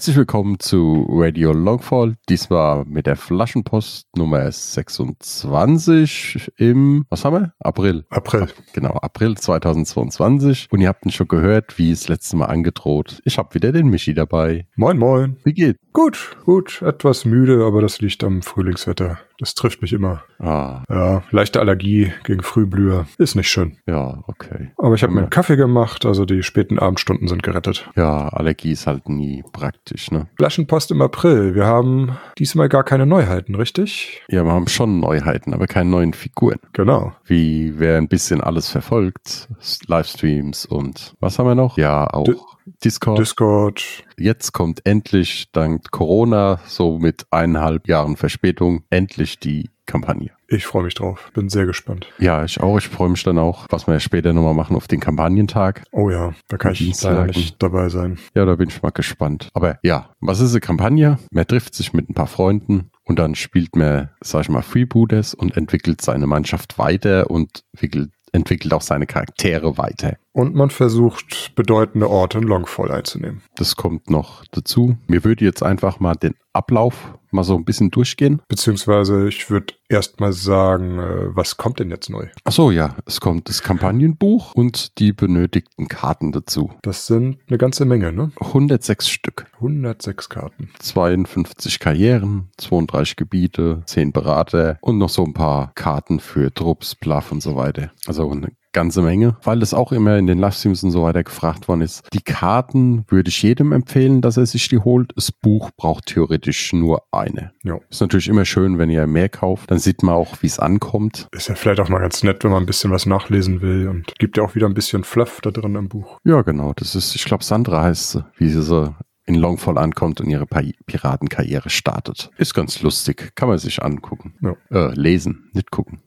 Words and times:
Herzlich 0.00 0.16
willkommen 0.16 0.58
zu 0.58 1.06
Radio 1.10 1.52
Longfall. 1.52 2.16
Diesmal 2.30 2.86
mit 2.86 3.04
der 3.04 3.16
Flaschenpost 3.16 4.06
Nummer 4.16 4.50
26 4.50 6.52
im, 6.56 7.04
was 7.10 7.26
haben 7.26 7.36
wir? 7.36 7.52
April. 7.58 8.06
April. 8.08 8.48
Genau, 8.72 8.92
April 8.92 9.36
2022. 9.36 10.68
Und 10.70 10.80
ihr 10.80 10.88
habt 10.88 11.04
ihn 11.04 11.12
schon 11.12 11.28
gehört, 11.28 11.76
wie 11.76 11.90
es 11.90 12.08
letztes 12.08 12.32
Mal 12.32 12.46
angedroht. 12.46 13.20
Ich 13.26 13.36
habe 13.36 13.54
wieder 13.54 13.72
den 13.72 13.88
Michi 13.88 14.14
dabei. 14.14 14.66
Moin, 14.74 14.96
moin. 14.96 15.36
Wie 15.44 15.52
geht's? 15.52 15.78
Gut, 15.92 16.34
gut. 16.46 16.80
Etwas 16.80 17.26
müde, 17.26 17.66
aber 17.66 17.82
das 17.82 18.00
liegt 18.00 18.24
am 18.24 18.40
Frühlingswetter. 18.40 19.18
Das 19.40 19.54
trifft 19.54 19.82
mich 19.82 19.92
immer. 19.92 20.22
Ah, 20.38 20.84
Ja, 20.88 21.22
leichte 21.30 21.58
Allergie 21.60 22.12
gegen 22.24 22.42
Frühblüher. 22.42 23.06
Ist 23.18 23.34
nicht 23.34 23.48
schön. 23.50 23.78
ja, 23.86 24.22
okay. 24.26 24.70
Aber 24.78 24.94
ich 24.94 25.02
habe 25.02 25.12
mir 25.12 25.20
einen 25.20 25.30
Kaffee 25.30 25.56
gemacht, 25.56 26.04
also 26.06 26.24
die 26.24 26.42
späten 26.42 26.78
Abendstunden 26.78 27.26
sind 27.26 27.42
gerettet. 27.42 27.88
Ja, 27.96 28.28
Allergie 28.28 28.72
ist 28.72 28.86
halt 28.86 29.08
nie 29.08 29.42
praktisch, 29.52 30.10
ne? 30.10 30.28
Flaschenpost 30.36 30.90
im 30.90 31.02
April. 31.02 31.54
Wir 31.54 31.64
haben 31.66 32.16
diesmal 32.38 32.68
gar 32.68 32.84
keine 32.84 33.06
Neuheiten, 33.06 33.54
richtig? 33.54 34.22
Ja, 34.28 34.44
wir 34.44 34.52
haben 34.52 34.68
schon 34.68 35.00
Neuheiten, 35.00 35.54
aber 35.54 35.66
keine 35.66 35.90
neuen 35.90 36.12
Figuren. 36.12 36.58
Genau. 36.72 37.12
Wie 37.24 37.74
wer 37.78 37.96
ein 37.98 38.08
bisschen 38.08 38.40
alles 38.40 38.68
verfolgt, 38.68 39.48
Livestreams 39.86 40.66
und 40.66 41.14
was 41.20 41.38
haben 41.38 41.46
wir 41.46 41.54
noch? 41.54 41.76
Ja, 41.78 42.06
auch 42.12 42.24
Di- 42.24 42.36
Discord. 42.84 43.18
Discord. 43.18 44.04
Jetzt 44.18 44.52
kommt 44.52 44.86
endlich 44.86 45.50
dank 45.52 45.90
Corona, 45.90 46.60
so 46.66 46.98
mit 46.98 47.26
eineinhalb 47.30 47.88
Jahren 47.88 48.16
Verspätung, 48.16 48.84
endlich 48.90 49.38
die 49.38 49.70
Kampagne. 49.90 50.30
Ich 50.46 50.66
freue 50.66 50.84
mich 50.84 50.94
drauf. 50.94 51.30
Bin 51.34 51.48
sehr 51.48 51.66
gespannt. 51.66 52.06
Ja, 52.18 52.44
ich 52.44 52.60
auch. 52.60 52.78
Ich 52.78 52.88
freue 52.88 53.08
mich 53.08 53.22
dann 53.24 53.38
auch, 53.38 53.66
was 53.70 53.86
wir 53.86 53.98
später 53.98 54.32
nochmal 54.32 54.54
machen 54.54 54.76
auf 54.76 54.86
den 54.86 55.00
Kampagnentag. 55.00 55.82
Oh 55.90 56.10
ja, 56.10 56.32
da 56.48 56.56
kann 56.56 56.72
ich 56.72 57.02
leider 57.02 57.26
nicht 57.26 57.60
dabei 57.62 57.88
sein. 57.88 58.18
Ja, 58.34 58.44
da 58.44 58.54
bin 58.54 58.68
ich 58.68 58.82
mal 58.82 58.90
gespannt. 58.90 59.48
Aber 59.52 59.78
ja, 59.82 60.10
was 60.20 60.40
ist 60.40 60.52
eine 60.52 60.60
Kampagne? 60.60 61.18
Man 61.32 61.46
trifft 61.46 61.74
sich 61.74 61.92
mit 61.92 62.08
ein 62.08 62.14
paar 62.14 62.28
Freunden 62.28 62.90
und 63.04 63.18
dann 63.18 63.34
spielt 63.34 63.74
man, 63.74 64.10
sag 64.20 64.42
ich 64.42 64.48
mal, 64.48 64.62
Freebooters 64.62 65.34
und 65.34 65.56
entwickelt 65.56 66.00
seine 66.00 66.28
Mannschaft 66.28 66.78
weiter 66.78 67.28
und 67.30 67.64
entwickelt, 67.72 68.12
entwickelt 68.32 68.72
auch 68.72 68.82
seine 68.82 69.06
Charaktere 69.06 69.78
weiter. 69.78 70.16
Und 70.32 70.54
man 70.54 70.70
versucht, 70.70 71.52
bedeutende 71.54 72.08
Orte 72.08 72.38
in 72.38 72.44
Longfall 72.44 72.90
einzunehmen. 72.90 73.42
Das 73.56 73.76
kommt 73.76 74.10
noch 74.10 74.44
dazu. 74.52 74.96
Mir 75.06 75.24
würde 75.24 75.44
jetzt 75.44 75.62
einfach 75.62 76.00
mal 76.00 76.14
den 76.14 76.34
Ablauf 76.52 77.18
mal 77.32 77.44
so 77.44 77.54
ein 77.54 77.64
bisschen 77.64 77.90
durchgehen. 77.90 78.42
Beziehungsweise 78.48 79.28
ich 79.28 79.50
würde 79.50 79.74
erst 79.88 80.20
mal 80.20 80.32
sagen, 80.32 80.98
äh, 80.98 81.36
was 81.36 81.56
kommt 81.56 81.80
denn 81.80 81.90
jetzt 81.90 82.10
neu? 82.10 82.28
Ach 82.44 82.52
so, 82.52 82.70
ja, 82.70 82.96
es 83.06 83.20
kommt 83.20 83.48
das 83.48 83.62
Kampagnenbuch 83.62 84.54
und 84.54 84.98
die 84.98 85.12
benötigten 85.12 85.88
Karten 85.88 86.32
dazu. 86.32 86.70
Das 86.82 87.06
sind 87.06 87.38
eine 87.48 87.58
ganze 87.58 87.84
Menge, 87.84 88.12
ne? 88.12 88.32
106 88.40 89.08
Stück, 89.08 89.46
106 89.54 90.28
Karten. 90.28 90.70
52 90.78 91.78
Karrieren, 91.78 92.50
32 92.58 93.16
Gebiete, 93.16 93.82
10 93.86 94.12
Berater 94.12 94.78
und 94.80 94.98
noch 94.98 95.08
so 95.08 95.24
ein 95.24 95.34
paar 95.34 95.72
Karten 95.74 96.20
für 96.20 96.52
Trupps, 96.52 96.94
Bluff 96.94 97.32
und 97.32 97.42
so 97.42 97.56
weiter. 97.56 97.90
Also 98.06 98.30
eine 98.30 98.52
ganze 98.72 99.02
Menge, 99.02 99.36
weil 99.42 99.60
das 99.60 99.74
auch 99.74 99.92
immer 99.92 100.16
in 100.18 100.26
den 100.26 100.38
Livestreams 100.38 100.82
und 100.82 100.90
so 100.90 101.02
weiter 101.02 101.24
gefragt 101.24 101.68
worden 101.68 101.82
ist. 101.82 102.02
Die 102.12 102.22
Karten 102.22 103.04
würde 103.08 103.28
ich 103.28 103.42
jedem 103.42 103.72
empfehlen, 103.72 104.20
dass 104.20 104.36
er 104.36 104.46
sich 104.46 104.68
die 104.68 104.78
holt. 104.78 105.12
Das 105.16 105.32
Buch 105.32 105.70
braucht 105.76 106.06
theoretisch 106.06 106.72
nur 106.72 107.02
eine. 107.12 107.52
Ja. 107.62 107.78
Ist 107.90 108.00
natürlich 108.00 108.28
immer 108.28 108.44
schön, 108.44 108.78
wenn 108.78 108.90
ihr 108.90 109.06
mehr 109.06 109.28
kauft. 109.28 109.70
Dann 109.70 109.78
sieht 109.78 110.02
man 110.02 110.14
auch, 110.14 110.42
wie 110.42 110.46
es 110.46 110.58
ankommt. 110.58 111.28
Ist 111.32 111.48
ja 111.48 111.54
vielleicht 111.54 111.80
auch 111.80 111.88
mal 111.88 112.00
ganz 112.00 112.22
nett, 112.22 112.44
wenn 112.44 112.50
man 112.50 112.62
ein 112.62 112.66
bisschen 112.66 112.90
was 112.90 113.06
nachlesen 113.06 113.60
will 113.60 113.88
und 113.88 114.14
gibt 114.18 114.36
ja 114.36 114.42
auch 114.42 114.54
wieder 114.54 114.66
ein 114.66 114.74
bisschen 114.74 115.04
Fluff 115.04 115.40
da 115.40 115.50
drin 115.50 115.74
im 115.74 115.88
Buch. 115.88 116.18
Ja, 116.24 116.42
genau. 116.42 116.72
Das 116.74 116.94
ist, 116.94 117.14
ich 117.14 117.24
glaube, 117.24 117.44
Sandra 117.44 117.82
heißt 117.82 118.12
sie, 118.12 118.24
wie 118.36 118.48
sie 118.48 118.62
so 118.62 118.94
in 119.26 119.36
Longfall 119.36 119.78
ankommt 119.78 120.20
und 120.20 120.28
ihre 120.28 120.46
Piratenkarriere 120.46 121.70
startet. 121.70 122.30
Ist 122.36 122.52
ganz 122.52 122.82
lustig. 122.82 123.32
Kann 123.36 123.48
man 123.48 123.58
sich 123.58 123.82
angucken. 123.82 124.34
Ja. 124.42 124.56
Äh, 124.70 124.94
lesen, 124.94 125.50
nicht 125.52 125.70
gucken. 125.70 126.00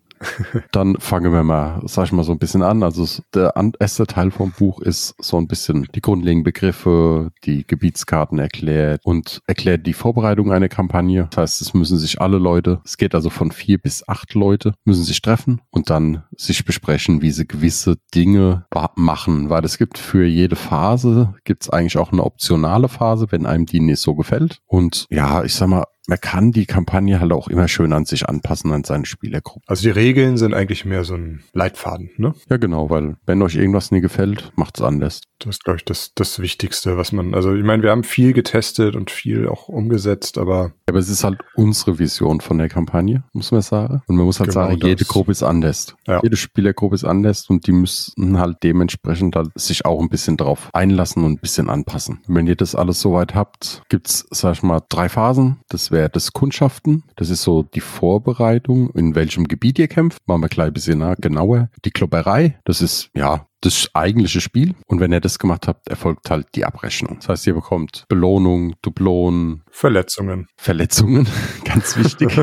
Dann 0.72 0.96
fangen 1.00 1.34
wir 1.34 1.44
mal, 1.44 1.82
sag 1.86 2.06
ich 2.06 2.12
mal, 2.12 2.24
so 2.24 2.32
ein 2.32 2.40
bisschen 2.40 2.64
an. 2.64 2.84
Also 2.84 3.22
der 3.34 3.54
erste 3.80 4.08
Teil 4.08 4.32
vom 4.32 4.52
Buch 4.52 4.82
ist 4.82 5.16
so 5.20 5.38
ein 5.38 5.48
bisschen 5.48 5.88
die 5.96 6.02
grundlegenden 6.02 6.44
Begriffe, 6.44 7.32
die 7.44 7.66
Gebietskarten 7.66 8.40
erklärt 8.40 9.02
und 9.04 9.42
erklärt 9.48 9.86
die 9.86 9.94
Vorbereitung 9.94 10.52
einer 10.52 10.70
Kampagne. 10.70 11.28
Das 11.32 11.38
heißt, 11.38 11.62
es 11.62 11.74
müssen 11.74 11.98
sich 11.98 12.22
alle 12.22 12.38
Leute, 12.38 12.82
es 12.86 12.98
geht 12.98 13.16
also 13.16 13.30
von 13.30 13.52
vier 13.52 13.78
bis 13.78 14.08
acht 14.08 14.34
Leute, 14.34 14.74
müssen 14.86 15.04
sich 15.04 15.22
treffen 15.22 15.62
und 15.72 15.90
dann 15.90 16.24
sich 16.38 16.66
besprechen, 16.66 17.22
wie 17.22 17.32
sie 17.32 17.48
gewisse 17.48 17.98
Dinge 18.14 18.66
machen. 18.96 19.50
Weil 19.50 19.66
es 19.66 19.78
gibt 19.78 19.98
für 19.98 20.26
jede 20.26 20.56
Phase, 20.56 21.34
gibt 21.44 21.64
es 21.64 21.70
eigentlich 21.70 21.98
auch 21.98 22.12
eine 22.12 22.24
optionale 22.24 22.88
Phase, 22.88 23.28
wenn 23.32 23.46
einem 23.46 23.66
die 23.66 23.80
nicht 23.80 24.00
so 24.00 24.16
gefällt. 24.16 24.60
Und 24.66 25.06
ja, 25.10 25.44
ich 25.44 25.56
sag 25.56 25.68
mal, 25.68 25.86
man 26.08 26.20
kann 26.20 26.52
die 26.52 26.66
Kampagne 26.66 27.20
halt 27.20 27.32
auch 27.32 27.48
immer 27.48 27.68
schön 27.68 27.94
an 27.94 28.06
sich 28.06 28.28
anpassen, 28.28 28.72
an 28.72 28.84
seine 28.84 29.06
Spielergruppe. 29.06 29.62
Also 29.68 29.84
die 29.84 29.90
Regeln 29.92 30.38
sind 30.38 30.54
eigentlich 30.54 30.86
mehr 30.86 31.04
so 31.04 31.16
ein 31.16 31.44
Leitfaden, 31.54 32.10
ne? 32.18 32.34
Ja, 32.50 32.58
genau, 32.58 32.90
weil 32.90 33.16
wenn 33.26 33.42
euch 33.42 33.56
irgendwas 33.56 33.92
nie 33.92 34.02
gefällt, 34.02 34.52
macht's 34.56 34.82
anders. 34.82 35.22
Das 35.40 35.56
ist, 35.58 35.64
glaube 35.66 35.78
ich, 35.78 35.86
das, 35.86 36.12
das 36.16 36.40
Wichtigste, 36.40 36.98
was 36.98 37.12
man, 37.12 37.34
also 37.34 37.54
ich 37.54 37.64
meine, 37.64 37.84
wir 37.84 37.92
haben 37.92 38.04
viel 38.04 38.34
getestet 38.34 38.96
und 38.96 39.12
viel 39.12 39.48
auch 39.48 39.68
umgesetzt, 39.68 40.38
aber 40.38 40.72
Aber 40.88 41.00
es 41.00 41.10
ist 41.10 41.24
halt 41.24 41.40
unsere 41.56 42.00
Vision 42.00 42.40
von 42.42 42.58
der 42.58 42.70
Kampagne, 42.70 43.24
muss 43.34 43.52
man 43.52 43.62
sagen. 43.62 44.02
Und 44.08 44.16
man 44.16 44.26
muss 44.26 44.40
halt 44.40 44.52
Genau 44.52 44.68
sagen, 44.68 44.80
das. 44.80 44.88
jede 44.88 45.06
Gruppe 45.06 45.32
ist 45.32 45.44
anders. 45.44 45.96
Ja. 46.08 46.20
Jede 46.24 46.38
Spielergruppe 46.38 46.96
ist 46.96 47.04
anders 47.04 47.50
und 47.50 47.68
die 47.68 47.72
müssen 47.74 48.40
halt 48.40 48.58
dementsprechend 48.64 49.36
halt 49.36 49.50
sich 49.56 49.86
auch 49.86 50.02
ein 50.02 50.10
bisschen 50.10 50.38
drauf 50.38 50.70
einlassen 50.74 51.24
und 51.24 51.34
ein 51.34 51.40
bisschen 51.40 51.70
anpassen. 51.70 52.20
Wenn 52.28 52.48
ihr 52.48 52.56
das 52.56 52.76
alles 52.76 53.00
soweit 53.02 53.36
habt, 53.36 53.84
gibt's, 53.90 54.26
sag 54.32 54.54
ich 54.54 54.64
mal, 54.64 54.82
drei 54.90 55.10
Phasen. 55.10 55.58
Das 55.70 55.92
wäre 55.94 56.10
das 56.10 56.34
Kundschaften. 56.34 57.04
Das 57.16 57.30
ist 57.30 57.44
so 57.44 57.64
die 57.64 57.80
Vorbereitung, 57.80 58.90
in 58.92 59.16
welchem 59.16 59.46
Gebiet 59.48 59.80
ihr 59.80 59.88
kämpft. 59.88 60.20
Machen 60.28 60.42
wir 60.42 60.50
gleich 60.50 60.68
ein 60.68 60.74
bisschen 60.74 61.00
na- 61.00 61.16
genauer. 61.16 61.70
Die 61.86 61.92
Klopperei, 61.92 62.60
das 62.66 62.82
ist, 62.82 63.10
ja, 63.16 63.48
das 63.66 63.90
eigentliche 63.94 64.42
Spiel. 64.42 64.76
Und 64.88 65.00
wenn 65.00 65.12
ihr 65.12 65.22
das 65.22 65.40
gemacht 65.40 65.68
habt, 65.68 65.88
erfolgt 65.90 66.30
halt 66.30 66.48
die 66.56 66.66
Abrechnung. 66.66 67.18
Das 67.20 67.30
heißt, 67.30 67.48
ihr 67.48 67.54
bekommt 67.54 68.06
Belohnung, 68.10 68.76
Dublonen, 68.82 69.64
Verletzungen. 69.72 70.48
Verletzungen, 70.58 71.28
ganz 71.66 71.98
wichtig. 71.98 72.38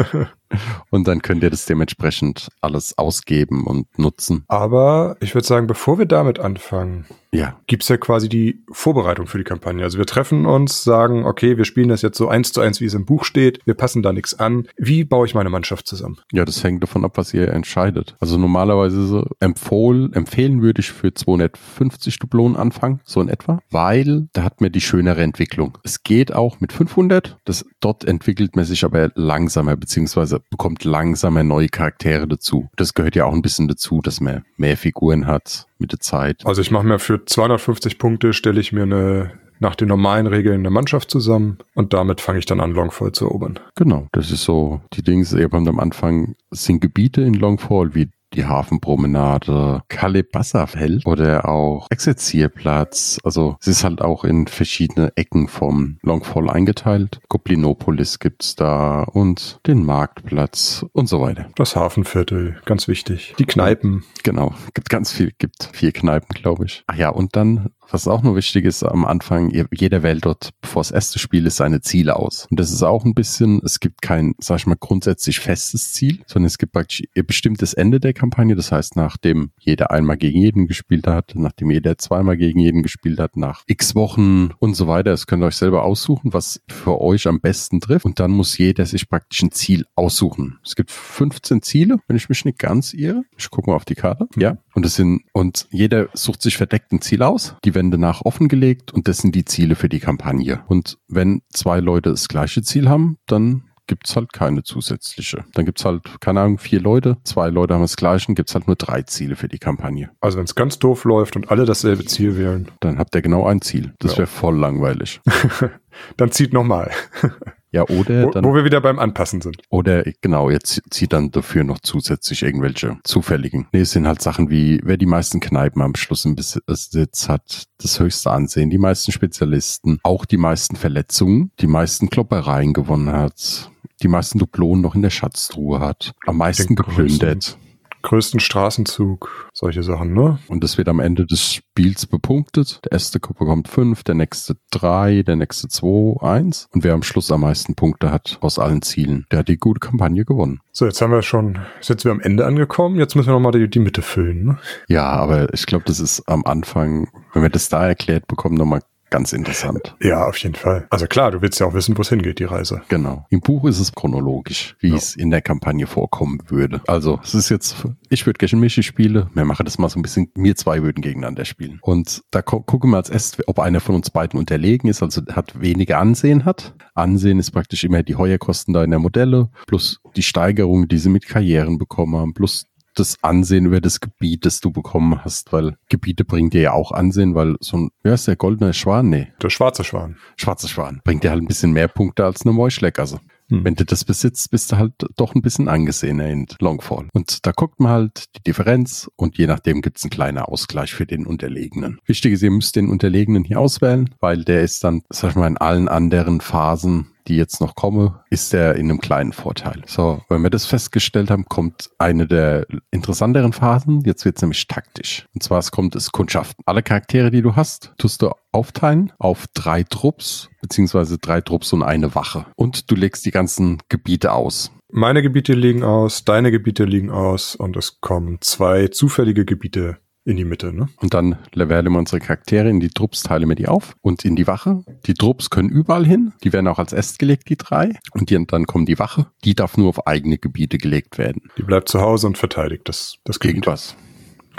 Und 0.91 1.06
dann 1.06 1.22
könnt 1.22 1.44
ihr 1.44 1.50
das 1.50 1.64
dementsprechend 1.66 2.48
alles 2.60 2.98
ausgeben 2.98 3.64
und 3.66 3.86
nutzen. 3.98 4.44
aber 4.48 5.16
ich 5.20 5.34
würde 5.36 5.47
sagen, 5.47 5.69
bevor 5.69 5.98
wir 5.98 6.06
damit 6.06 6.41
anfangen, 6.41 7.06
Ja, 7.32 7.60
gibt's 7.69 7.88
ja 7.88 7.97
quasi 7.97 8.28
die 8.28 8.64
Vorbereitung 8.72 9.28
für 9.28 9.38
die 9.38 9.44
Kampagne. 9.44 9.84
Also 9.84 9.98
wir 9.98 10.06
treffen 10.06 10.47
uns, 10.47 10.82
sagen, 10.82 11.25
okay, 11.25 11.56
wir 11.56 11.64
spielen 11.64 11.88
das 11.88 12.02
jetzt 12.02 12.19
so 12.19 12.26
eins 12.28 12.50
zu 12.52 12.60
eins, 12.60 12.81
wie 12.81 12.87
es 12.87 12.94
im 12.94 13.04
Buch 13.04 13.22
steht. 13.25 13.60
Wir 13.64 13.75
passen 13.75 14.02
da 14.02 14.12
nichts 14.12 14.34
an. 14.41 14.66
Wie 14.76 15.04
baue 15.04 15.25
ich 15.26 15.34
meine 15.37 15.50
Mannschaft 15.50 15.87
zusammen? 15.87 16.19
ja, 16.32 16.44
das 16.44 16.64
hängt 16.64 16.82
davon 16.82 17.04
ab, 17.04 17.12
was 17.16 17.32
ihr 17.32 17.48
entscheidet. 17.52 18.16
Also 18.19 18.37
normalerweise 18.37 19.06
so 19.06 19.26
empfohlen, 19.38 20.12
empfehlen 20.14 20.62
würde 20.62 20.81
ich 20.81 20.90
für 20.90 21.09
250 21.14 22.18
Dublonen 22.18 22.56
anfangen, 22.56 23.00
so 23.04 23.20
in 23.20 23.28
etwa, 23.28 23.60
weil 23.70 24.28
da 24.32 24.42
hat 24.42 24.60
man 24.60 24.72
die 24.72 24.80
schönere 24.80 25.22
Entwicklung. 25.22 25.78
Es 25.84 26.02
geht 26.02 26.34
auch 26.34 26.60
mit 26.60 26.72
500, 26.72 27.38
das, 27.44 27.64
dort 27.80 28.04
entwickelt 28.04 28.56
man 28.56 28.64
sich 28.64 28.84
aber 28.84 29.10
langsamer, 29.14 29.76
beziehungsweise 29.76 30.40
bekommt 30.50 30.84
langsamer 30.84 31.42
neue 31.42 31.68
Charaktere 31.68 32.26
dazu. 32.26 32.68
Das 32.76 32.94
gehört 32.94 33.16
ja 33.16 33.24
auch 33.24 33.32
ein 33.32 33.42
bisschen 33.42 33.68
dazu, 33.68 34.00
dass 34.00 34.20
man 34.20 34.44
mehr 34.56 34.76
Figuren 34.76 35.26
hat 35.26 35.66
mit 35.78 35.92
der 35.92 36.00
Zeit. 36.00 36.44
Also 36.44 36.60
ich 36.60 36.70
mache 36.70 36.86
mir 36.86 36.98
für 36.98 37.24
250 37.24 37.98
Punkte, 37.98 38.32
stelle 38.32 38.60
ich 38.60 38.72
mir 38.72 38.82
eine 38.82 39.32
nach 39.60 39.76
den 39.76 39.88
normalen 39.88 40.26
Regeln 40.26 40.60
eine 40.60 40.70
Mannschaft 40.70 41.10
zusammen 41.10 41.58
und 41.74 41.92
damit 41.92 42.20
fange 42.20 42.38
ich 42.38 42.46
dann 42.46 42.60
an, 42.60 42.72
Longfall 42.72 43.12
zu 43.12 43.26
erobern. 43.26 43.60
Genau, 43.76 44.08
das 44.12 44.30
ist 44.30 44.42
so 44.42 44.80
die 44.94 45.02
Dinge, 45.02 45.26
ihr 45.36 45.44
habt 45.44 45.54
am 45.54 45.78
Anfang 45.78 46.34
sind 46.50 46.80
Gebiete 46.80 47.20
in 47.20 47.34
Longfall 47.34 47.94
wie 47.94 48.10
die 48.35 48.47
Hafenpromenade, 48.47 49.82
Kalebassa-Feld 49.88 51.06
oder 51.06 51.49
auch 51.49 51.87
Exerzierplatz. 51.91 53.19
Also 53.25 53.56
es 53.61 53.69
ist 53.69 53.85
halt 53.85 54.00
auch 54.00 54.25
in 54.25 54.47
verschiedene 54.47 55.12
Ecken 55.17 55.49
vom 55.49 55.99
Longfall 56.03 56.50
eingeteilt. 56.50 57.21
Goblinopolis 57.29 58.19
gibt's 58.19 58.56
da 58.56 59.03
und 59.03 59.61
den 59.67 59.85
Marktplatz 59.85 60.85
und 60.93 61.09
so 61.09 61.21
weiter. 61.21 61.47
Das 61.56 61.77
Hafenviertel, 61.77 62.61
ganz 62.65 62.88
wichtig. 62.88 63.35
Die 63.38 63.44
Kneipen. 63.44 64.05
Genau, 64.23 64.55
gibt 64.75 64.91
ganz 64.91 65.12
viel, 65.12 65.32
gibt 65.38 65.71
vier 65.73 65.93
Kneipen, 65.93 66.35
glaube 66.35 66.67
ich. 66.67 66.85
Ach 66.87 66.97
ja, 66.97 67.11
und 67.11 67.37
dann 67.37 67.71
was 67.90 68.08
auch 68.08 68.22
nur 68.22 68.37
wichtig 68.37 68.64
ist 68.64 68.82
am 68.82 69.04
Anfang, 69.04 69.50
jeder 69.72 70.02
wählt 70.02 70.25
dort, 70.25 70.50
bevor 70.60 70.81
das 70.81 70.90
erste 70.90 71.19
Spiel 71.19 71.46
ist, 71.46 71.56
seine 71.56 71.81
Ziele 71.81 72.16
aus. 72.16 72.46
Und 72.50 72.60
das 72.60 72.70
ist 72.70 72.82
auch 72.82 73.04
ein 73.04 73.14
bisschen, 73.14 73.60
es 73.64 73.81
gibt 73.81 74.02
kein, 74.02 74.34
sag 74.38 74.58
ich 74.58 74.66
mal, 74.66 74.76
grundsätzlich 74.78 75.40
festes 75.40 75.92
Ziel, 75.92 76.20
sondern 76.26 76.46
es 76.46 76.58
gibt 76.58 76.72
praktisch 76.72 77.02
ein 77.16 77.26
bestimmtes 77.26 77.75
Ende 77.75 78.00
der 78.00 78.12
Kampagne. 78.12 78.56
Das 78.56 78.72
heißt, 78.72 78.96
nachdem 78.96 79.50
jeder 79.58 79.90
einmal 79.90 80.16
gegen 80.16 80.40
jeden 80.40 80.66
gespielt 80.66 81.06
hat, 81.06 81.32
nachdem 81.34 81.70
jeder 81.70 81.98
zweimal 81.98 82.37
gegen 82.37 82.60
jeden 82.60 82.82
gespielt 82.82 83.19
hat, 83.19 83.37
nach 83.37 83.62
x 83.66 83.94
Wochen 83.94 84.50
und 84.58 84.75
so 84.75 84.88
weiter. 84.88 85.10
Das 85.10 85.26
könnt 85.26 85.43
ihr 85.43 85.46
euch 85.46 85.56
selber 85.56 85.84
aussuchen, 85.84 86.32
was 86.32 86.60
für 86.69 87.00
euch 87.00 87.26
am 87.26 87.40
besten 87.40 87.81
trifft. 87.81 88.04
Und 88.04 88.20
dann 88.20 88.31
muss 88.31 88.58
jeder 88.58 88.86
sich 88.86 89.08
praktisch 89.08 89.43
ein 89.43 89.52
Ziel 89.52 89.84
aussuchen. 89.94 90.58
Es 90.64 90.76
gibt 90.76 90.90
15 90.90 91.62
Ziele, 91.62 91.98
wenn 92.06 92.16
ich 92.16 92.28
mich 92.28 92.44
nicht 92.44 92.58
ganz 92.58 92.94
irre. 92.94 93.25
Ich 93.36 93.50
gucke 93.50 93.70
mal 93.70 93.76
auf 93.76 93.84
die 93.84 93.94
Karte. 93.94 94.28
Ja. 94.36 94.58
Und 94.75 94.86
es 94.86 94.94
sind, 94.94 95.22
und 95.32 95.66
jeder 95.70 96.08
sucht 96.14 96.43
sich 96.43 96.56
verdeckt 96.56 96.93
ein 96.93 97.00
Ziel 97.00 97.22
aus. 97.22 97.56
Die 97.64 97.75
Wände 97.81 97.97
nach 97.97 98.27
offengelegt 98.27 98.93
und 98.93 99.09
das 99.09 99.19
sind 99.19 99.35
die 99.35 99.47
Ziele 99.47 99.75
für 99.75 99.88
die 99.88 100.00
Kampagne. 100.00 100.62
Und 100.69 100.99
wenn 101.09 101.41
zwei 101.50 101.81
Leute 101.81 102.11
das 102.11 102.29
gleiche 102.29 102.61
Ziel 102.61 102.91
haben, 102.91 103.17
dann 103.25 103.62
gibt's 103.87 104.15
halt 104.15 104.35
keine 104.35 104.62
zusätzliche. 104.62 105.44
Dann 105.55 105.65
gibt's 105.65 105.87
halt, 105.87 106.21
keine 106.21 106.43
Ahnung, 106.43 106.59
vier 106.59 106.79
Leute, 106.81 107.17
zwei 107.25 107.49
Leute 107.49 107.73
haben 107.73 107.81
das 107.81 107.97
gleiche, 107.97 108.35
gibt's 108.35 108.55
halt 108.55 108.67
nur 108.67 108.77
drei 108.77 109.00
Ziele 109.03 109.35
für 109.35 109.49
die 109.49 109.59
Kampagne. 109.59 110.11
Also 110.21 110.37
wenn 110.37 110.44
es 110.44 110.55
ganz 110.55 110.79
doof 110.79 111.05
läuft 111.05 111.37
und 111.37 111.50
alle 111.50 111.65
dasselbe 111.65 112.05
Ziel 112.05 112.37
wählen. 112.37 112.69
Dann 112.81 112.99
habt 112.99 113.15
ihr 113.15 113.23
genau 113.23 113.47
ein 113.47 113.62
Ziel. 113.62 113.94
Das 113.99 114.12
ja. 114.12 114.19
wäre 114.19 114.27
voll 114.27 114.59
langweilig. 114.59 115.23
dann 116.19 116.31
zieht 116.31 116.53
nochmal. 116.53 116.91
Ja, 117.72 117.82
oder 117.84 118.26
wo, 118.26 118.31
dann, 118.31 118.44
wo 118.44 118.55
wir 118.55 118.64
wieder 118.64 118.81
beim 118.81 118.99
Anpassen 118.99 119.40
sind. 119.40 119.58
Oder 119.70 120.02
genau, 120.20 120.50
jetzt 120.50 120.82
zieht 120.90 121.12
dann 121.12 121.31
dafür 121.31 121.62
noch 121.62 121.78
zusätzlich 121.81 122.43
irgendwelche 122.43 122.99
zufälligen. 123.05 123.69
Nee, 123.72 123.81
es 123.81 123.93
sind 123.93 124.06
halt 124.06 124.20
Sachen 124.22 124.50
wie, 124.50 124.81
wer 124.82 124.96
die 124.96 125.06
meisten 125.06 125.40
Kneipen 125.40 125.81
am 125.82 125.94
Schluss 125.94 126.25
im 126.25 126.34
Besitz 126.34 127.28
hat, 127.28 127.64
das 127.78 128.00
höchste 128.00 128.31
Ansehen, 128.31 128.70
die 128.70 128.78
meisten 128.78 129.12
Spezialisten, 129.12 129.99
auch 130.02 130.25
die 130.25 130.37
meisten 130.37 130.76
Verletzungen, 130.76 131.52
die 131.61 131.69
meisten 131.69 132.11
Kloppereien 132.11 132.72
gewonnen 132.72 133.12
hat, 133.12 133.70
die 134.02 134.08
meisten 134.08 134.38
Duplonen 134.38 134.82
noch 134.82 134.94
in 134.94 135.02
der 135.02 135.11
Schatztruhe 135.11 135.81
hat, 135.81 136.12
am 136.26 136.38
meisten 136.38 136.75
geplündert 136.75 137.56
größten 138.02 138.41
Straßenzug, 138.41 139.50
solche 139.52 139.82
Sachen, 139.82 140.12
ne? 140.12 140.38
Und 140.49 140.64
das 140.64 140.79
wird 140.79 140.88
am 140.88 141.00
Ende 141.00 141.26
des 141.26 141.52
Spiels 141.52 142.06
bepunktet. 142.06 142.81
Der 142.85 142.93
erste 142.93 143.20
bekommt 143.20 143.69
fünf, 143.69 144.02
der 144.02 144.14
nächste 144.14 144.56
drei, 144.70 145.23
der 145.23 145.37
nächste 145.37 145.69
zwei, 145.69 146.17
eins. 146.20 146.69
Und 146.73 146.85
wer 146.85 146.94
am 146.94 147.02
Schluss 147.02 147.31
am 147.31 147.43
meisten 147.43 147.75
Punkte 147.75 148.11
hat 148.11 148.38
aus 148.41 148.58
allen 148.58 148.82
Zielen, 148.82 149.26
der 149.31 149.41
hat 149.41 149.49
die 149.49 149.58
gute 149.58 149.81
Kampagne 149.81 150.25
gewonnen. 150.25 150.61
So, 150.73 150.87
jetzt 150.87 151.00
haben 151.00 151.12
wir 151.12 151.23
schon, 151.23 151.58
jetzt 151.76 151.87
sind 151.87 152.05
wir 152.05 152.12
am 152.12 152.20
Ende 152.20 152.47
angekommen. 152.47 152.99
Jetzt 152.99 153.17
müssen 153.17 153.29
wir 153.29 153.35
nochmal 153.35 153.52
die, 153.52 153.69
die 153.69 153.81
Mitte 153.81 154.03
füllen, 154.03 154.44
ne? 154.44 154.58
Ja, 154.88 155.06
aber 155.06 155.53
ich 155.53 155.67
glaube, 155.67 155.85
das 155.87 156.00
ist 156.00 156.29
am 156.29 156.44
Anfang, 156.44 157.08
wenn 157.32 157.43
wir 157.43 157.50
das 157.50 157.69
da 157.69 157.87
erklärt 157.87 158.26
bekommen, 158.26 158.56
nochmal 158.56 158.82
ganz 159.10 159.32
interessant. 159.32 159.96
Ja, 160.00 160.26
auf 160.26 160.36
jeden 160.38 160.54
Fall. 160.54 160.86
Also 160.90 161.06
klar, 161.06 161.30
du 161.30 161.42
willst 161.42 161.60
ja 161.60 161.66
auch 161.66 161.74
wissen, 161.74 161.96
wo 161.96 162.02
es 162.02 162.08
hingeht, 162.08 162.38
die 162.38 162.44
Reise. 162.44 162.82
Genau. 162.88 163.26
Im 163.30 163.40
Buch 163.40 163.64
ist 163.66 163.80
es 163.80 163.92
chronologisch, 163.92 164.76
wie 164.80 164.90
ja. 164.90 164.96
es 164.96 165.16
in 165.16 165.30
der 165.30 165.42
Kampagne 165.42 165.86
vorkommen 165.86 166.38
würde. 166.48 166.80
Also 166.86 167.20
es 167.22 167.34
ist 167.34 167.48
jetzt, 167.48 167.76
ich 168.08 168.26
würde 168.26 168.38
gerne 168.38 168.60
Michi 168.60 168.82
spiele, 168.82 169.28
wir 169.34 169.44
machen 169.44 169.64
das 169.64 169.78
mal 169.78 169.88
so 169.88 169.98
ein 169.98 170.02
bisschen, 170.02 170.30
wir 170.34 170.56
zwei 170.56 170.82
würden 170.82 171.02
gegeneinander 171.02 171.44
spielen. 171.44 171.78
Und 171.82 172.22
da 172.30 172.42
gucken 172.42 172.90
wir 172.90 172.96
als 172.96 173.10
erstes, 173.10 173.46
ob 173.48 173.58
einer 173.58 173.80
von 173.80 173.94
uns 173.94 174.10
beiden 174.10 174.38
unterlegen 174.38 174.88
ist, 174.88 175.02
also 175.02 175.22
hat 175.32 175.60
weniger 175.60 175.98
Ansehen 175.98 176.44
hat. 176.44 176.74
Ansehen 176.94 177.38
ist 177.38 177.50
praktisch 177.50 177.84
immer 177.84 178.02
die 178.02 178.16
Heuerkosten 178.16 178.74
deiner 178.74 178.98
Modelle, 178.98 179.50
plus 179.66 180.00
die 180.16 180.22
Steigerung, 180.22 180.88
die 180.88 180.98
sie 180.98 181.08
mit 181.08 181.26
Karrieren 181.26 181.78
bekommen 181.78 182.16
haben, 182.16 182.34
plus 182.34 182.66
das 183.00 183.17
Ansehen 183.23 183.67
über 183.67 183.81
das 183.81 184.00
Gebiet, 184.00 184.47
das 184.47 184.61
du 184.61 184.70
bekommen 184.70 185.25
hast, 185.25 185.52
weil 185.52 185.76
Gebiete 185.88 186.25
bringen 186.25 186.50
dir 186.50 186.61
ja 186.61 186.73
auch 186.73 186.93
Ansehen, 186.93 187.35
weil 187.35 187.56
so 187.61 187.79
ein, 187.79 187.91
ja, 188.05 188.14
ist 188.14 188.29
der 188.29 188.37
goldene 188.37 188.73
Schwan? 188.73 189.08
Nee. 189.08 189.29
Der 189.43 189.50
schwarze 189.50 189.82
Schwan. 189.82 190.17
Schwarze 190.37 190.69
Schwan. 190.69 191.00
Bringt 191.05 191.25
dir 191.25 191.31
halt 191.31 191.43
ein 191.43 191.49
bisschen 191.49 191.73
mehr 191.73 191.88
Punkte 191.88 192.25
als 192.25 192.44
eine 192.44 192.52
Meuschleckasse. 192.52 193.20
Hm. 193.49 193.64
Wenn 193.64 193.75
du 193.75 193.85
das 193.85 194.05
besitzt, 194.05 194.50
bist 194.50 194.70
du 194.70 194.76
halt 194.76 194.93
doch 195.17 195.35
ein 195.35 195.43
bisschen 195.43 195.69
angesehener 195.69 196.29
in 196.29 196.47
Longfall. 196.61 197.08
Und 197.12 197.44
da 197.47 197.52
guckt 197.52 197.81
man 197.81 197.93
halt 197.93 198.25
die 198.37 198.43
Differenz 198.43 199.11
und 199.17 199.37
je 199.38 199.46
nachdem 199.46 199.82
gibt 199.82 199.99
es 199.99 200.05
einen 200.05 200.11
kleinen 200.11 200.38
Ausgleich 200.38 200.94
für 200.94 201.06
den 201.06 201.26
Unterlegenen. 201.26 201.99
Wichtig 202.06 202.35
ist, 202.35 202.43
ihr 202.43 202.50
müsst 202.50 202.76
den 202.76 202.88
Unterlegenen 202.88 203.44
hier 203.44 203.58
auswählen, 203.61 204.11
weil 204.20 204.44
der 204.44 204.62
ist 204.62 204.85
dann, 204.85 205.03
sag 205.11 205.31
ich 205.31 205.37
mal, 205.37 205.49
in 205.49 205.58
allen 205.58 205.88
anderen 205.88 206.41
Phasen 206.41 207.09
die 207.28 207.37
jetzt 207.37 207.61
noch 207.61 207.75
komme, 207.75 208.22
ist 208.31 208.55
er 208.55 208.75
in 208.75 208.90
einem 208.90 209.00
kleinen 209.00 209.32
Vorteil. 209.32 209.82
So, 209.87 210.22
wenn 210.28 210.43
wir 210.43 210.50
das 210.50 210.67
festgestellt 210.67 211.31
haben, 211.31 211.46
kommt 211.46 211.90
eine 211.99 212.26
der 212.26 212.67
interessanteren 212.90 213.52
Phasen. 213.52 214.02
Jetzt 214.05 214.25
wird 214.25 214.37
es 214.37 214.43
nämlich 214.43 214.67
taktisch. 214.67 215.26
Und 215.34 215.43
zwar 215.43 215.58
es 215.58 215.70
kommt 215.70 215.94
es 215.96 216.12
Kundschaften. 216.12 216.62
Alle 216.67 216.82
Charaktere, 216.82 217.31
die 217.31 217.43
du 217.43 217.56
hast, 217.56 217.93
tust 217.99 218.22
du 218.22 218.31
aufteilen 218.52 219.12
auf 219.19 219.46
drei 219.55 219.82
Trupps, 219.84 220.50
beziehungsweise 220.61 221.19
drei 221.19 221.40
Trupps 221.40 221.72
und 221.72 221.82
eine 221.82 222.14
Wache. 222.14 222.46
Und 222.56 222.90
du 222.90 222.94
legst 222.94 223.25
die 223.26 223.31
ganzen 223.31 223.78
Gebiete 223.88 224.32
aus. 224.32 224.72
Meine 224.93 225.22
Gebiete 225.22 225.52
liegen 225.52 225.84
aus, 225.84 226.25
deine 226.25 226.50
Gebiete 226.50 226.84
liegen 226.84 227.11
aus 227.11 227.55
und 227.55 227.76
es 227.76 228.00
kommen 228.00 228.38
zwei 228.40 228.88
zufällige 228.88 229.44
Gebiete 229.44 229.99
in 230.31 230.37
die 230.37 230.44
Mitte, 230.44 230.73
ne? 230.73 230.88
Und 230.97 231.15
dann 231.15 231.37
leveln 231.53 231.91
wir 231.91 231.99
unsere 231.99 232.21
Charaktere 232.21 232.69
in 232.71 232.81
die 232.81 232.91
Trupps, 232.91 233.23
teilen 233.23 233.49
wir 233.49 233.56
die 233.56 233.69
auf 233.69 233.94
und 234.00 234.25
in 234.25 234.37
die 234.37 234.47
Wache. 234.47 234.82
Die 235.06 235.15
Trupps 235.15 235.50
können 235.50 235.69
überall 235.69 236.06
hin. 236.06 236.32
Die 236.44 236.53
werden 236.53 236.69
auch 236.69 236.79
als 236.79 236.93
Est 236.93 237.19
gelegt, 237.19 237.49
die 237.49 237.56
drei. 237.56 237.99
Und 238.12 238.31
die, 238.31 238.47
dann 238.47 238.67
kommt 238.67 238.88
die 238.88 238.99
Wache. 238.99 239.27
Die 239.44 239.55
darf 239.55 239.77
nur 239.77 239.88
auf 239.88 240.06
eigene 240.06 240.38
Gebiete 240.38 240.79
gelegt 240.79 241.19
werden. 241.19 241.43
Die 241.59 241.62
bleibt 241.62 241.88
zu 241.88 242.00
Hause 242.00 242.27
und 242.27 242.38
verteidigt 242.38 242.88
das, 242.88 243.17
das 243.25 243.41
Gebiet. 243.41 243.56
Irgendwas. 243.56 243.97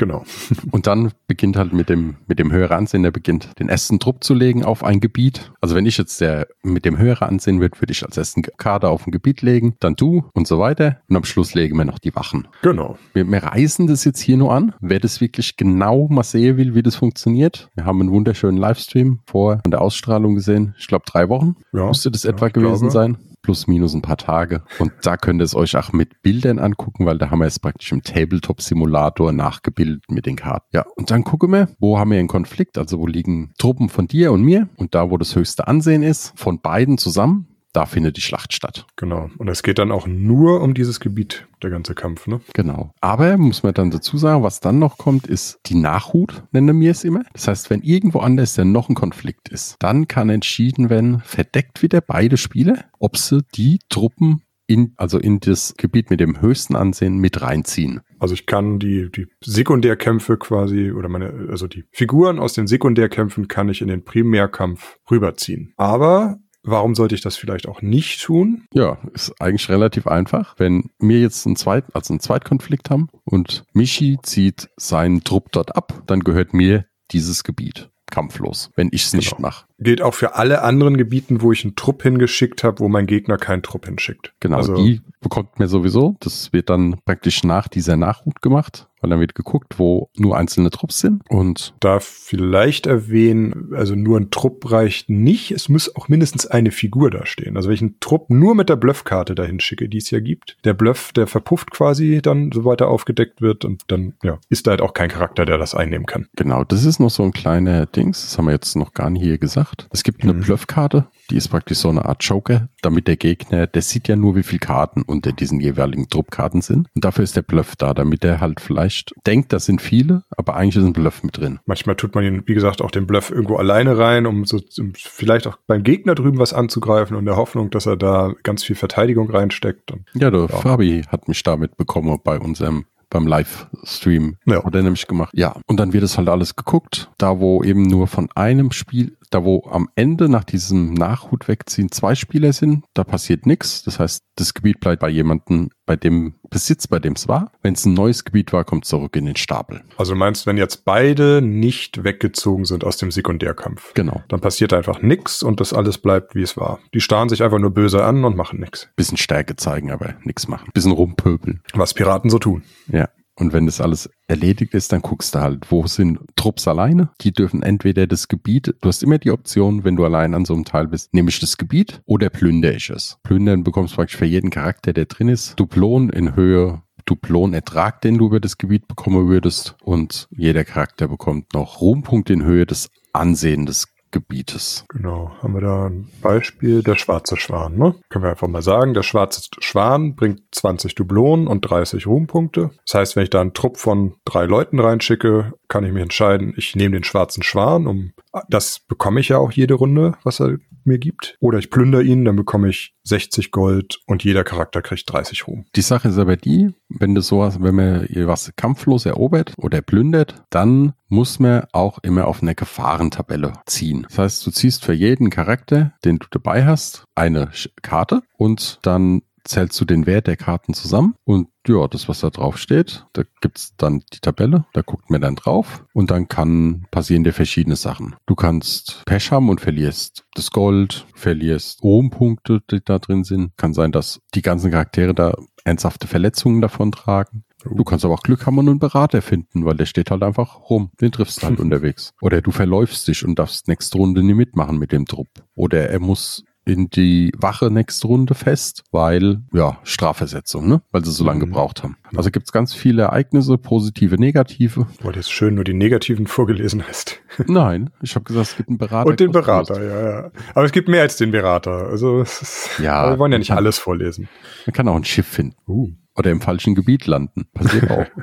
Genau. 0.02 0.24
Und 0.72 0.88
dann 0.88 1.12
beginnt 1.28 1.58
halt 1.58 1.74
mit 1.74 1.88
dem, 1.88 2.16
mit 2.26 2.40
dem 2.40 2.52
höheren 2.52 2.76
Ansehen, 2.76 3.04
der 3.04 3.12
beginnt 3.12 3.60
den 3.60 3.70
ersten 3.70 4.00
Trupp 4.00 4.24
zu 4.24 4.34
legen 4.34 4.66
auf 4.66 4.84
ein 4.84 5.00
Gebiet. 5.00 5.52
Also 5.62 5.76
wenn 5.76 5.86
ich 5.86 5.96
jetzt 6.00 6.20
der 6.22 6.48
mit 6.64 6.86
dem 6.86 6.98
höheren 6.98 7.28
Ansehen 7.28 7.62
wird, 7.62 7.80
würde 7.80 7.92
ich 7.92 8.04
als 8.04 8.18
ersten 8.18 8.42
Kader 8.42 8.90
auf 8.90 9.06
ein 9.06 9.12
Gebiet 9.12 9.44
legen, 9.44 9.76
dann 9.80 9.96
du 9.96 10.24
und 10.34 10.48
so 10.48 10.58
weiter. 10.58 10.98
Und 11.08 11.18
am 11.18 11.24
Schluss 11.24 11.54
legen 11.54 11.78
wir 11.78 11.86
noch 11.86 12.00
die 12.00 12.16
Wachen. 12.16 12.48
Genau. 12.64 12.98
Wir, 13.14 13.30
wir 13.30 13.44
reißen 13.44 13.86
das 13.86 14.04
jetzt 14.04 14.20
hier 14.20 14.38
nur 14.38 14.52
an. 14.52 14.74
Wer 14.82 15.00
das 15.00 15.22
wirklich 15.22 15.56
genau 15.56 16.08
mal 16.10 16.24
sehen 16.24 16.58
will, 16.58 16.74
wie 16.74 16.82
das 16.82 16.96
funktioniert. 16.96 17.70
Wir 17.76 17.86
haben 17.86 18.02
einen 18.02 18.10
wunderschönen 18.10 18.58
Livestream 18.58 19.20
vor 19.28 19.62
der 19.68 19.82
Ausstrahlung 19.82 20.34
gesehen. 20.34 20.74
Ich 20.80 20.88
glaube 20.88 21.06
drei 21.06 21.30
Wochen. 21.30 21.58
Ja, 21.74 21.86
Müsste 21.86 22.10
das 22.10 22.24
ja, 22.24 22.32
etwa 22.32 22.48
gewesen 22.48 22.90
glaube. 22.90 22.92
sein 22.92 23.18
plus 23.42 23.68
minus 23.68 23.94
ein 23.94 24.02
paar 24.02 24.18
Tage. 24.18 24.64
Und 24.80 24.92
da 25.04 25.18
könnt 25.18 25.42
ihr 25.42 25.46
es 25.46 25.56
euch 25.56 25.76
auch 25.78 25.92
mit 25.92 26.22
Bildern 26.22 26.60
angucken, 26.60 27.06
weil 27.06 27.18
da 27.18 27.32
haben 27.32 27.40
wir 27.40 27.48
es 27.48 27.60
praktisch 27.60 27.92
im 27.92 28.04
Tabletop-Simulator 28.04 29.32
nachgebildet 29.32 30.10
mit 30.10 30.26
den 30.26 30.36
Karten. 30.36 30.68
Ja, 30.74 30.86
und 30.96 31.12
dann 31.12 31.24
gucken 31.24 31.52
wir, 31.52 31.70
wo 31.80 31.98
haben 31.98 32.12
wir 32.12 32.20
einen 32.20 32.28
Konflikt? 32.28 32.78
Also 32.78 33.00
wo 33.00 33.08
liegen 33.08 33.54
Truppen 33.58 33.90
von 33.90 34.08
dir 34.08 34.32
und 34.32 34.44
mir? 34.44 34.70
Und 34.78 34.96
da, 34.96 35.10
wo 35.10 35.18
das 35.18 35.36
höchste 35.36 35.68
Ansehen 35.68 36.04
ist, 36.04 36.34
von 36.36 36.62
beiden 36.62 36.98
zusammen, 36.98 37.48
da 37.74 37.86
findet 37.86 38.18
die 38.18 38.22
Schlacht 38.22 38.54
statt. 38.54 38.86
Genau. 38.96 39.30
Und 39.38 39.48
es 39.48 39.64
geht 39.64 39.80
dann 39.80 39.92
auch 39.92 40.08
nur 40.08 40.62
um 40.62 40.74
dieses 40.74 41.00
Gebiet, 41.00 41.48
der 41.64 41.70
ganze 41.70 41.96
Kampf, 41.96 42.28
ne? 42.28 42.42
Genau. 42.54 42.92
Aber 43.02 43.38
muss 43.38 43.64
man 43.64 43.74
dann 43.74 43.92
dazu 43.92 44.18
sagen, 44.18 44.44
was 44.44 44.60
dann 44.60 44.80
noch 44.80 44.98
kommt, 44.98 45.28
ist 45.28 45.60
die 45.66 45.76
Nachhut, 45.76 46.44
nennen 46.52 46.80
wir 46.80 46.92
es 46.92 47.04
immer. 47.04 47.24
Das 47.34 47.48
heißt, 47.48 47.70
wenn 47.70 47.82
irgendwo 47.82 48.20
anders 48.20 48.56
denn 48.56 48.72
noch 48.72 48.90
ein 48.90 48.96
Konflikt 48.96 49.50
ist, 49.50 49.76
dann 49.80 50.08
kann 50.08 50.30
entschieden 50.30 50.90
werden, 50.90 51.22
verdeckt 51.26 51.82
wieder 51.82 52.02
beide 52.02 52.38
Spieler, 52.38 52.86
ob 53.00 53.18
sie 53.18 53.42
die 53.56 53.80
Truppen 53.90 54.42
in, 54.72 54.94
also 54.96 55.20
in 55.20 55.40
das 55.40 55.74
Gebiet 55.78 56.10
mit 56.10 56.22
dem 56.22 56.42
höchsten 56.42 56.76
Ansehen 56.76 57.18
mit 57.18 57.42
reinziehen. 57.42 58.02
Also 58.20 58.34
ich 58.34 58.46
kann 58.46 58.80
die, 58.80 59.12
die 59.12 59.28
Sekundärkämpfe 59.44 60.38
quasi 60.38 60.92
oder 60.92 61.10
meine, 61.10 61.48
also 61.50 61.68
die 61.68 61.84
Figuren 61.92 62.40
aus 62.40 62.54
den 62.54 62.68
Sekundärkämpfen 62.68 63.48
kann 63.50 63.68
ich 63.68 63.82
in 63.82 63.90
den 63.90 64.06
Primärkampf 64.06 64.98
rüberziehen. 65.10 65.74
Aber 65.76 66.38
Warum 66.64 66.94
sollte 66.96 67.16
ich 67.16 67.22
das 67.22 67.36
vielleicht 67.36 67.68
auch 67.68 67.82
nicht 67.82 68.22
tun? 68.22 68.66
Ja, 68.74 69.00
ist 69.14 69.34
eigentlich 69.42 69.70
relativ 69.70 70.08
einfach. 70.08 70.56
Wenn 70.58 70.92
wir 71.00 71.20
jetzt 71.20 71.46
einen, 71.46 71.56
Zweit, 71.56 71.86
also 71.94 72.14
einen 72.14 72.20
Zweitkonflikt 72.20 72.90
haben 72.90 73.10
und 73.24 73.64
Michi 73.74 74.20
zieht 74.22 74.70
seinen 74.78 75.24
Trupp 75.24 75.52
dort 75.52 75.76
ab, 75.76 76.04
dann 76.06 76.22
gehört 76.22 76.54
mir 76.54 76.86
dieses 77.12 77.44
Gebiet 77.44 77.90
kampflos, 78.12 78.70
wenn 78.76 78.90
ich 78.92 79.06
es 79.06 79.14
nicht 79.14 79.38
genau. 79.38 79.48
mache. 79.48 79.66
Gilt 79.80 80.02
auch 80.02 80.14
für 80.14 80.36
alle 80.36 80.62
anderen 80.62 80.98
Gebieten, 80.98 81.42
wo 81.42 81.52
ich 81.52 81.64
einen 81.64 81.76
Trupp 81.76 82.04
hingeschickt 82.04 82.64
habe, 82.64 82.80
wo 82.80 82.90
mein 82.90 83.08
Gegner 83.08 83.38
keinen 83.38 83.64
Trupp 83.64 83.86
hinschickt. 83.86 84.34
Genau, 84.40 84.58
also, 84.58 84.76
die 84.76 85.02
bekommt 85.22 85.58
mir 85.58 85.68
sowieso. 85.68 86.18
Das 86.20 86.54
wird 86.54 86.70
dann 86.70 87.00
praktisch 87.06 87.44
nach 87.44 87.68
dieser 87.68 87.98
Nachhut 87.98 88.42
gemacht. 88.42 88.88
Weil 89.02 89.10
dann 89.10 89.20
wird 89.20 89.36
geguckt, 89.36 89.78
wo 89.80 90.10
nur 90.16 90.38
einzelne 90.38 90.70
Trupps 90.70 91.00
sind. 91.00 91.22
Und 91.30 91.74
Darf 91.80 92.04
vielleicht 92.06 92.86
erwähnen, 92.88 93.72
also 93.76 93.96
nur 93.96 94.20
ein 94.20 94.32
Trupp 94.32 94.72
reicht 94.72 95.10
nicht. 95.10 95.52
Es 95.52 95.70
muss 95.70 95.96
auch 95.96 96.08
mindestens 96.08 96.46
eine 96.48 96.72
Figur 96.72 97.10
da 97.12 97.26
stehen. 97.26 97.58
Also 97.58 97.68
wenn 97.70 97.76
ich 97.76 97.82
einen 97.82 98.00
Trupp 98.00 98.30
nur 98.30 98.56
mit 98.56 98.70
der 98.70 98.76
Bluffkarte 98.76 99.36
dahin 99.36 99.60
schicke, 99.60 99.90
die 99.90 99.98
es 99.98 100.10
ja 100.12 100.20
gibt, 100.20 100.58
der 100.64 100.74
Bluff, 100.74 101.12
der 101.14 101.28
verpufft 101.28 101.72
quasi 101.72 102.22
dann, 102.22 102.52
sobald 102.54 102.82
er 102.82 102.88
aufgedeckt 102.90 103.42
wird 103.42 103.66
und 103.66 103.84
dann, 103.88 104.14
ja, 104.24 104.40
ist 104.50 104.68
da 104.68 104.72
halt 104.72 104.82
auch 104.82 104.94
kein 104.94 105.10
Charakter, 105.10 105.46
der 105.46 105.58
das 105.58 105.76
einnehmen 105.76 106.06
kann. 106.06 106.28
genau, 106.36 106.64
das 106.64 106.86
ist 106.86 107.00
noch 107.00 107.10
so 107.10 107.24
ein 107.24 107.32
kleiner 107.32 107.86
Dings, 107.86 108.22
das 108.24 108.38
haben 108.38 108.46
wir 108.46 108.54
jetzt 108.54 108.76
noch 108.76 108.94
gar 108.94 109.10
nicht 109.10 109.24
hier 109.24 109.38
gesagt. 109.38 109.88
Es 109.92 110.04
gibt 110.04 110.24
eine 110.24 110.34
Mhm. 110.34 110.42
Bluffkarte, 110.42 111.08
die 111.30 111.38
ist 111.38 111.48
praktisch 111.50 111.78
so 111.80 111.90
eine 111.90 112.06
Art 112.06 112.24
Joker, 112.24 112.70
damit 112.82 113.08
der 113.08 113.18
Gegner, 113.18 113.68
der 113.68 113.82
sieht 113.82 114.08
ja 114.08 114.16
nur, 114.16 114.36
wie 114.36 114.44
viele 114.44 114.60
Karten 114.60 115.02
unter 115.02 115.32
diesen 115.32 115.60
jeweiligen 115.60 116.10
Truppkarten 116.10 116.62
sind. 116.62 116.88
Und 116.96 117.06
dafür 117.06 117.24
ist 117.24 117.36
der 117.36 117.42
Bluff 117.42 117.76
da, 117.76 117.94
damit 117.94 118.24
er 118.24 118.42
halt 118.42 118.60
vielleicht 118.60 119.14
denkt, 119.26 119.54
das 119.54 119.66
sind 119.66 119.82
viele, 119.82 120.24
aber 120.36 120.56
eigentlich 120.56 120.76
ist 120.78 120.86
ein 120.86 120.94
Bluff 120.94 121.24
mit 121.24 121.38
drin. 121.38 121.60
Manchmal 121.66 121.96
tut 121.96 122.16
man 122.16 122.24
ihn, 122.24 122.44
wie 122.46 122.54
gesagt, 122.54 122.82
auch 122.82 122.92
den 122.92 123.08
Bluff 123.08 123.32
irgendwo 123.32 123.56
alleine 123.58 123.98
rein, 123.98 124.26
um 124.26 124.46
so 124.46 124.60
um 124.80 124.94
vielleicht 124.96 125.48
auch 125.48 125.58
beim 125.68 125.84
Gegner 125.84 126.16
drüben 126.16 126.38
was 126.40 126.54
anzugreifen 126.54 127.16
und 127.16 127.26
der 127.26 127.36
Hoffnung, 127.38 127.70
dass 127.70 127.86
er 127.86 127.98
da 127.98 128.34
ganz 128.44 128.64
viel 128.64 128.76
Verteidigung 128.76 129.30
reinsteckt. 129.30 129.92
Und 129.92 130.06
Ja, 130.14 130.32
der 130.32 130.42
Ja. 130.42 130.48
Fabi 130.48 131.04
hat 131.08 131.28
mich 131.28 131.44
damit 131.44 131.78
bekommen 131.78 132.20
bei 132.24 132.40
unserem 132.40 132.86
beim 133.10 133.28
Livestream 133.28 134.38
Ja. 134.46 134.64
hat 134.64 134.74
er 134.74 134.84
nämlich 134.84 135.06
gemacht. 135.06 135.32
Ja, 135.36 135.56
und 135.68 135.80
dann 135.80 135.92
wird 135.94 136.04
es 136.04 136.18
halt 136.18 136.30
alles 136.30 136.56
geguckt, 136.56 137.10
da 137.18 137.40
wo 137.40 137.62
eben 137.64 137.84
nur 137.84 138.08
von 138.08 138.30
einem 138.36 138.72
Spiel, 138.72 139.18
da 139.32 139.44
wo 139.44 139.64
am 139.72 139.90
Ende 139.96 140.30
nach 140.30 140.44
diesem 140.44 140.94
Nachhut 140.94 141.48
wegziehen 141.48 141.92
zwei 141.92 142.16
Spieler 142.16 142.54
sind, 142.54 142.86
da 142.94 143.04
passiert 143.04 143.46
nichts. 143.46 143.82
Das 143.84 144.00
heißt, 144.00 144.24
das 144.36 144.54
Gebiet 144.54 144.80
bleibt 144.80 145.02
bei 145.02 145.10
jemandem, 145.10 145.70
bei 145.86 145.96
dem 145.96 146.36
Besitz, 146.50 146.88
bei 146.88 147.00
dem 147.00 147.14
es 147.14 147.28
war. 147.28 147.52
Wenn 147.62 147.74
es 147.74 147.86
ein 147.86 147.94
neues 147.94 148.24
Gebiet 148.26 148.52
war, 148.54 148.64
kommt 148.66 148.84
es 148.84 148.90
zurück 148.90 149.16
in 149.16 149.26
den 149.26 149.36
Stapel. 149.38 149.82
also 149.98 150.14
du 150.14 150.20
meinst, 150.20 150.46
wenn 150.46 150.58
jetzt 150.58 150.84
beide 150.86 151.42
nicht 151.42 152.04
weggezogen 152.04 152.66
sind 152.66 152.84
aus 152.84 152.98
dem 152.98 153.10
Sekundärkampf, 153.10 153.94
Genau. 153.94 154.22
dann 154.28 154.42
passiert 154.42 154.74
einfach 154.74 155.02
nichts 155.02 155.44
und 155.44 155.60
das 155.62 155.74
alles 155.74 155.98
bleibt, 155.98 156.36
wie 156.36 156.42
es 156.42 156.58
war. 156.58 156.80
Die 156.94 157.02
starren 157.02 157.30
sich 157.30 157.42
einfach 157.42 157.60
nur 157.60 157.72
böse 157.72 158.04
an 158.04 158.24
und 158.26 158.36
machen 158.36 158.60
nichts. 158.60 158.90
Bisschen 158.96 159.18
Stärke 159.18 159.56
zeigen, 159.56 159.92
aber 159.92 160.16
nichts 160.24 160.48
machen. 160.48 160.70
Bisschen 160.74 160.92
rumpöbeln. 160.92 161.62
Was 161.74 161.94
Piraten 161.94 162.30
so 162.30 162.38
tun. 162.40 162.64
Ja. 162.88 163.08
Und 163.36 163.54
wenn 163.54 163.66
das 163.66 163.82
alles 163.82 164.10
erledigt 164.28 164.74
ist, 164.74 164.92
dann 164.92 165.02
guckst 165.02 165.36
du 165.36 165.40
halt, 165.40 165.72
wo 165.72 165.88
sind 165.88 166.20
Trupps 166.36 166.68
alleine? 166.68 167.10
Die 167.22 167.32
dürfen 167.32 167.64
entweder 167.64 168.08
das 168.08 168.28
Gebiet, 168.28 168.76
du 168.82 168.88
hast 168.88 169.04
immer 169.04 169.18
die 169.18 169.32
Option, 169.32 169.84
wenn 169.84 169.96
du 169.96 170.06
allein 170.06 170.34
an 170.34 170.46
so 170.46 170.54
einem 170.54 170.66
Teil 170.66 170.88
bist, 170.88 171.14
nehme 171.14 171.30
ich 171.30 171.40
das 171.40 171.58
Gebiet 171.58 172.02
oder 172.06 172.30
plündere 172.30 172.74
ich 172.74 172.90
es. 172.90 173.18
Plündern 173.24 173.64
bekommst 173.64 173.94
du 173.94 173.96
praktisch 173.98 174.18
für 174.18 174.26
jeden 174.26 174.50
Charakter, 174.50 174.94
der 174.94 175.06
drin 175.06 175.30
ist, 175.30 175.60
Duplon 175.60 176.10
in 176.10 176.36
Höhe, 176.36 176.82
Duplon-Ertrag, 177.06 178.02
den 178.02 178.18
du 178.18 178.28
über 178.28 178.40
das 178.40 178.58
Gebiet 178.58 178.88
bekommen 178.88 179.28
würdest. 179.28 179.76
Und 179.82 180.28
jeder 180.32 180.64
Charakter 180.64 181.08
bekommt 181.08 181.54
noch 181.54 181.82
Ruhmpunkte 181.82 182.34
in 182.34 182.44
Höhe 182.44 182.66
des 182.66 182.90
Ansehen 183.14 183.66
des 183.66 183.88
Gebietes. 184.12 184.86
Genau, 184.90 185.32
haben 185.42 185.54
wir 185.54 185.62
da 185.62 185.88
ein 185.88 186.10
Beispiel, 186.22 186.84
der 186.84 186.96
schwarze 186.96 187.38
Schwan, 187.38 187.78
ne? 187.78 187.96
Können 188.10 188.24
wir 188.24 188.32
einfach 188.32 188.48
mal 188.48 188.62
sagen, 188.62 188.94
der 188.94 189.04
schwarze 189.04 189.42
Schwan 189.60 190.16
bringt 190.16 190.42
20 190.52 190.96
Dublonen 190.96 191.48
und 191.48 191.62
30 191.62 192.08
Ruhmpunkte. 192.08 192.72
Das 192.86 192.96
heißt, 192.96 193.16
wenn 193.16 193.24
ich 193.24 193.30
da 193.30 193.42
einen 193.42 193.54
Trupp 193.54 193.78
von 193.78 194.16
drei 194.26 194.46
Leuten 194.46 194.80
reinschicke, 194.80 195.54
kann 195.68 195.86
ich 195.86 195.92
mich 195.92 196.04
entscheiden, 196.04 196.54
ich 196.58 196.76
nehme 196.76 196.96
den 196.96 197.04
schwarzen 197.04 197.44
Schwan, 197.44 197.88
um 197.88 198.12
das 198.50 198.80
bekomme 198.88 199.20
ich 199.20 199.30
ja 199.30 199.38
auch 199.38 199.52
jede 199.52 199.74
Runde, 199.74 200.14
was 200.24 200.40
er 200.40 200.58
mir 200.84 200.98
gibt. 200.98 201.38
Oder 201.40 201.60
ich 201.60 201.70
plündere 201.70 202.04
ihn, 202.04 202.26
dann 202.26 202.36
bekomme 202.36 202.70
ich 202.70 202.96
60 203.04 203.52
Gold 203.52 204.00
und 204.08 204.24
jeder 204.24 204.44
Charakter 204.44 204.82
kriegt 204.82 205.12
30 205.12 205.48
Ruhm. 205.48 205.66
Die 205.76 205.82
Sache 205.82 206.08
ist 206.08 206.18
aber 206.18 206.38
die, 206.38 206.74
wenn 206.90 207.16
du 207.16 207.22
sowas, 207.22 207.62
wenn 207.62 207.76
man 207.76 208.08
was 208.10 208.52
kampflos 208.56 209.06
erobert 209.06 209.54
oder 209.58 209.82
plündert, 209.82 210.44
dann 210.50 210.94
muss 211.08 211.40
man 211.40 211.66
auch 211.74 212.00
immer 212.04 212.28
auf 212.28 212.42
eine 212.42 212.56
Gefahrentabelle 212.56 213.54
ziehen. 213.66 214.06
Das 214.10 214.18
heißt, 214.18 214.48
du 214.48 214.52
ziehst 214.52 214.86
für 214.86 214.94
jeden 214.94 215.30
Charakter, 215.30 215.94
den 216.06 216.18
du 216.18 216.28
dabei 216.32 216.66
hast, 216.66 217.06
eine 217.16 217.52
Karte 217.82 218.22
und 218.38 218.80
dann 218.82 219.22
zählst 219.44 219.80
du 219.80 219.86
den 219.86 220.06
Wert 220.06 220.28
der 220.28 220.38
Karten 220.38 220.74
zusammen 220.74 221.16
und 221.24 221.48
ja, 221.68 221.88
das, 221.88 222.10
was 222.10 222.22
da 222.22 222.30
drauf 222.30 222.58
steht, 222.58 223.06
da 223.14 223.24
gibt's 223.42 223.76
dann 223.78 224.04
die 224.14 224.20
Tabelle, 224.20 224.66
da 224.74 224.82
guckt 224.82 225.10
man 225.10 225.22
dann 225.22 225.36
drauf 225.36 225.86
und 225.94 226.10
dann 226.10 226.28
kann 226.28 226.86
passieren 226.92 227.24
dir 227.24 227.34
verschiedene 227.34 227.76
Sachen. 227.76 228.16
Du 228.26 228.36
kannst 228.36 229.04
Pech 229.06 229.32
haben 229.32 229.50
und 229.50 229.62
verlierst 229.62 230.26
das 230.34 230.52
Gold, 230.52 231.06
verlierst 231.14 231.84
Ruhmpunkte, 231.84 232.62
die 232.72 232.84
da 232.84 233.00
drin 233.00 233.24
sind. 233.24 233.56
Kann 233.58 233.74
sein, 233.74 233.92
dass 233.92 234.20
die 234.34 234.42
ganzen 234.42 234.72
Charaktere 234.72 235.14
da 235.14 235.36
ernsthafte 235.64 236.08
Verletzungen 236.08 236.62
davon 236.62 236.92
tragen. 236.92 237.44
Du 237.64 237.84
kannst 237.84 238.06
aber 238.06 238.16
auch 238.16 238.24
Glück 238.24 238.46
haben 238.46 238.58
und 238.58 238.70
einen 238.70 238.80
Berater 238.80 239.22
finden, 239.22 239.66
weil 239.66 239.76
der 239.76 239.86
steht 239.86 240.10
halt 240.10 240.24
einfach 240.24 240.70
rum. 240.70 240.92
Den 241.00 241.12
triffst 241.12 241.42
du 241.42 241.48
halt 241.48 241.60
unterwegs. 241.60 242.14
Oder 242.22 242.42
du 242.42 242.52
verläufst 242.52 243.08
dich 243.08 243.24
und 243.24 243.38
darfst 243.38 243.68
nächste 243.68 243.98
Runde 243.98 244.24
nie 244.24 244.34
mitmachen 244.34 244.78
mit 244.78 244.92
dem 244.92 245.06
Trupp. 245.06 245.30
Oder 245.54 245.90
er 245.90 246.00
muss 246.00 246.44
in 246.64 246.90
die 246.92 247.32
Wache 247.38 247.72
nächste 247.72 248.08
Runde 248.08 248.36
fest, 248.36 248.84
weil, 248.92 249.42
ja, 249.52 249.80
Strafversetzung, 249.84 250.68
ne? 250.68 250.82
Weil 250.92 251.04
sie 251.04 251.12
so 251.12 251.24
lange 251.24 251.38
Mhm. 251.46 251.50
gebraucht 251.50 251.82
haben. 251.84 251.98
Also 252.16 252.30
gibt's 252.30 252.52
ganz 252.52 252.74
viele 252.74 253.04
Ereignisse, 253.04 253.58
positive, 253.58 254.16
negative. 254.18 254.86
Weil 255.02 255.14
du 255.14 255.20
jetzt 255.20 255.32
schön 255.32 255.56
nur 255.56 255.64
die 255.64 255.74
negativen 255.74 256.28
vorgelesen 256.28 256.84
hast. 256.88 257.20
Nein, 257.48 257.90
ich 258.02 258.14
habe 258.16 258.26
gesagt, 258.26 258.48
es 258.50 258.58
gibt 258.58 258.70
einen 258.70 258.78
Berater. 258.78 259.10
Und 259.10 259.20
den. 259.20 259.32
Berater, 259.32 259.84
ja, 259.84 260.10
ja. 260.22 260.32
Aber 260.54 260.66
es 260.66 260.72
gibt 260.72 260.88
mehr 260.88 261.02
als 261.02 261.18
den 261.18 261.32
Berater. 261.32 261.88
Also, 261.88 262.22
es 262.22 262.42
ist, 262.42 262.70
Ja. 262.80 263.10
wir 263.10 263.18
wollen 263.18 263.32
ja 263.32 263.40
nicht 263.40 263.52
alles 263.52 263.80
vorlesen. 263.80 264.30
Man 264.68 264.74
kann 264.74 264.88
auch 264.88 264.96
ein 264.96 265.04
Schiff 265.04 265.28
finden. 265.28 265.56
Uh. 265.68 265.90
Oder 266.16 266.30
im 266.32 266.42
falschen 266.42 266.76
Gebiet 266.76 267.08
landen. 267.08 267.46
Passiert 267.54 267.90
auch. 267.90 268.06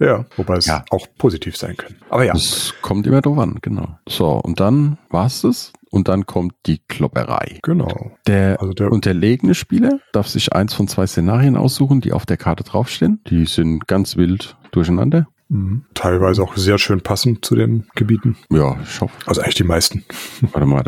Ja, 0.00 0.24
wobei 0.38 0.56
es 0.56 0.64
Ja. 0.64 0.86
auch 0.88 1.06
positiv 1.18 1.54
sein 1.54 1.76
können. 1.76 1.96
Aber 2.08 2.24
ja, 2.24 2.32
Das 2.32 2.72
kommt 2.80 3.06
immer 3.06 3.20
drauf 3.20 3.36
an, 3.36 3.58
genau. 3.60 3.98
So, 4.08 4.30
und 4.30 4.58
dann 4.58 4.96
war's 5.10 5.42
das. 5.42 5.70
Und 5.90 6.08
dann 6.08 6.26
kommt 6.26 6.54
die 6.66 6.78
Klopperei. 6.88 7.60
genau. 7.62 8.12
Der 8.26 8.60
Also 8.60 8.72
der, 8.72 8.90
unterlegene 8.92 9.54
Spieler 9.54 10.00
darf 10.12 10.26
sich 10.28 10.52
eins 10.52 10.74
von 10.74 10.88
zwei 10.88 11.06
Szenarien 11.06 11.56
aussuchen, 11.56 12.00
die 12.00 12.12
auf 12.12 12.26
der 12.26 12.36
Karte 12.36 12.64
draufstehen. 12.64 13.20
Die 13.28 13.46
sind 13.46 13.86
ganz 13.86 14.16
wild 14.16 14.56
durcheinander. 14.72 15.26
Mhm. 15.48 15.84
teilweise 15.94 16.42
auch 16.42 16.56
sehr 16.56 16.76
schön 16.76 17.00
passend 17.02 17.44
zu 17.44 17.54
den 17.54 17.86
Gebieten. 17.94 18.36
Ja, 18.50 18.76
ich 18.82 19.00
hoffe. 19.00 19.14
Also 19.26 19.42
eigentlich 19.42 19.54
die 19.54 19.62
meisten. 19.62 20.04
Warte 20.52 20.66
mal, 20.66 20.82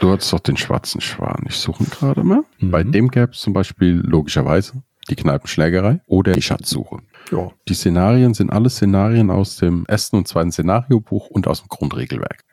du 0.00 0.10
hattest 0.10 0.32
doch 0.32 0.40
den 0.40 0.56
schwarzen 0.56 1.02
Schwan. 1.02 1.44
Ich 1.46 1.56
suche 1.56 1.84
ihn 1.84 1.90
gerade 1.90 2.24
mal. 2.24 2.42
Mhm. 2.58 2.70
Bei 2.70 2.82
dem 2.84 3.08
gäbe 3.10 3.32
es 3.32 3.40
zum 3.40 3.52
Beispiel 3.52 4.00
logischerweise 4.02 4.82
die 5.10 5.14
Kneipenschlägerei 5.14 6.00
oder 6.06 6.32
die 6.32 6.40
Schatzsuche. 6.40 7.00
Ja, 7.30 7.50
Die 7.68 7.74
Szenarien 7.74 8.32
sind 8.32 8.50
alle 8.50 8.70
Szenarien 8.70 9.30
aus 9.30 9.56
dem 9.58 9.84
ersten 9.86 10.16
und 10.16 10.26
zweiten 10.26 10.52
Szenariobuch 10.52 11.28
und 11.28 11.46
aus 11.46 11.60
dem 11.60 11.68
Grundregelwerk. 11.68 12.44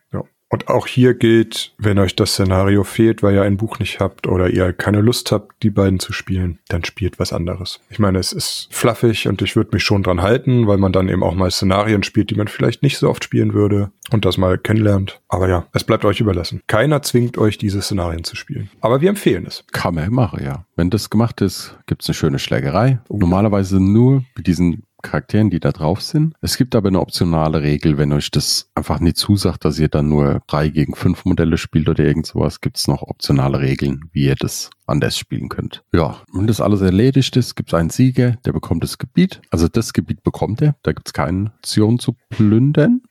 Und 0.50 0.68
auch 0.68 0.88
hier 0.88 1.16
gilt, 1.16 1.74
wenn 1.78 2.00
euch 2.00 2.16
das 2.16 2.34
Szenario 2.34 2.84
fehlt, 2.84 3.24
weil 3.24 3.36
ihr 3.36 3.42
ein 3.42 3.58
Buch 3.58 3.80
nicht 3.80 4.00
habt 4.00 4.28
oder 4.28 4.50
ihr 4.50 4.74
keine 4.74 5.02
Lust 5.02 5.32
habt, 5.32 5.64
die 5.64 5.70
beiden 5.70 6.00
zu 6.00 6.14
spielen, 6.14 6.60
dann 6.70 6.84
spielt 6.84 7.20
was 7.20 7.34
anderes. 7.34 7.82
Ich 7.90 8.00
meine, 8.00 8.20
es 8.20 8.32
ist 8.32 8.68
fluffig 8.72 9.28
und 9.28 9.42
ich 9.42 9.56
würde 9.56 9.72
mich 9.74 9.84
schon 9.84 10.04
dran 10.04 10.22
halten, 10.22 10.68
weil 10.68 10.78
man 10.78 10.92
dann 10.92 11.10
eben 11.10 11.24
auch 11.24 11.34
mal 11.34 11.50
Szenarien 11.50 12.04
spielt, 12.04 12.30
die 12.30 12.36
man 12.36 12.48
vielleicht 12.48 12.84
nicht 12.84 12.98
so 12.98 13.10
oft 13.10 13.24
spielen 13.24 13.54
würde 13.54 13.92
und 14.12 14.24
das 14.24 14.38
mal 14.38 14.58
kennenlernt. 14.58 15.20
Aber 15.28 15.50
ja, 15.50 15.66
es 15.74 15.84
bleibt 15.84 16.06
euch 16.06 16.20
überlassen. 16.20 16.62
Keiner 16.68 17.02
zwingt 17.02 17.38
euch, 17.38 17.58
diese 17.58 17.82
Szenarien 17.82 18.24
zu 18.24 18.36
spielen. 18.36 18.70
Aber 18.82 19.02
wir 19.02 19.10
empfehlen 19.10 19.46
es. 19.48 19.66
Kann 19.72 19.96
man 19.96 20.14
machen, 20.14 20.44
ja. 20.44 20.66
Wenn 20.76 20.90
das 20.90 21.10
gemacht 21.10 21.42
ist, 21.42 21.78
gibt 21.88 22.04
es 22.04 22.10
eine 22.10 22.14
schöne 22.14 22.40
Schlägerei. 22.40 23.00
Normalerweise 23.10 23.80
nur 23.80 24.24
mit 24.36 24.48
diesen 24.48 24.84
Charakteren, 25.06 25.50
die 25.50 25.60
da 25.60 25.72
drauf 25.72 26.02
sind. 26.02 26.34
Es 26.42 26.58
gibt 26.58 26.76
aber 26.76 26.90
eine 26.90 27.00
optionale 27.00 27.62
Regel, 27.62 27.98
wenn 27.98 28.12
euch 28.14 28.32
das 28.32 28.70
einfach 28.76 29.00
nicht 29.00 29.18
zusagt, 29.18 29.66
dass 29.66 29.80
ihr 29.80 29.88
dann 29.88 30.10
nur 30.10 30.42
drei 30.48 30.70
gegen 30.70 30.96
fünf 30.96 31.26
Modelle 31.26 31.58
spielt 31.58 31.88
oder 31.90 32.04
irgend 32.04 32.26
sowas, 32.26 32.62
gibt 32.62 32.78
es 32.78 32.88
noch 32.88 33.02
optionale 33.04 33.60
Regeln, 33.60 34.10
wie 34.12 34.26
ihr 34.26 34.36
das 34.36 34.70
anders 34.88 35.18
spielen 35.18 35.50
könnt. 35.50 35.84
Ja, 35.94 36.22
wenn 36.34 36.48
das 36.48 36.62
alles 36.62 36.82
erledigt 36.82 37.36
ist, 37.38 37.56
gibt 37.56 37.70
es 37.70 37.74
einen 37.74 37.90
Sieger, 37.90 38.32
der 38.46 38.54
bekommt 38.54 38.84
das 38.84 38.98
Gebiet. 38.98 39.42
Also 39.52 39.68
das 39.68 39.94
Gebiet 39.94 40.24
bekommt 40.24 40.62
er. 40.62 40.76
Da 40.84 40.92
gibt 40.92 41.08
es 41.08 41.14
keine 41.14 41.52
Option 41.58 42.00
zu 42.00 42.16
plündern, 42.30 43.02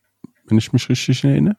wenn 0.47 0.57
ich 0.57 0.71
mich 0.73 0.89
richtig 0.89 1.23
erinnere. 1.23 1.55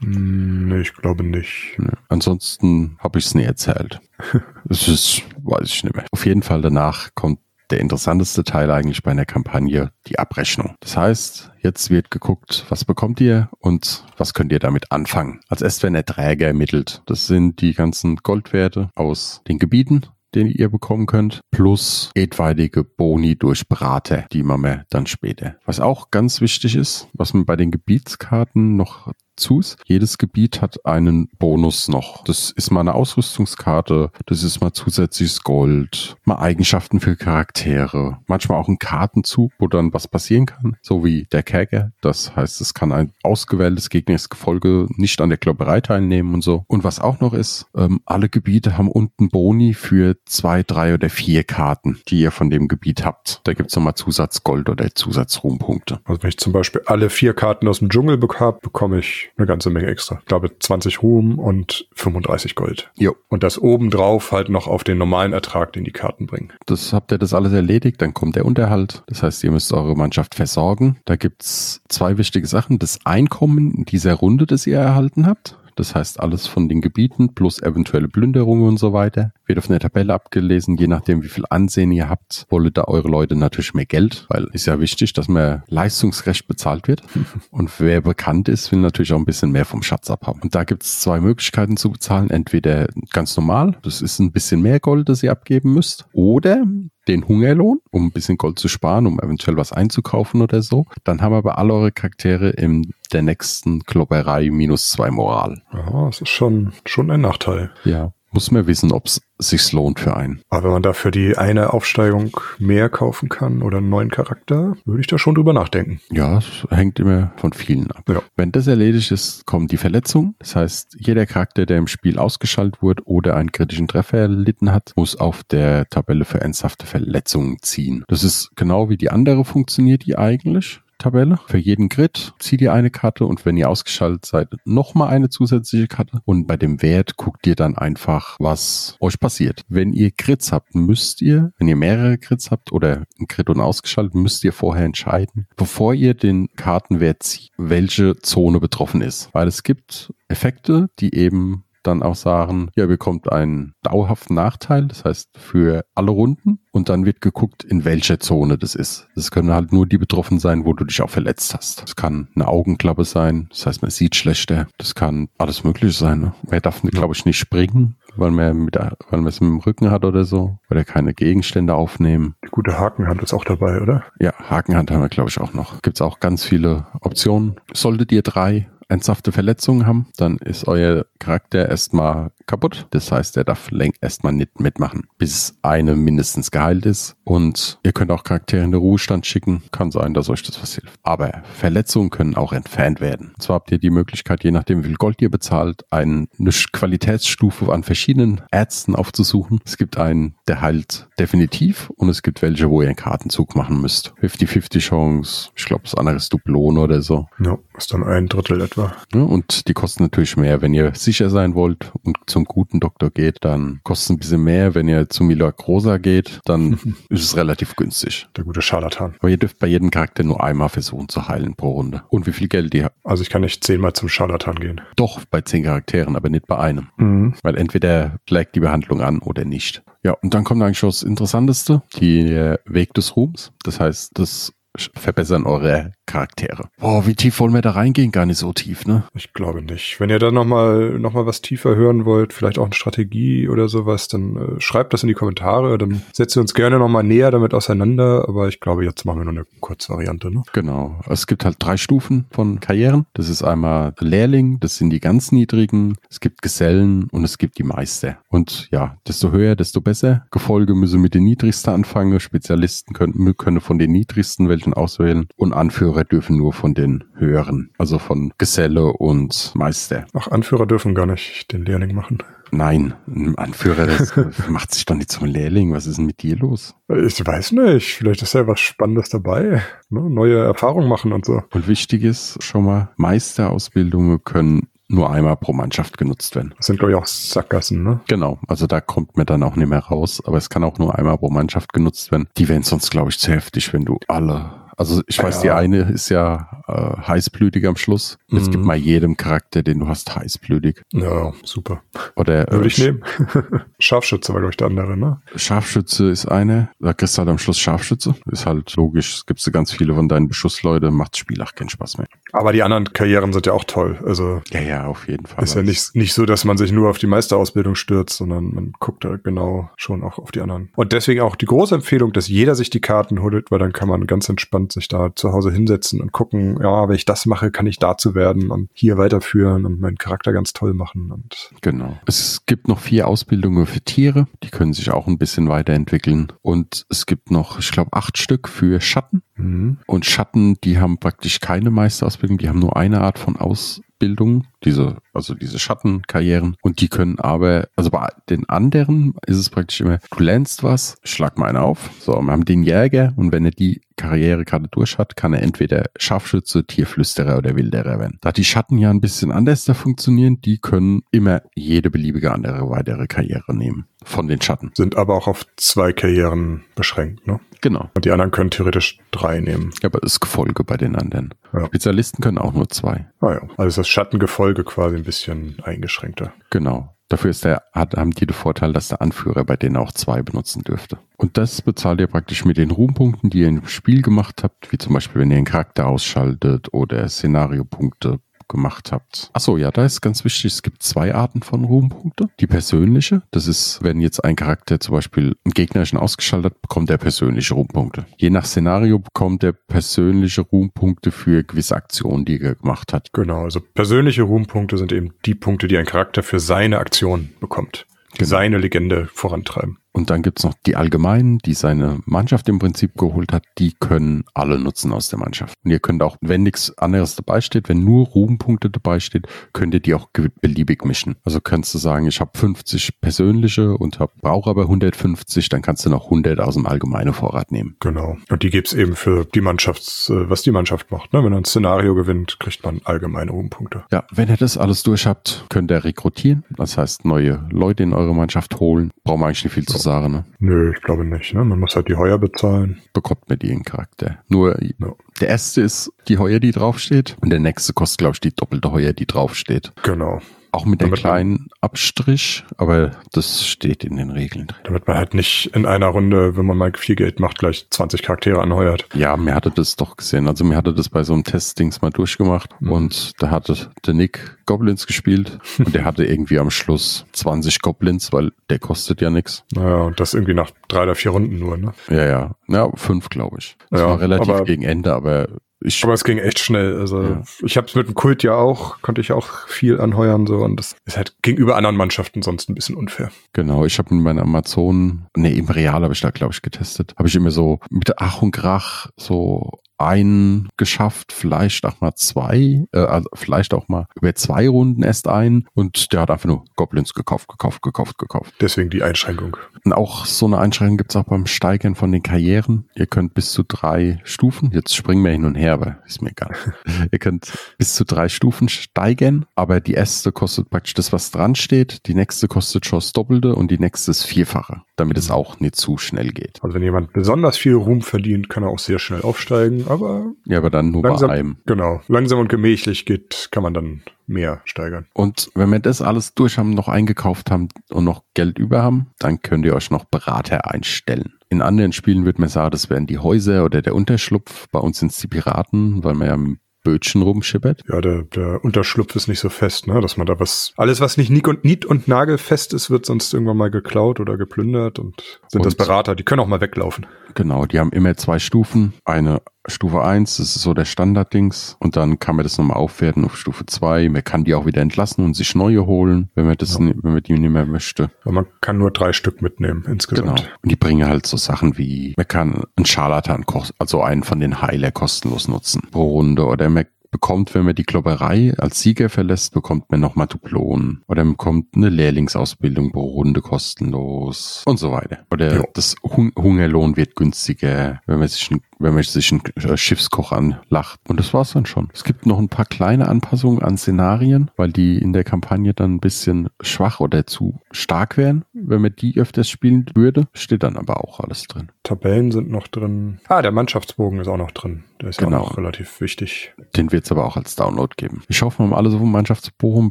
Hm, 0.00 0.68
Nee, 0.68 0.80
ich 0.80 0.92
glaube 0.94 1.22
nicht. 1.24 1.74
Nö. 1.78 1.90
Ansonsten 2.08 2.96
habe 2.98 3.18
ich 3.18 3.26
es 3.26 3.34
nie 3.34 3.44
erzählt. 3.44 4.00
Das 4.68 4.88
ist, 4.88 5.22
weiß 5.44 5.68
ich 5.68 5.84
nicht 5.84 5.94
mehr. 5.94 6.06
Auf 6.10 6.26
jeden 6.26 6.42
Fall 6.42 6.60
danach 6.60 7.10
kommt 7.14 7.38
der 7.70 7.80
interessanteste 7.80 8.44
Teil 8.44 8.70
eigentlich 8.70 9.02
bei 9.02 9.10
einer 9.10 9.24
Kampagne, 9.24 9.90
die 10.06 10.18
Abrechnung. 10.18 10.74
Das 10.80 10.96
heißt, 10.96 11.52
jetzt 11.60 11.90
wird 11.90 12.10
geguckt, 12.10 12.64
was 12.68 12.84
bekommt 12.84 13.20
ihr 13.20 13.48
und 13.58 14.04
was 14.16 14.34
könnt 14.34 14.52
ihr 14.52 14.58
damit 14.58 14.92
anfangen. 14.92 15.40
Als 15.48 15.62
erst 15.62 15.82
werden 15.82 15.94
Erträge 15.94 16.46
ermittelt. 16.46 17.02
Das 17.06 17.26
sind 17.26 17.60
die 17.60 17.74
ganzen 17.74 18.16
Goldwerte 18.16 18.90
aus 18.94 19.42
den 19.48 19.58
Gebieten, 19.58 20.02
den 20.34 20.48
ihr 20.48 20.68
bekommen 20.68 21.06
könnt, 21.06 21.40
plus 21.50 22.10
etwaige 22.14 22.84
Boni 22.84 23.36
durch 23.36 23.68
Berater, 23.68 24.26
die 24.32 24.42
man 24.42 24.84
dann 24.90 25.06
später. 25.06 25.56
Was 25.64 25.80
auch 25.80 26.10
ganz 26.10 26.40
wichtig 26.40 26.76
ist, 26.76 27.08
was 27.14 27.32
man 27.34 27.46
bei 27.46 27.56
den 27.56 27.70
Gebietskarten 27.70 28.76
noch 28.76 29.12
Zus. 29.36 29.76
Jedes 29.84 30.18
Gebiet 30.18 30.62
hat 30.62 30.84
einen 30.84 31.28
Bonus 31.38 31.88
noch. 31.88 32.24
Das 32.24 32.50
ist 32.50 32.70
mal 32.70 32.80
eine 32.80 32.94
Ausrüstungskarte, 32.94 34.10
das 34.26 34.42
ist 34.42 34.60
mal 34.60 34.72
zusätzliches 34.72 35.42
Gold, 35.42 36.16
mal 36.24 36.38
Eigenschaften 36.38 37.00
für 37.00 37.16
Charaktere, 37.16 38.18
manchmal 38.26 38.58
auch 38.58 38.68
ein 38.68 38.78
Kartenzug, 38.78 39.52
wo 39.58 39.68
dann 39.68 39.92
was 39.92 40.08
passieren 40.08 40.46
kann, 40.46 40.76
so 40.82 41.04
wie 41.04 41.26
der 41.32 41.42
Käger. 41.42 41.92
Das 42.00 42.34
heißt, 42.34 42.60
es 42.60 42.74
kann 42.74 42.92
ein 42.92 43.12
ausgewähltes 43.22 43.90
gegnerisches 43.90 44.28
Gefolge 44.28 44.86
nicht 44.96 45.20
an 45.20 45.28
der 45.28 45.38
Klopperei 45.38 45.80
teilnehmen 45.80 46.34
und 46.34 46.42
so. 46.42 46.64
Und 46.68 46.84
was 46.84 47.00
auch 47.00 47.20
noch 47.20 47.32
ist, 47.32 47.66
ähm, 47.76 48.00
alle 48.06 48.28
Gebiete 48.28 48.76
haben 48.78 48.90
unten 48.90 49.28
Boni 49.28 49.74
für 49.74 50.16
zwei, 50.24 50.62
drei 50.62 50.94
oder 50.94 51.10
vier 51.10 51.44
Karten, 51.44 52.00
die 52.08 52.20
ihr 52.20 52.30
von 52.30 52.50
dem 52.50 52.68
Gebiet 52.68 53.04
habt. 53.04 53.40
Da 53.44 53.54
gibt's 53.54 53.76
nochmal 53.76 53.94
Zusatzgold 53.94 54.68
oder 54.68 54.94
Zusatzruhmpunkte. 54.94 56.00
Also 56.04 56.22
wenn 56.22 56.28
ich 56.28 56.38
zum 56.38 56.52
Beispiel 56.52 56.82
alle 56.86 57.10
vier 57.10 57.34
Karten 57.34 57.68
aus 57.68 57.80
dem 57.80 57.88
Dschungel 57.88 58.18
habe, 58.38 58.58
bekomme 58.62 58.98
ich 58.98 59.25
eine 59.36 59.46
ganze 59.46 59.70
Menge 59.70 59.86
extra. 59.86 60.18
Ich 60.20 60.26
glaube 60.26 60.50
20 60.58 61.02
Ruhm 61.02 61.38
und 61.38 61.88
35 61.94 62.54
Gold. 62.54 62.90
Jo. 62.96 63.16
Und 63.28 63.42
das 63.42 63.58
obendrauf 63.58 64.32
halt 64.32 64.48
noch 64.48 64.66
auf 64.66 64.84
den 64.84 64.98
normalen 64.98 65.32
Ertrag, 65.32 65.72
den 65.72 65.84
die 65.84 65.92
Karten 65.92 66.26
bringen. 66.26 66.52
Das 66.66 66.92
habt 66.92 67.12
ihr 67.12 67.18
das 67.18 67.34
alles 67.34 67.52
erledigt, 67.52 68.00
dann 68.02 68.14
kommt 68.14 68.36
der 68.36 68.44
Unterhalt. 68.44 69.02
Das 69.06 69.22
heißt, 69.22 69.44
ihr 69.44 69.50
müsst 69.50 69.72
eure 69.72 69.96
Mannschaft 69.96 70.34
versorgen. 70.34 70.98
Da 71.04 71.16
gibt's 71.16 71.82
zwei 71.88 72.18
wichtige 72.18 72.46
Sachen. 72.46 72.78
Das 72.78 72.98
Einkommen 73.04 73.72
in 73.72 73.84
dieser 73.84 74.14
Runde, 74.14 74.46
das 74.46 74.66
ihr 74.66 74.78
erhalten 74.78 75.26
habt. 75.26 75.56
Das 75.76 75.94
heißt, 75.94 76.20
alles 76.20 76.46
von 76.46 76.68
den 76.68 76.80
Gebieten 76.80 77.34
plus 77.34 77.62
eventuelle 77.62 78.08
Plünderungen 78.08 78.66
und 78.66 78.78
so 78.78 78.92
weiter 78.92 79.32
wird 79.44 79.58
auf 79.58 79.70
einer 79.70 79.78
Tabelle 79.78 80.12
abgelesen. 80.12 80.76
Je 80.76 80.88
nachdem, 80.88 81.22
wie 81.22 81.28
viel 81.28 81.44
Ansehen 81.50 81.92
ihr 81.92 82.08
habt, 82.08 82.46
wollen 82.48 82.72
da 82.72 82.84
eure 82.84 83.08
Leute 83.08 83.36
natürlich 83.36 83.74
mehr 83.74 83.86
Geld, 83.86 84.26
weil 84.28 84.48
ist 84.52 84.66
ja 84.66 84.80
wichtig, 84.80 85.12
dass 85.12 85.28
man 85.28 85.62
leistungsrecht 85.68 86.48
bezahlt 86.48 86.88
wird. 86.88 87.02
Und 87.50 87.70
wer 87.78 88.00
bekannt 88.00 88.48
ist, 88.48 88.72
will 88.72 88.80
natürlich 88.80 89.12
auch 89.12 89.18
ein 89.18 89.24
bisschen 89.26 89.52
mehr 89.52 89.64
vom 89.64 89.82
Schatz 89.82 90.10
abhaben. 90.10 90.40
Und 90.42 90.54
da 90.54 90.64
gibt 90.64 90.82
es 90.82 91.00
zwei 91.00 91.20
Möglichkeiten 91.20 91.76
zu 91.76 91.92
bezahlen. 91.92 92.30
Entweder 92.30 92.88
ganz 93.12 93.36
normal, 93.36 93.76
das 93.82 94.02
ist 94.02 94.18
ein 94.18 94.32
bisschen 94.32 94.62
mehr 94.62 94.80
Gold, 94.80 95.08
das 95.08 95.22
ihr 95.22 95.30
abgeben 95.30 95.74
müsst, 95.74 96.06
oder 96.12 96.64
den 97.08 97.26
Hungerlohn, 97.28 97.80
um 97.90 98.06
ein 98.06 98.10
bisschen 98.10 98.36
Gold 98.36 98.58
zu 98.58 98.68
sparen, 98.68 99.06
um 99.06 99.20
eventuell 99.20 99.56
was 99.56 99.72
einzukaufen 99.72 100.42
oder 100.42 100.62
so. 100.62 100.86
Dann 101.04 101.20
haben 101.20 101.34
aber 101.34 101.58
alle 101.58 101.74
eure 101.74 101.92
Charaktere 101.92 102.50
in 102.50 102.92
der 103.12 103.22
nächsten 103.22 103.84
Klopperei 103.84 104.50
minus 104.50 104.90
zwei 104.90 105.10
Moral. 105.10 105.62
Ja, 105.72 106.06
das 106.06 106.20
ist 106.20 106.28
schon, 106.28 106.72
schon 106.84 107.10
ein 107.10 107.20
Nachteil. 107.20 107.70
Ja 107.84 108.12
muss 108.36 108.50
man 108.50 108.66
wissen, 108.66 108.92
ob 108.92 109.06
es 109.06 109.22
sich 109.38 109.72
lohnt 109.72 109.98
für 109.98 110.14
einen. 110.14 110.42
Aber 110.50 110.64
wenn 110.64 110.72
man 110.72 110.82
dafür 110.82 111.10
die 111.10 111.38
eine 111.38 111.72
Aufsteigung 111.72 112.38
mehr 112.58 112.90
kaufen 112.90 113.30
kann 113.30 113.62
oder 113.62 113.78
einen 113.78 113.88
neuen 113.88 114.10
Charakter, 114.10 114.76
würde 114.84 115.00
ich 115.00 115.06
da 115.06 115.18
schon 115.18 115.34
drüber 115.34 115.54
nachdenken. 115.54 116.00
Ja, 116.10 116.38
es 116.38 116.66
hängt 116.68 117.00
immer 117.00 117.32
von 117.36 117.54
vielen 117.54 117.90
ab. 117.90 118.04
Ja. 118.08 118.20
Wenn 118.36 118.52
das 118.52 118.66
erledigt 118.66 119.10
ist, 119.10 119.46
kommen 119.46 119.68
die 119.68 119.78
Verletzungen. 119.78 120.34
Das 120.38 120.54
heißt, 120.54 120.96
jeder 121.00 121.24
Charakter, 121.24 121.64
der 121.64 121.78
im 121.78 121.86
Spiel 121.86 122.18
ausgeschaltet 122.18 122.82
wurde 122.82 123.02
oder 123.06 123.36
einen 123.36 123.52
kritischen 123.52 123.88
Treffer 123.88 124.18
erlitten 124.18 124.70
hat, 124.70 124.92
muss 124.96 125.16
auf 125.16 125.42
der 125.42 125.88
Tabelle 125.88 126.26
für 126.26 126.42
ernsthafte 126.42 126.84
Verletzungen 126.84 127.56
ziehen. 127.62 128.04
Das 128.08 128.22
ist 128.22 128.50
genau 128.54 128.90
wie 128.90 128.98
die 128.98 129.10
andere 129.10 129.46
funktioniert 129.46 130.04
die 130.04 130.18
eigentlich. 130.18 130.80
Tabelle. 130.98 131.38
Für 131.46 131.58
jeden 131.58 131.88
Grid 131.88 132.34
zieht 132.38 132.60
ihr 132.60 132.72
eine 132.72 132.90
Karte 132.90 133.26
und 133.26 133.44
wenn 133.44 133.56
ihr 133.56 133.68
ausgeschaltet 133.68 134.26
seid, 134.26 134.48
nochmal 134.64 135.08
eine 135.08 135.28
zusätzliche 135.28 135.88
Karte. 135.88 136.20
Und 136.24 136.46
bei 136.46 136.56
dem 136.56 136.82
Wert 136.82 137.16
guckt 137.16 137.46
ihr 137.46 137.54
dann 137.54 137.76
einfach, 137.76 138.36
was 138.38 138.96
euch 139.00 139.20
passiert. 139.20 139.62
Wenn 139.68 139.92
ihr 139.92 140.10
Grids 140.10 140.52
habt, 140.52 140.74
müsst 140.74 141.22
ihr, 141.22 141.52
wenn 141.58 141.68
ihr 141.68 141.76
mehrere 141.76 142.18
Grids 142.18 142.50
habt 142.50 142.72
oder 142.72 143.04
ein 143.18 143.26
Grid 143.28 143.50
und 143.50 143.60
ausgeschaltet, 143.60 144.14
müsst 144.14 144.44
ihr 144.44 144.52
vorher 144.52 144.84
entscheiden, 144.84 145.46
bevor 145.56 145.94
ihr 145.94 146.14
den 146.14 146.48
Kartenwert 146.56 147.22
zieht, 147.22 147.50
welche 147.56 148.16
Zone 148.16 148.60
betroffen 148.60 149.02
ist. 149.02 149.28
Weil 149.32 149.48
es 149.48 149.62
gibt 149.62 150.12
Effekte, 150.28 150.88
die 150.98 151.14
eben 151.14 151.65
dann 151.86 152.02
auch 152.02 152.14
sagen, 152.14 152.70
ihr 152.76 152.86
bekommt 152.86 153.30
einen 153.30 153.74
dauerhaften 153.82 154.34
Nachteil, 154.34 154.86
das 154.86 155.04
heißt 155.04 155.30
für 155.38 155.84
alle 155.94 156.10
Runden 156.10 156.60
und 156.72 156.88
dann 156.88 157.04
wird 157.04 157.20
geguckt, 157.20 157.64
in 157.64 157.84
welcher 157.84 158.20
Zone 158.20 158.58
das 158.58 158.74
ist. 158.74 159.08
Das 159.14 159.30
können 159.30 159.52
halt 159.52 159.72
nur 159.72 159.86
die 159.86 159.98
betroffen 159.98 160.38
sein, 160.38 160.64
wo 160.64 160.72
du 160.72 160.84
dich 160.84 161.00
auch 161.02 161.10
verletzt 161.10 161.54
hast. 161.54 161.82
Das 161.82 161.96
kann 161.96 162.28
eine 162.34 162.48
Augenklappe 162.48 163.04
sein, 163.04 163.46
das 163.50 163.66
heißt, 163.66 163.82
man 163.82 163.90
sieht 163.90 164.16
schlechter. 164.16 164.66
Das 164.78 164.94
kann 164.94 165.28
alles 165.38 165.64
Mögliche 165.64 165.92
sein. 165.92 166.20
Ne? 166.20 166.34
Man 166.48 166.60
darf, 166.60 166.82
glaube 166.82 167.14
ich, 167.14 167.24
nicht 167.24 167.38
springen, 167.38 167.96
weil 168.16 168.30
man, 168.30 168.56
mit, 168.56 168.76
weil 168.76 169.20
man 169.20 169.26
es 169.26 169.40
mit 169.40 169.50
dem 169.50 169.58
Rücken 169.58 169.90
hat 169.90 170.04
oder 170.04 170.24
so, 170.24 170.58
oder 170.70 170.84
keine 170.84 171.14
Gegenstände 171.14 171.74
aufnehmen. 171.74 172.34
Die 172.44 172.50
gute 172.50 172.78
Hakenhand 172.78 173.22
ist 173.22 173.34
auch 173.34 173.44
dabei, 173.44 173.80
oder? 173.80 174.04
Ja, 174.20 174.32
Hakenhand 174.48 174.90
haben 174.90 175.00
wir, 175.00 175.08
glaube 175.08 175.30
ich, 175.30 175.40
auch 175.40 175.54
noch. 175.54 175.82
Gibt 175.82 175.96
es 175.96 176.02
auch 176.02 176.20
ganz 176.20 176.44
viele 176.44 176.86
Optionen. 177.00 177.56
Solltet 177.72 178.12
ihr 178.12 178.22
drei 178.22 178.68
ernsthafte 178.88 179.32
Verletzungen 179.32 179.86
haben, 179.86 180.06
dann 180.16 180.38
ist 180.38 180.66
euer 180.68 181.06
Charakter 181.18 181.68
erstmal 181.68 182.30
kaputt. 182.46 182.86
Das 182.90 183.10
heißt, 183.10 183.36
er 183.36 183.44
darf 183.44 183.70
erstmal 184.00 184.32
nicht 184.32 184.60
mitmachen, 184.60 185.06
bis 185.18 185.58
eine 185.62 185.96
mindestens 185.96 186.50
geheilt 186.50 186.86
ist. 186.86 187.16
Und 187.24 187.78
ihr 187.82 187.92
könnt 187.92 188.10
auch 188.10 188.24
Charaktere 188.24 188.64
in 188.64 188.72
den 188.72 188.80
Ruhestand 188.80 189.26
schicken. 189.26 189.62
Kann 189.72 189.90
sein, 189.90 190.14
dass 190.14 190.28
euch 190.28 190.42
das 190.42 190.62
was 190.62 190.74
hilft. 190.74 190.98
Aber 191.02 191.42
Verletzungen 191.54 192.10
können 192.10 192.36
auch 192.36 192.52
entfernt 192.52 193.00
werden. 193.00 193.32
Und 193.34 193.42
zwar 193.42 193.56
habt 193.56 193.72
ihr 193.72 193.78
die 193.78 193.90
Möglichkeit, 193.90 194.44
je 194.44 194.50
nachdem, 194.52 194.84
wie 194.84 194.88
viel 194.88 194.96
Gold 194.96 195.20
ihr 195.20 195.30
bezahlt, 195.30 195.84
eine 195.90 196.28
Qualitätsstufe 196.72 197.72
an 197.72 197.82
verschiedenen 197.82 198.42
Ärzten 198.50 198.94
aufzusuchen. 198.94 199.60
Es 199.64 199.76
gibt 199.76 199.98
einen, 199.98 200.34
der 200.46 200.60
heilt 200.60 201.08
definitiv 201.18 201.90
und 201.96 202.08
es 202.08 202.22
gibt 202.22 202.42
welche, 202.42 202.70
wo 202.70 202.82
ihr 202.82 202.88
einen 202.88 202.96
Kartenzug 202.96 203.56
machen 203.56 203.80
müsst. 203.80 204.12
50-50 204.22 204.78
Chance. 204.78 205.50
Ich 205.56 205.64
glaube, 205.64 205.82
das 205.84 205.94
andere 205.94 206.16
ist 206.16 206.32
Duplon 206.32 206.78
oder 206.78 207.02
so. 207.02 207.26
Ja, 207.42 207.58
ist 207.76 207.92
dann 207.92 208.04
ein 208.04 208.28
Drittel 208.28 208.60
etwa. 208.60 208.75
Ja, 208.76 209.20
und 209.20 209.68
die 209.68 209.74
kosten 209.74 210.04
natürlich 210.04 210.36
mehr. 210.36 210.62
Wenn 210.62 210.74
ihr 210.74 210.94
sicher 210.94 211.30
sein 211.30 211.54
wollt 211.54 211.92
und 212.02 212.16
zum 212.26 212.44
guten 212.44 212.80
Doktor 212.80 213.10
geht, 213.10 213.38
dann 213.40 213.80
kostet 213.84 214.04
es 214.04 214.10
ein 214.10 214.18
bisschen 214.18 214.44
mehr. 214.44 214.74
Wenn 214.74 214.88
ihr 214.88 215.08
zu 215.08 215.24
Milagrosa 215.24 215.98
geht, 215.98 216.40
dann 216.44 216.72
ist 217.08 217.22
es 217.22 217.36
relativ 217.36 217.76
günstig. 217.76 218.28
Der 218.36 218.44
gute 218.44 218.62
Scharlatan. 218.62 219.14
Aber 219.18 219.28
ihr 219.28 219.38
dürft 219.38 219.58
bei 219.58 219.66
jedem 219.66 219.90
Charakter 219.90 220.22
nur 220.22 220.42
einmal 220.42 220.68
versuchen 220.68 221.08
zu 221.08 221.28
heilen 221.28 221.54
pro 221.54 221.70
Runde. 221.72 222.02
Und 222.08 222.26
wie 222.26 222.32
viel 222.32 222.48
Geld 222.48 222.74
ihr 222.74 222.84
habt. 222.84 222.96
Also 223.04 223.22
ich 223.22 223.30
kann 223.30 223.42
nicht 223.42 223.64
zehnmal 223.64 223.92
zum 223.92 224.08
Scharlatan 224.08 224.56
gehen. 224.56 224.80
Doch, 224.96 225.24
bei 225.30 225.40
zehn 225.40 225.64
Charakteren, 225.64 226.16
aber 226.16 226.28
nicht 226.28 226.46
bei 226.46 226.58
einem. 226.58 226.88
Mhm. 226.96 227.34
Weil 227.42 227.56
entweder 227.56 228.18
schlägt 228.28 228.54
die 228.54 228.60
Behandlung 228.60 229.00
an 229.00 229.18
oder 229.18 229.44
nicht. 229.44 229.82
Ja, 230.02 230.12
und 230.12 230.34
dann 230.34 230.44
kommt 230.44 230.62
eigentlich 230.62 230.78
schon 230.78 230.90
das 230.90 231.02
Interessanteste, 231.02 231.82
die 231.96 232.54
Weg 232.64 232.94
des 232.94 233.16
Ruhms. 233.16 233.52
Das 233.64 233.80
heißt, 233.80 234.12
das 234.14 234.52
verbessern 234.76 235.46
eure 235.46 235.92
Charaktere. 236.06 236.68
Boah, 236.78 237.06
wie 237.06 237.14
tief 237.14 237.40
wollen 237.40 237.52
wir 237.52 237.62
da 237.62 237.72
reingehen? 237.72 238.12
Gar 238.12 238.26
nicht 238.26 238.38
so 238.38 238.52
tief, 238.52 238.86
ne? 238.86 239.04
Ich 239.14 239.32
glaube 239.32 239.60
nicht. 239.60 239.98
Wenn 240.00 240.08
ihr 240.10 240.18
da 240.18 240.30
nochmal 240.30 240.98
noch 240.98 241.12
mal 241.12 241.26
was 241.26 241.42
tiefer 241.42 241.74
hören 241.74 242.04
wollt, 242.04 242.32
vielleicht 242.32 242.58
auch 242.58 242.64
eine 242.64 242.74
Strategie 242.74 243.48
oder 243.48 243.68
sowas, 243.68 244.08
dann 244.08 244.36
äh, 244.36 244.60
schreibt 244.60 244.92
das 244.92 245.02
in 245.02 245.08
die 245.08 245.14
Kommentare. 245.14 245.76
Dann 245.78 246.02
setzen 246.12 246.36
wir 246.36 246.42
uns 246.42 246.54
gerne 246.54 246.78
nochmal 246.78 247.02
näher 247.02 247.30
damit 247.30 247.54
auseinander. 247.54 248.28
Aber 248.28 248.48
ich 248.48 248.60
glaube, 248.60 248.84
jetzt 248.84 249.04
machen 249.04 249.20
wir 249.20 249.24
nur 249.24 249.34
eine 249.34 249.44
Kurzvariante, 249.60 250.30
ne? 250.30 250.42
Genau. 250.52 251.00
Es 251.08 251.26
gibt 251.26 251.44
halt 251.44 251.56
drei 251.58 251.76
Stufen 251.76 252.26
von 252.30 252.60
Karrieren. 252.60 253.06
Das 253.14 253.28
ist 253.28 253.42
einmal 253.42 253.94
Lehrling, 253.98 254.60
das 254.60 254.76
sind 254.76 254.90
die 254.90 255.00
ganz 255.00 255.32
niedrigen. 255.32 255.96
Es 256.08 256.20
gibt 256.20 256.40
Gesellen 256.42 257.08
und 257.10 257.24
es 257.24 257.38
gibt 257.38 257.58
die 257.58 257.64
Meister. 257.64 258.18
Und 258.28 258.68
ja, 258.70 258.96
desto 259.08 259.32
höher, 259.32 259.56
desto 259.56 259.80
besser. 259.80 260.26
Gefolge 260.30 260.74
müssen 260.74 261.00
mit 261.00 261.14
den 261.14 261.24
niedrigsten 261.24 261.72
anfangen. 261.72 262.20
Spezialisten 262.20 262.94
können, 262.94 263.36
können 263.36 263.60
von 263.60 263.78
den 263.78 263.90
niedrigsten 263.90 264.48
welchen 264.48 264.72
auswählen. 264.72 265.26
Und 265.36 265.52
Anführer 265.52 265.95
Anführer 265.96 266.04
dürfen 266.04 266.36
nur 266.36 266.52
von 266.52 266.74
den 266.74 267.04
höheren, 267.14 267.70
also 267.78 267.98
von 267.98 268.32
Geselle 268.36 268.84
und 268.84 269.52
Meister. 269.54 270.04
Ach, 270.12 270.28
Anführer 270.28 270.66
dürfen 270.66 270.94
gar 270.94 271.06
nicht 271.06 271.50
den 271.52 271.64
Lehrling 271.64 271.94
machen. 271.94 272.18
Nein, 272.50 272.94
ein 273.06 273.36
Anführer 273.36 273.88
macht 274.48 274.74
sich 274.74 274.84
doch 274.84 274.94
nicht 274.94 275.10
zum 275.10 275.26
Lehrling. 275.26 275.72
Was 275.72 275.86
ist 275.86 275.96
denn 275.96 276.04
mit 276.04 276.22
dir 276.22 276.36
los? 276.36 276.74
Ich 276.88 277.26
weiß 277.26 277.52
nicht. 277.52 277.94
Vielleicht 277.94 278.22
ist 278.22 278.34
ja 278.34 278.46
was 278.46 278.60
Spannendes 278.60 279.08
dabei. 279.08 279.62
Ne? 279.88 280.10
Neue 280.10 280.38
Erfahrungen 280.44 280.88
machen 280.88 281.12
und 281.12 281.24
so. 281.24 281.42
Und 281.52 281.66
wichtig 281.66 282.04
ist 282.04 282.42
schon 282.42 282.64
mal, 282.64 282.90
Meisterausbildungen 282.96 284.22
können 284.22 284.68
nur 284.88 285.10
einmal 285.10 285.36
pro 285.36 285.52
Mannschaft 285.52 285.96
genutzt 285.96 286.36
werden. 286.36 286.54
Das 286.58 286.66
sind, 286.66 286.78
glaube 286.78 286.92
ich, 286.92 286.98
auch 286.98 287.06
Sackgassen, 287.06 287.82
ne? 287.82 288.00
Genau. 288.06 288.38
Also 288.46 288.66
da 288.66 288.80
kommt 288.80 289.16
man 289.16 289.26
dann 289.26 289.42
auch 289.42 289.56
nicht 289.56 289.68
mehr 289.68 289.80
raus. 289.80 290.22
Aber 290.24 290.36
es 290.36 290.50
kann 290.50 290.62
auch 290.62 290.78
nur 290.78 290.96
einmal 290.96 291.18
pro 291.18 291.30
Mannschaft 291.30 291.72
genutzt 291.72 292.12
werden. 292.12 292.28
Die 292.36 292.48
wären 292.48 292.62
sonst, 292.62 292.90
glaube 292.90 293.10
ich, 293.10 293.18
zu 293.18 293.32
heftig, 293.32 293.72
wenn 293.72 293.84
du 293.84 293.98
alle 294.06 294.65
also 294.76 295.02
ich 295.06 295.22
weiß, 295.22 295.36
ja. 295.36 295.42
die 295.42 295.50
eine 295.50 295.90
ist 295.90 296.08
ja 296.10 296.62
äh, 296.68 297.00
heißblütig 297.08 297.66
am 297.66 297.76
Schluss. 297.76 298.18
Mhm. 298.28 298.38
Es 298.38 298.50
gibt 298.50 298.64
mal 298.64 298.76
jedem 298.76 299.16
Charakter, 299.16 299.62
den 299.62 299.80
du 299.80 299.88
hast, 299.88 300.14
heißblütig. 300.14 300.82
Ja, 300.92 301.32
super. 301.44 301.82
Oder 302.14 302.46
Würde 302.50 302.66
ich 302.66 302.78
nehmen. 302.78 303.02
Scharfschütze 303.78 304.32
war, 304.32 304.40
glaube 304.40 304.52
ich, 304.52 304.56
der 304.56 304.66
andere, 304.66 304.96
ne? 304.96 305.20
Scharfschütze 305.34 306.10
ist 306.10 306.26
eine. 306.26 306.70
Da 306.78 306.92
kriegst 306.92 307.16
du 307.16 307.20
halt 307.20 307.28
am 307.30 307.38
Schluss 307.38 307.58
Scharfschütze. 307.58 308.14
Ist 308.30 308.46
halt 308.46 308.74
logisch. 308.76 309.16
Es 309.16 309.26
gibt 309.26 309.40
so 309.40 309.50
ganz 309.50 309.72
viele 309.72 309.94
von 309.94 310.08
deinen 310.08 310.28
Beschussleute, 310.28 310.90
macht 310.90 311.14
das 311.14 311.20
Spiel 311.20 311.40
auch 311.42 311.54
keinen 311.54 311.70
Spaß 311.70 311.98
mehr. 311.98 312.06
Aber 312.32 312.52
die 312.52 312.62
anderen 312.62 312.92
Karrieren 312.92 313.32
sind 313.32 313.46
ja 313.46 313.52
auch 313.52 313.64
toll. 313.64 313.98
Also 314.04 314.42
ja, 314.50 314.60
ja, 314.60 314.86
auf 314.86 315.08
jeden 315.08 315.26
Fall. 315.26 315.42
Ist 315.42 315.54
ja 315.54 315.62
nicht, 315.62 315.94
nicht 315.94 316.12
so, 316.12 316.26
dass 316.26 316.44
man 316.44 316.58
sich 316.58 316.72
nur 316.72 316.90
auf 316.90 316.98
die 316.98 317.06
Meisterausbildung 317.06 317.76
stürzt, 317.76 318.18
sondern 318.18 318.54
man 318.54 318.72
guckt 318.78 319.04
da 319.04 319.16
genau 319.16 319.70
schon 319.76 320.02
auch 320.02 320.18
auf 320.18 320.32
die 320.32 320.40
anderen. 320.40 320.70
Und 320.76 320.92
deswegen 320.92 321.20
auch 321.20 321.36
die 321.36 321.46
große 321.46 321.74
Empfehlung, 321.74 322.12
dass 322.12 322.28
jeder 322.28 322.54
sich 322.54 322.68
die 322.68 322.80
Karten 322.80 323.22
holt, 323.22 323.50
weil 323.50 323.58
dann 323.58 323.72
kann 323.72 323.88
man 323.88 324.06
ganz 324.06 324.28
entspannt 324.28 324.65
sich 324.72 324.88
da 324.88 325.14
zu 325.14 325.32
Hause 325.32 325.50
hinsetzen 325.50 326.00
und 326.00 326.12
gucken, 326.12 326.58
ja, 326.62 326.88
wenn 326.88 326.96
ich 326.96 327.04
das 327.04 327.26
mache, 327.26 327.50
kann 327.50 327.66
ich 327.66 327.78
dazu 327.78 328.14
werden 328.14 328.50
und 328.50 328.68
hier 328.72 328.98
weiterführen 328.98 329.64
und 329.66 329.80
meinen 329.80 329.96
Charakter 329.96 330.32
ganz 330.32 330.52
toll 330.52 330.74
machen. 330.74 331.10
Und 331.10 331.50
genau. 331.60 331.98
Es 332.06 332.44
gibt 332.46 332.68
noch 332.68 332.80
vier 332.80 333.08
Ausbildungen 333.08 333.66
für 333.66 333.80
Tiere, 333.80 334.26
die 334.42 334.50
können 334.50 334.72
sich 334.72 334.90
auch 334.90 335.06
ein 335.06 335.18
bisschen 335.18 335.48
weiterentwickeln. 335.48 336.32
Und 336.42 336.86
es 336.88 337.06
gibt 337.06 337.30
noch, 337.30 337.58
ich 337.58 337.70
glaube, 337.70 337.92
acht 337.92 338.18
Stück 338.18 338.48
für 338.48 338.80
Schatten. 338.80 339.22
Mhm. 339.36 339.78
Und 339.86 340.06
Schatten, 340.06 340.56
die 340.62 340.78
haben 340.78 340.98
praktisch 340.98 341.40
keine 341.40 341.70
Meisterausbildung, 341.70 342.38
die 342.38 342.48
haben 342.48 342.58
nur 342.58 342.76
eine 342.76 343.00
Art 343.00 343.18
von 343.18 343.36
Aus 343.36 343.80
Bildung, 343.98 344.46
diese, 344.64 344.98
also 345.12 345.34
diese 345.34 345.58
Schattenkarrieren. 345.58 346.56
Und 346.62 346.80
die 346.80 346.88
können 346.88 347.18
aber, 347.18 347.68
also 347.76 347.90
bei 347.90 348.08
den 348.28 348.48
anderen 348.48 349.14
ist 349.26 349.38
es 349.38 349.50
praktisch 349.50 349.80
immer, 349.80 349.98
du 350.16 350.22
lernst 350.22 350.62
was, 350.62 350.98
schlag 351.04 351.38
mal 351.38 351.48
einen 351.48 351.58
auf. 351.58 351.90
So, 352.00 352.20
wir 352.20 352.32
haben 352.32 352.44
den 352.44 352.62
Jäger 352.62 353.12
und 353.16 353.32
wenn 353.32 353.44
er 353.44 353.50
die 353.50 353.80
Karriere 353.96 354.44
gerade 354.44 354.68
durch 354.68 354.98
hat, 354.98 355.16
kann 355.16 355.32
er 355.32 355.42
entweder 355.42 355.86
Scharfschütze, 355.98 356.66
Tierflüsterer 356.66 357.38
oder 357.38 357.56
Wilderer 357.56 357.98
werden. 357.98 358.18
Da 358.20 358.32
die 358.32 358.44
Schatten 358.44 358.78
ja 358.78 358.90
ein 358.90 359.00
bisschen 359.00 359.32
anders 359.32 359.64
da 359.64 359.74
funktionieren, 359.74 360.40
die 360.42 360.58
können 360.58 361.02
immer 361.10 361.42
jede 361.54 361.90
beliebige 361.90 362.32
andere 362.32 362.68
weitere 362.68 363.06
Karriere 363.06 363.56
nehmen 363.56 363.86
von 364.06 364.28
den 364.28 364.40
Schatten. 364.40 364.70
Sind 364.74 364.96
aber 364.96 365.14
auch 365.14 365.26
auf 365.26 365.46
zwei 365.56 365.92
Karrieren 365.92 366.64
beschränkt, 366.74 367.26
ne? 367.26 367.40
Genau. 367.60 367.90
Und 367.94 368.04
die 368.04 368.10
anderen 368.10 368.30
können 368.30 368.50
theoretisch 368.50 368.98
drei 369.10 369.40
nehmen. 369.40 369.72
Ja, 369.82 369.88
aber 369.88 370.00
das 370.00 370.20
Gefolge 370.20 370.62
bei 370.62 370.76
den 370.76 370.94
anderen. 370.94 371.34
Ja. 371.52 371.66
Spezialisten 371.66 372.22
können 372.22 372.38
auch 372.38 372.52
nur 372.52 372.68
zwei. 372.68 373.06
Ah 373.20 373.32
ja. 373.32 373.40
Also 373.56 373.68
ist 373.68 373.78
das 373.78 373.88
Schattengefolge 373.88 374.62
quasi 374.62 374.96
ein 374.96 375.02
bisschen 375.02 375.56
eingeschränkter. 375.62 376.32
Genau. 376.50 376.96
Dafür 377.08 377.30
ist 377.30 377.44
der, 377.44 377.62
hat, 377.72 377.96
haben 377.96 378.10
die 378.10 378.26
den 378.26 378.34
Vorteil, 378.34 378.72
dass 378.72 378.88
der 378.88 379.00
Anführer 379.00 379.44
bei 379.44 379.56
denen 379.56 379.76
auch 379.76 379.92
zwei 379.92 380.22
benutzen 380.22 380.62
dürfte. 380.62 380.98
Und 381.16 381.38
das 381.38 381.62
bezahlt 381.62 382.00
ihr 382.00 382.08
praktisch 382.08 382.44
mit 382.44 382.56
den 382.56 382.72
Ruhmpunkten, 382.72 383.30
die 383.30 383.40
ihr 383.40 383.48
im 383.48 383.66
Spiel 383.66 384.02
gemacht 384.02 384.42
habt, 384.42 384.72
wie 384.72 384.78
zum 384.78 384.94
Beispiel, 384.94 385.22
wenn 385.22 385.30
ihr 385.30 385.36
einen 385.36 385.46
Charakter 385.46 385.86
ausschaltet 385.86 386.72
oder 386.72 387.08
Szenariopunkte 387.08 388.18
gemacht 388.48 388.92
habt. 388.92 389.30
Achso, 389.32 389.56
ja, 389.56 389.70
da 389.70 389.84
ist 389.84 390.00
ganz 390.00 390.24
wichtig, 390.24 390.52
es 390.52 390.62
gibt 390.62 390.82
zwei 390.82 391.14
Arten 391.14 391.42
von 391.42 391.64
Ruhmpunkte. 391.64 392.28
Die 392.40 392.46
persönliche, 392.46 393.22
das 393.30 393.46
ist, 393.46 393.82
wenn 393.82 394.00
jetzt 394.00 394.24
ein 394.24 394.36
Charakter 394.36 394.80
zum 394.80 394.94
Beispiel 394.94 395.36
einen 395.44 395.52
gegnerischen 395.52 395.98
ausgeschaltet 395.98 396.60
bekommt 396.62 396.90
er 396.90 396.98
persönliche 396.98 397.54
Ruhmpunkte. 397.54 398.06
Je 398.16 398.30
nach 398.30 398.44
Szenario 398.44 398.98
bekommt 398.98 399.42
er 399.44 399.52
persönliche 399.52 400.42
Ruhmpunkte 400.42 401.10
für 401.10 401.44
gewisse 401.44 401.76
Aktionen, 401.76 402.24
die 402.24 402.40
er 402.40 402.54
gemacht 402.54 402.92
hat. 402.92 403.12
Genau, 403.12 403.44
also 403.44 403.60
persönliche 403.60 404.22
Ruhmpunkte 404.22 404.78
sind 404.78 404.92
eben 404.92 405.12
die 405.24 405.34
Punkte, 405.34 405.68
die 405.68 405.78
ein 405.78 405.86
Charakter 405.86 406.22
für 406.22 406.40
seine 406.40 406.78
Aktion 406.78 407.30
bekommt. 407.40 407.86
Die 408.14 408.18
genau. 408.18 408.28
seine 408.30 408.58
Legende 408.58 409.08
vorantreiben. 409.12 409.78
Und 409.96 410.10
dann 410.10 410.20
gibt's 410.20 410.44
noch 410.44 410.52
die 410.66 410.76
Allgemeinen, 410.76 411.38
die 411.38 411.54
seine 411.54 412.00
Mannschaft 412.04 412.50
im 412.50 412.58
Prinzip 412.58 412.98
geholt 412.98 413.32
hat. 413.32 413.44
Die 413.56 413.72
können 413.72 414.24
alle 414.34 414.58
nutzen 414.58 414.92
aus 414.92 415.08
der 415.08 415.18
Mannschaft. 415.18 415.54
Und 415.64 415.70
ihr 415.70 415.78
könnt 415.78 416.02
auch, 416.02 416.18
wenn 416.20 416.42
nichts 416.42 416.76
anderes 416.76 417.16
dabei 417.16 417.40
steht, 417.40 417.70
wenn 417.70 417.82
nur 417.82 418.06
Ruhmpunkte 418.08 418.68
dabei 418.68 419.00
steht, 419.00 419.26
könnt 419.54 419.72
ihr 419.72 419.80
die 419.80 419.94
auch 419.94 420.08
beliebig 420.42 420.84
mischen. 420.84 421.16
Also 421.24 421.40
kannst 421.40 421.72
du 421.72 421.78
sagen, 421.78 422.06
ich 422.06 422.20
habe 422.20 422.32
50 422.34 423.00
persönliche 423.00 423.74
und 423.74 423.98
hab, 423.98 424.14
brauche 424.20 424.50
aber 424.50 424.62
150, 424.62 425.48
dann 425.48 425.62
kannst 425.62 425.86
du 425.86 425.88
noch 425.88 426.04
100 426.04 426.40
aus 426.40 426.56
dem 426.56 426.66
allgemeinen 426.66 427.14
Vorrat 427.14 427.50
nehmen. 427.50 427.76
Genau. 427.80 428.18
Und 428.28 428.42
die 428.42 428.50
gibt's 428.50 428.74
eben 428.74 428.96
für 428.96 429.24
die 429.24 429.40
Mannschafts, 429.40 430.10
äh, 430.10 430.28
was 430.28 430.42
die 430.42 430.50
Mannschaft 430.50 430.90
macht. 430.90 431.14
Ne? 431.14 431.24
Wenn 431.24 431.32
er 431.32 431.38
ein 431.38 431.46
Szenario 431.46 431.94
gewinnt, 431.94 432.38
kriegt 432.38 432.62
man 432.64 432.82
allgemeine 432.84 433.30
Ruhmpunkte. 433.30 433.84
Ja, 433.90 434.04
wenn 434.12 434.28
ihr 434.28 434.36
das 434.36 434.58
alles 434.58 434.82
durch 434.82 435.06
habt, 435.06 435.46
könnt 435.48 435.70
ihr 435.70 435.84
rekrutieren. 435.84 436.44
Das 436.50 436.76
heißt, 436.76 437.06
neue 437.06 437.46
Leute 437.50 437.82
in 437.82 437.94
eure 437.94 438.14
Mannschaft 438.14 438.60
holen. 438.60 438.90
Braucht 439.02 439.20
man 439.20 439.28
eigentlich 439.28 439.44
nicht 439.44 439.54
viel 439.54 439.64
zu 439.64 439.85
Sache, 439.86 440.10
ne? 440.10 440.24
Nö, 440.38 440.72
ich 440.74 440.82
glaube 440.82 441.04
nicht. 441.04 441.32
Ne? 441.32 441.44
Man 441.44 441.60
muss 441.60 441.76
halt 441.76 441.88
die 441.88 441.96
Heuer 441.96 442.18
bezahlen. 442.18 442.80
Bekommt 442.92 443.28
man 443.28 443.38
die 443.38 443.50
in 443.50 443.62
Charakter. 443.62 444.18
Nur 444.28 444.62
ja. 444.62 444.92
der 445.20 445.28
erste 445.28 445.62
ist 445.62 445.92
die 446.08 446.18
Heuer, 446.18 446.40
die 446.40 446.50
draufsteht. 446.50 447.16
Und 447.20 447.30
der 447.30 447.40
nächste 447.40 447.72
kostet, 447.72 447.98
glaube 447.98 448.14
ich, 448.14 448.20
die 448.20 448.34
doppelte 448.34 448.72
Heuer, 448.72 448.92
die 448.92 449.06
draufsteht. 449.06 449.72
Genau. 449.82 450.20
Auch 450.56 450.64
mit 450.64 450.82
einem 450.82 450.94
kleinen 450.94 451.48
Abstrich, 451.60 452.44
aber 452.56 452.92
das 453.12 453.46
steht 453.46 453.84
in 453.84 453.96
den 453.96 454.10
Regeln 454.10 454.46
drin. 454.46 454.60
Damit 454.64 454.88
man 454.88 454.96
halt 454.96 455.12
nicht 455.12 455.50
in 455.54 455.66
einer 455.66 455.88
Runde, 455.88 456.36
wenn 456.36 456.46
man 456.46 456.56
mal 456.56 456.72
viel 456.76 456.96
Geld 456.96 457.20
macht, 457.20 457.38
gleich 457.38 457.66
20 457.70 458.02
Charaktere 458.02 458.40
anheuert. 458.40 458.86
Ja, 458.94 459.16
mir 459.16 459.34
hatte 459.34 459.50
das 459.50 459.76
doch 459.76 459.96
gesehen. 459.96 460.26
Also 460.28 460.44
mir 460.44 460.56
hatte 460.56 460.72
das 460.72 460.88
bei 460.88 461.02
so 461.02 461.12
einem 461.12 461.24
Testdings 461.24 461.82
mal 461.82 461.90
durchgemacht 461.90 462.50
mhm. 462.60 462.72
und 462.72 463.12
da 463.18 463.30
hatte 463.30 463.70
der 463.86 463.94
Nick 463.94 464.38
Goblins 464.46 464.86
gespielt 464.86 465.38
und 465.58 465.74
der 465.74 465.84
hatte 465.84 466.04
irgendwie 466.04 466.38
am 466.38 466.50
Schluss 466.50 467.04
20 467.12 467.60
Goblins, 467.60 468.12
weil 468.12 468.32
der 468.48 468.58
kostet 468.58 469.02
ja 469.02 469.10
nichts. 469.10 469.44
Naja, 469.54 469.82
und 469.82 470.00
das 470.00 470.14
irgendwie 470.14 470.34
nach 470.34 470.50
drei 470.68 470.84
oder 470.84 470.94
vier 470.94 471.10
Runden 471.10 471.38
nur, 471.38 471.58
ne? 471.58 471.74
Ja, 471.90 472.04
ja. 472.06 472.34
Ja, 472.48 472.70
fünf, 472.76 473.08
glaube 473.08 473.36
ich. 473.40 473.56
Das 473.70 473.80
ja, 473.80 473.88
war 473.88 474.00
relativ 474.00 474.44
gegen 474.44 474.62
Ende, 474.62 474.94
aber 474.94 475.28
ich, 475.66 475.82
aber 475.84 475.94
es 475.94 476.04
ging 476.04 476.18
echt 476.18 476.38
schnell. 476.38 476.78
Also 476.78 477.02
ja. 477.02 477.22
ich 477.42 477.56
habe 477.56 477.66
es 477.66 477.74
mit 477.74 477.88
dem 477.88 477.94
Kult 477.94 478.22
ja 478.22 478.34
auch, 478.34 478.80
konnte 478.82 479.00
ich 479.00 479.12
auch 479.12 479.48
viel 479.48 479.80
anheuern 479.80 480.26
so 480.26 480.36
und 480.36 480.56
das 480.56 480.76
ist 480.84 480.96
halt 480.96 481.16
gegenüber 481.22 481.56
anderen 481.56 481.76
Mannschaften 481.76 482.22
sonst 482.22 482.48
ein 482.48 482.54
bisschen 482.54 482.76
unfair. 482.76 483.10
Genau, 483.32 483.64
ich 483.64 483.78
habe 483.78 483.94
mit 483.94 484.04
meinen 484.04 484.20
Amazon, 484.20 485.06
nee, 485.16 485.36
im 485.36 485.46
Real 485.46 485.82
habe 485.82 485.92
ich 485.92 486.00
da 486.00 486.10
glaube 486.10 486.32
ich 486.32 486.42
getestet, 486.42 486.94
habe 486.96 487.08
ich 487.08 487.16
immer 487.16 487.30
so 487.30 487.58
mit 487.70 487.98
Ach 487.98 488.22
und 488.22 488.30
Krach 488.30 488.88
so 488.96 489.58
einen 489.78 490.48
geschafft, 490.56 491.12
vielleicht 491.12 491.64
auch 491.66 491.80
mal 491.80 491.94
zwei, 491.94 492.66
äh, 492.72 492.78
also 492.78 493.08
vielleicht 493.14 493.54
auch 493.54 493.68
mal 493.68 493.86
über 493.94 494.14
zwei 494.14 494.48
Runden 494.48 494.82
erst 494.82 495.08
ein 495.08 495.46
und 495.54 495.92
der 495.92 496.00
hat 496.00 496.10
einfach 496.10 496.26
nur 496.26 496.44
Goblins 496.56 496.94
gekauft, 496.94 497.28
gekauft, 497.28 497.62
gekauft, 497.62 497.98
gekauft. 497.98 498.34
Deswegen 498.40 498.70
die 498.70 498.82
Einschränkung. 498.82 499.36
Und 499.64 499.72
auch 499.72 500.06
so 500.06 500.26
eine 500.26 500.38
Einschränkung 500.38 500.78
gibt's 500.78 500.96
auch 500.96 501.04
beim 501.04 501.26
Steigern 501.26 501.74
von 501.74 501.92
den 501.92 502.02
Karrieren. 502.02 502.68
Ihr 502.74 502.86
könnt 502.86 503.14
bis 503.14 503.32
zu 503.32 503.42
drei 503.42 504.00
Stufen, 504.04 504.50
jetzt 504.52 504.74
springen 504.74 505.04
wir 505.04 505.12
hin 505.12 505.24
und 505.24 505.34
her, 505.34 505.54
aber 505.54 505.78
ist 505.86 506.02
mir 506.02 506.10
egal. 506.10 506.34
Ihr 506.92 506.98
könnt 506.98 507.32
bis 507.58 507.74
zu 507.74 507.84
drei 507.84 508.08
Stufen 508.08 508.48
steigern, 508.48 509.26
aber 509.34 509.60
die 509.60 509.74
erste 509.74 510.12
kostet 510.12 510.50
praktisch 510.50 510.74
das, 510.74 510.92
was 510.92 511.10
dran 511.10 511.34
steht, 511.34 511.86
die 511.86 511.94
nächste 511.94 512.28
kostet 512.28 512.66
schon 512.66 512.78
das 512.78 512.92
Doppelte 512.92 513.34
und 513.34 513.50
die 513.50 513.58
nächste 513.58 513.90
ist 513.90 514.04
Vierfache, 514.04 514.62
damit 514.76 514.96
es 514.96 515.10
auch 515.10 515.40
nicht 515.40 515.56
zu 515.56 515.76
schnell 515.78 516.12
geht. 516.12 516.38
Also 516.42 516.54
wenn 516.54 516.62
jemand 516.62 516.92
besonders 516.92 517.36
viel 517.36 517.54
Ruhm 517.54 517.82
verdient, 517.82 518.28
kann 518.28 518.42
er 518.42 518.50
auch 518.50 518.58
sehr 518.58 518.78
schnell 518.78 519.02
aufsteigen 519.02 519.65
aber. 519.66 520.12
Ja, 520.26 520.38
aber 520.38 520.50
dann 520.50 520.70
nur 520.70 520.82
langsam, 520.82 521.08
bei 521.08 521.14
einem. 521.14 521.36
Genau. 521.46 521.80
Langsam 521.88 522.18
und 522.18 522.28
gemächlich 522.28 522.86
geht, 522.86 523.28
kann 523.30 523.42
man 523.42 523.54
dann 523.54 523.82
mehr 524.06 524.40
steigern. 524.44 524.86
Und 524.94 525.30
wenn 525.34 525.50
wir 525.50 525.58
das 525.58 525.82
alles 525.82 526.14
durch 526.14 526.38
haben, 526.38 526.50
noch 526.50 526.68
eingekauft 526.68 527.30
haben 527.30 527.48
und 527.70 527.84
noch 527.84 528.04
Geld 528.14 528.38
über 528.38 528.62
haben, 528.62 528.88
dann 528.98 529.20
könnt 529.20 529.44
ihr 529.44 529.54
euch 529.54 529.70
noch 529.70 529.84
Berater 529.84 530.50
einstellen. 530.50 531.14
In 531.28 531.42
anderen 531.42 531.72
Spielen 531.72 532.04
wird 532.04 532.18
man 532.18 532.28
sagen, 532.28 532.52
das 532.52 532.70
wären 532.70 532.86
die 532.86 532.98
Häuser 532.98 533.44
oder 533.44 533.62
der 533.62 533.74
Unterschlupf. 533.74 534.46
Bei 534.52 534.60
uns 534.60 534.78
sind 534.78 534.92
es 534.92 534.98
die 534.98 535.08
Piraten, 535.08 535.82
weil 535.82 535.94
wir 535.94 536.06
ja 536.06 536.18
Bötchen 536.66 537.02
rumschippert. 537.02 537.62
Ja, 537.68 537.80
der, 537.80 538.02
der 538.02 538.44
Unterschlupf 538.44 538.96
ist 538.96 539.06
nicht 539.06 539.20
so 539.20 539.28
fest, 539.28 539.68
ne? 539.68 539.80
Dass 539.80 539.96
man 539.96 540.04
da 540.04 540.18
was. 540.18 540.52
Alles, 540.56 540.80
was 540.80 540.96
nicht 540.96 541.10
nied 541.10 541.28
und, 541.28 541.44
nied 541.44 541.64
und 541.64 541.86
nagelfest 541.86 542.52
ist, 542.54 542.70
wird 542.70 542.84
sonst 542.86 543.14
irgendwann 543.14 543.36
mal 543.36 543.52
geklaut 543.52 544.00
oder 544.00 544.16
geplündert 544.16 544.80
und 544.80 545.20
sind 545.28 545.40
und 545.40 545.46
das 545.46 545.54
Berater, 545.54 545.94
die 545.94 546.02
können 546.02 546.20
auch 546.20 546.26
mal 546.26 546.40
weglaufen. 546.40 546.86
Genau, 547.14 547.46
die 547.46 547.60
haben 547.60 547.70
immer 547.70 547.96
zwei 547.96 548.18
Stufen. 548.18 548.74
Eine 548.84 549.22
Stufe 549.48 549.82
1, 549.82 550.16
das 550.16 550.36
ist 550.36 550.42
so 550.42 550.54
der 550.54 550.64
Standarddings. 550.64 551.56
Und 551.60 551.76
dann 551.76 551.98
kann 551.98 552.16
man 552.16 552.24
das 552.24 552.38
nochmal 552.38 552.56
aufwerten 552.56 553.04
auf 553.04 553.16
Stufe 553.16 553.46
2. 553.46 553.88
Man 553.88 554.04
kann 554.04 554.24
die 554.24 554.34
auch 554.34 554.46
wieder 554.46 554.62
entlassen 554.62 555.04
und 555.04 555.14
sich 555.14 555.34
neue 555.34 555.66
holen, 555.66 556.10
wenn 556.14 556.26
man 556.26 556.36
das, 556.36 556.54
ja. 556.54 556.60
wenn 556.60 556.92
man 556.92 557.02
die 557.02 557.18
nicht 557.18 557.30
mehr 557.30 557.46
möchte. 557.46 557.90
Aber 558.02 558.12
man 558.12 558.26
kann 558.40 558.58
nur 558.58 558.70
drei 558.70 558.92
Stück 558.92 559.22
mitnehmen 559.22 559.64
insgesamt. 559.66 560.18
Genau. 560.20 560.30
Und 560.42 560.50
die 560.50 560.56
bringen 560.56 560.86
halt 560.86 561.06
so 561.06 561.16
Sachen 561.16 561.58
wie, 561.58 561.94
man 561.96 562.08
kann 562.08 562.42
einen 562.56 562.66
Scharlatan, 562.66 563.24
also 563.58 563.82
einen 563.82 564.02
von 564.02 564.20
den 564.20 564.42
Heiler 564.42 564.70
kostenlos 564.70 565.28
nutzen 565.28 565.62
pro 565.70 565.84
Runde 565.90 566.26
oder 566.26 566.48
man 566.48 566.66
bekommt, 566.96 567.34
wenn 567.34 567.44
man 567.44 567.54
die 567.54 567.64
Klopperei 567.64 568.32
als 568.38 568.60
Sieger 568.60 568.88
verlässt, 568.88 569.34
bekommt 569.34 569.70
man 569.70 569.80
nochmal 569.80 570.06
Duplonen. 570.06 570.82
Oder 570.88 571.04
man 571.04 571.12
bekommt 571.12 571.54
eine 571.54 571.68
Lehrlingsausbildung 571.68 572.72
pro 572.72 572.84
Runde 572.84 573.20
kostenlos 573.20 574.42
und 574.46 574.58
so 574.58 574.72
weiter. 574.72 575.00
Oder 575.10 575.34
ja. 575.34 575.42
das 575.52 575.76
Hun 575.82 576.12
Hungerlohn 576.16 576.76
wird 576.78 576.96
günstiger, 576.96 577.80
wenn 577.86 577.98
man 577.98 578.08
sich 578.08 578.30
ein 578.30 578.40
wenn 578.58 578.74
man 578.74 578.82
sich 578.82 579.12
einen 579.12 579.22
äh, 579.36 579.56
Schiffskoch 579.56 580.12
anlacht. 580.12 580.80
Und 580.88 580.98
das 580.98 581.12
war's 581.14 581.32
dann 581.32 581.46
schon. 581.46 581.68
Es 581.72 581.84
gibt 581.84 582.06
noch 582.06 582.18
ein 582.18 582.28
paar 582.28 582.44
kleine 582.44 582.88
Anpassungen 582.88 583.42
an 583.42 583.58
Szenarien, 583.58 584.30
weil 584.36 584.52
die 584.52 584.78
in 584.78 584.92
der 584.92 585.04
Kampagne 585.04 585.54
dann 585.54 585.74
ein 585.74 585.80
bisschen 585.80 586.28
schwach 586.40 586.80
oder 586.80 587.06
zu 587.06 587.40
stark 587.50 587.96
wären. 587.96 588.24
Wenn 588.32 588.62
man 588.62 588.74
die 588.76 588.98
öfters 588.98 589.28
spielen 589.28 589.66
würde, 589.74 590.08
steht 590.12 590.42
dann 590.42 590.56
aber 590.56 590.84
auch 590.84 591.00
alles 591.00 591.24
drin. 591.24 591.50
Tabellen 591.62 592.12
sind 592.12 592.30
noch 592.30 592.48
drin. 592.48 593.00
Ah, 593.08 593.22
der 593.22 593.32
Mannschaftsbogen 593.32 594.00
ist 594.00 594.08
auch 594.08 594.16
noch 594.16 594.30
drin. 594.30 594.64
Der 594.80 594.90
ist 594.90 594.98
genau. 594.98 595.20
auch 595.20 595.38
relativ 595.38 595.80
wichtig. 595.80 596.34
Den 596.54 596.70
wird 596.70 596.84
es 596.84 596.92
aber 596.92 597.04
auch 597.06 597.16
als 597.16 597.34
Download 597.34 597.72
geben. 597.76 598.02
Ich 598.08 598.20
hoffe, 598.22 598.40
wir 598.40 598.44
haben 598.44 598.54
alle 598.54 598.70
so 598.70 598.78
vom 598.78 598.92
Mannschaftsbogen 598.92 599.70